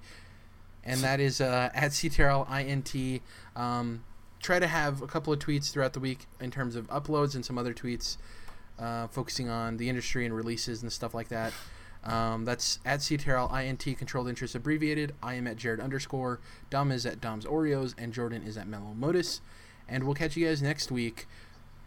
and 0.85 1.01
that 1.01 1.21
is 1.21 1.41
uh, 1.41 1.69
at 1.75 1.91
CTRLINT. 1.91 3.21
Um, 3.57 4.05
try 4.41 4.59
to 4.59 4.67
have 4.67 5.03
a 5.03 5.07
couple 5.07 5.33
of 5.33 5.39
tweets 5.39 5.73
throughout 5.73 5.93
the 5.93 6.01
week 6.01 6.27
in 6.41 6.51
terms 6.51 6.77
of 6.77 6.89
uploads 6.89 7.35
and 7.35 7.45
some 7.45 7.59
other 7.59 7.75
tweets 7.75 8.17
uh, 8.79 9.07
focusing 9.09 9.49
on 9.49 9.77
the 9.77 9.89
industry 9.89 10.25
and 10.25 10.35
releases 10.35 10.83
and 10.83 10.93
stuff 10.93 11.15
like 11.15 11.29
that. 11.29 11.53
Um, 12.05 12.45
that's 12.45 12.81
at 12.85 13.01
CTRL 13.01 13.53
INT 13.65 13.97
controlled 13.97 14.29
interest 14.29 14.55
abbreviated. 14.55 15.15
I 15.23 15.35
am 15.35 15.47
at 15.47 15.57
Jared 15.57 15.81
underscore. 15.81 16.41
Dom 16.71 16.91
is 16.91 17.07
at 17.07 17.21
Dom's 17.21 17.45
Oreos, 17.45 17.95
and 17.97 18.13
Jordan 18.13 18.43
is 18.43 18.57
at 18.57 18.67
Mellow 18.67 18.95
Modus. 18.95 19.41
And 19.89 20.05
we'll 20.05 20.15
catch 20.15 20.37
you 20.37 20.47
guys 20.47 20.63
next 20.63 20.91
week, 20.91 21.27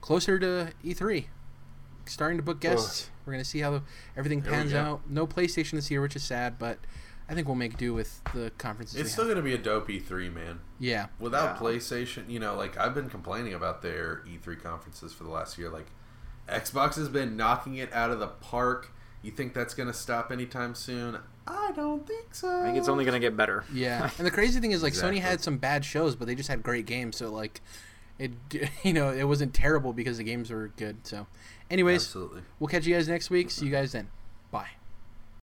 closer 0.02 0.40
to 0.40 0.72
E3. 0.84 1.26
Starting 2.06 2.38
to 2.38 2.44
book 2.44 2.62
guests. 2.62 3.10
We're 3.26 3.34
gonna 3.34 3.44
see 3.44 3.60
how 3.60 3.72
the, 3.72 3.82
everything 4.16 4.42
There 4.42 4.52
pans 4.54 4.74
out. 4.74 5.10
No 5.10 5.26
PlayStation 5.26 5.72
this 5.72 5.90
year, 5.90 6.02
which 6.02 6.16
is 6.16 6.24
sad, 6.24 6.60
but 6.60 6.78
I 7.28 7.34
think 7.34 7.48
we'll 7.48 7.56
make 7.56 7.78
do 7.78 7.94
with 7.94 8.22
the 8.36 8.52
conferences. 8.58 9.00
It's 9.00 9.12
still 9.12 9.26
have. 9.26 9.34
going 9.34 9.44
to 9.44 9.50
be 9.50 9.56
a 9.56 9.64
dope 9.64 9.88
E3, 9.88 10.32
man. 10.32 10.60
yeah, 10.78 11.08
Without 11.20 11.56
Yeah. 11.56 11.62
PlayStation, 11.62 12.30
you 12.30 12.40
know, 12.40 12.54
like 12.56 12.78
I've 12.78 12.94
been 12.94 13.10
complaining 13.10 13.54
about 13.56 13.82
their 13.82 14.22
E3 14.28 14.62
conferences 14.62 15.12
for 15.12 15.24
the 15.24 15.32
last 15.32 15.58
year. 15.58 15.70
Like, 15.70 15.88
Xbox 16.48 16.96
has 16.98 17.10
been 17.10 17.36
knocking 17.36 17.78
it 17.78 17.92
out 17.92 18.12
of 18.12 18.20
the 18.20 18.28
park. 18.28 18.92
You 19.26 19.32
think 19.32 19.54
that's 19.56 19.74
going 19.74 19.88
to 19.88 19.94
stop 19.94 20.32
anytime 20.32 20.76
soon? 20.76 21.18
I 21.48 21.72
don't 21.76 22.06
think 22.08 22.36
so. 22.36 22.62
I 22.62 22.64
think 22.66 22.78
it's 22.78 22.88
only 22.88 23.06
going 23.06 23.20
to 23.20 23.26
get 23.26 23.36
better. 23.36 23.64
yeah. 23.74 24.10
and 24.18 24.26
the 24.26 24.32
crazy 24.32 24.60
thing 24.60 24.72
is, 24.72 24.84
like, 24.84 24.94
Sony 24.94 25.20
had 25.20 25.42
some 25.42 25.58
bad 25.58 25.84
shows, 25.84 26.16
but 26.16 26.28
they 26.28 26.36
just 26.36 26.48
had 26.50 26.62
great 26.62 26.86
games. 26.86 27.18
So, 27.18 27.32
like, 27.32 27.62
it 28.20 28.32
you 28.84 28.94
know 28.94 29.12
it 29.12 29.24
wasn't 29.24 29.54
terrible 29.54 29.94
because 29.94 30.18
the 30.18 30.24
games 30.24 30.52
were 30.52 30.72
good. 30.78 30.98
So, 31.08 31.28
anyways, 31.70 32.04
Absolutely. 32.06 32.42
we'll 32.60 32.68
catch 32.68 32.86
you 32.86 32.94
guys 32.94 33.08
next 33.08 33.30
week. 33.30 33.52
See 33.52 33.66
you 33.66 33.72
guys 33.72 33.92
then. 33.92 34.06
Bye. 34.06 34.10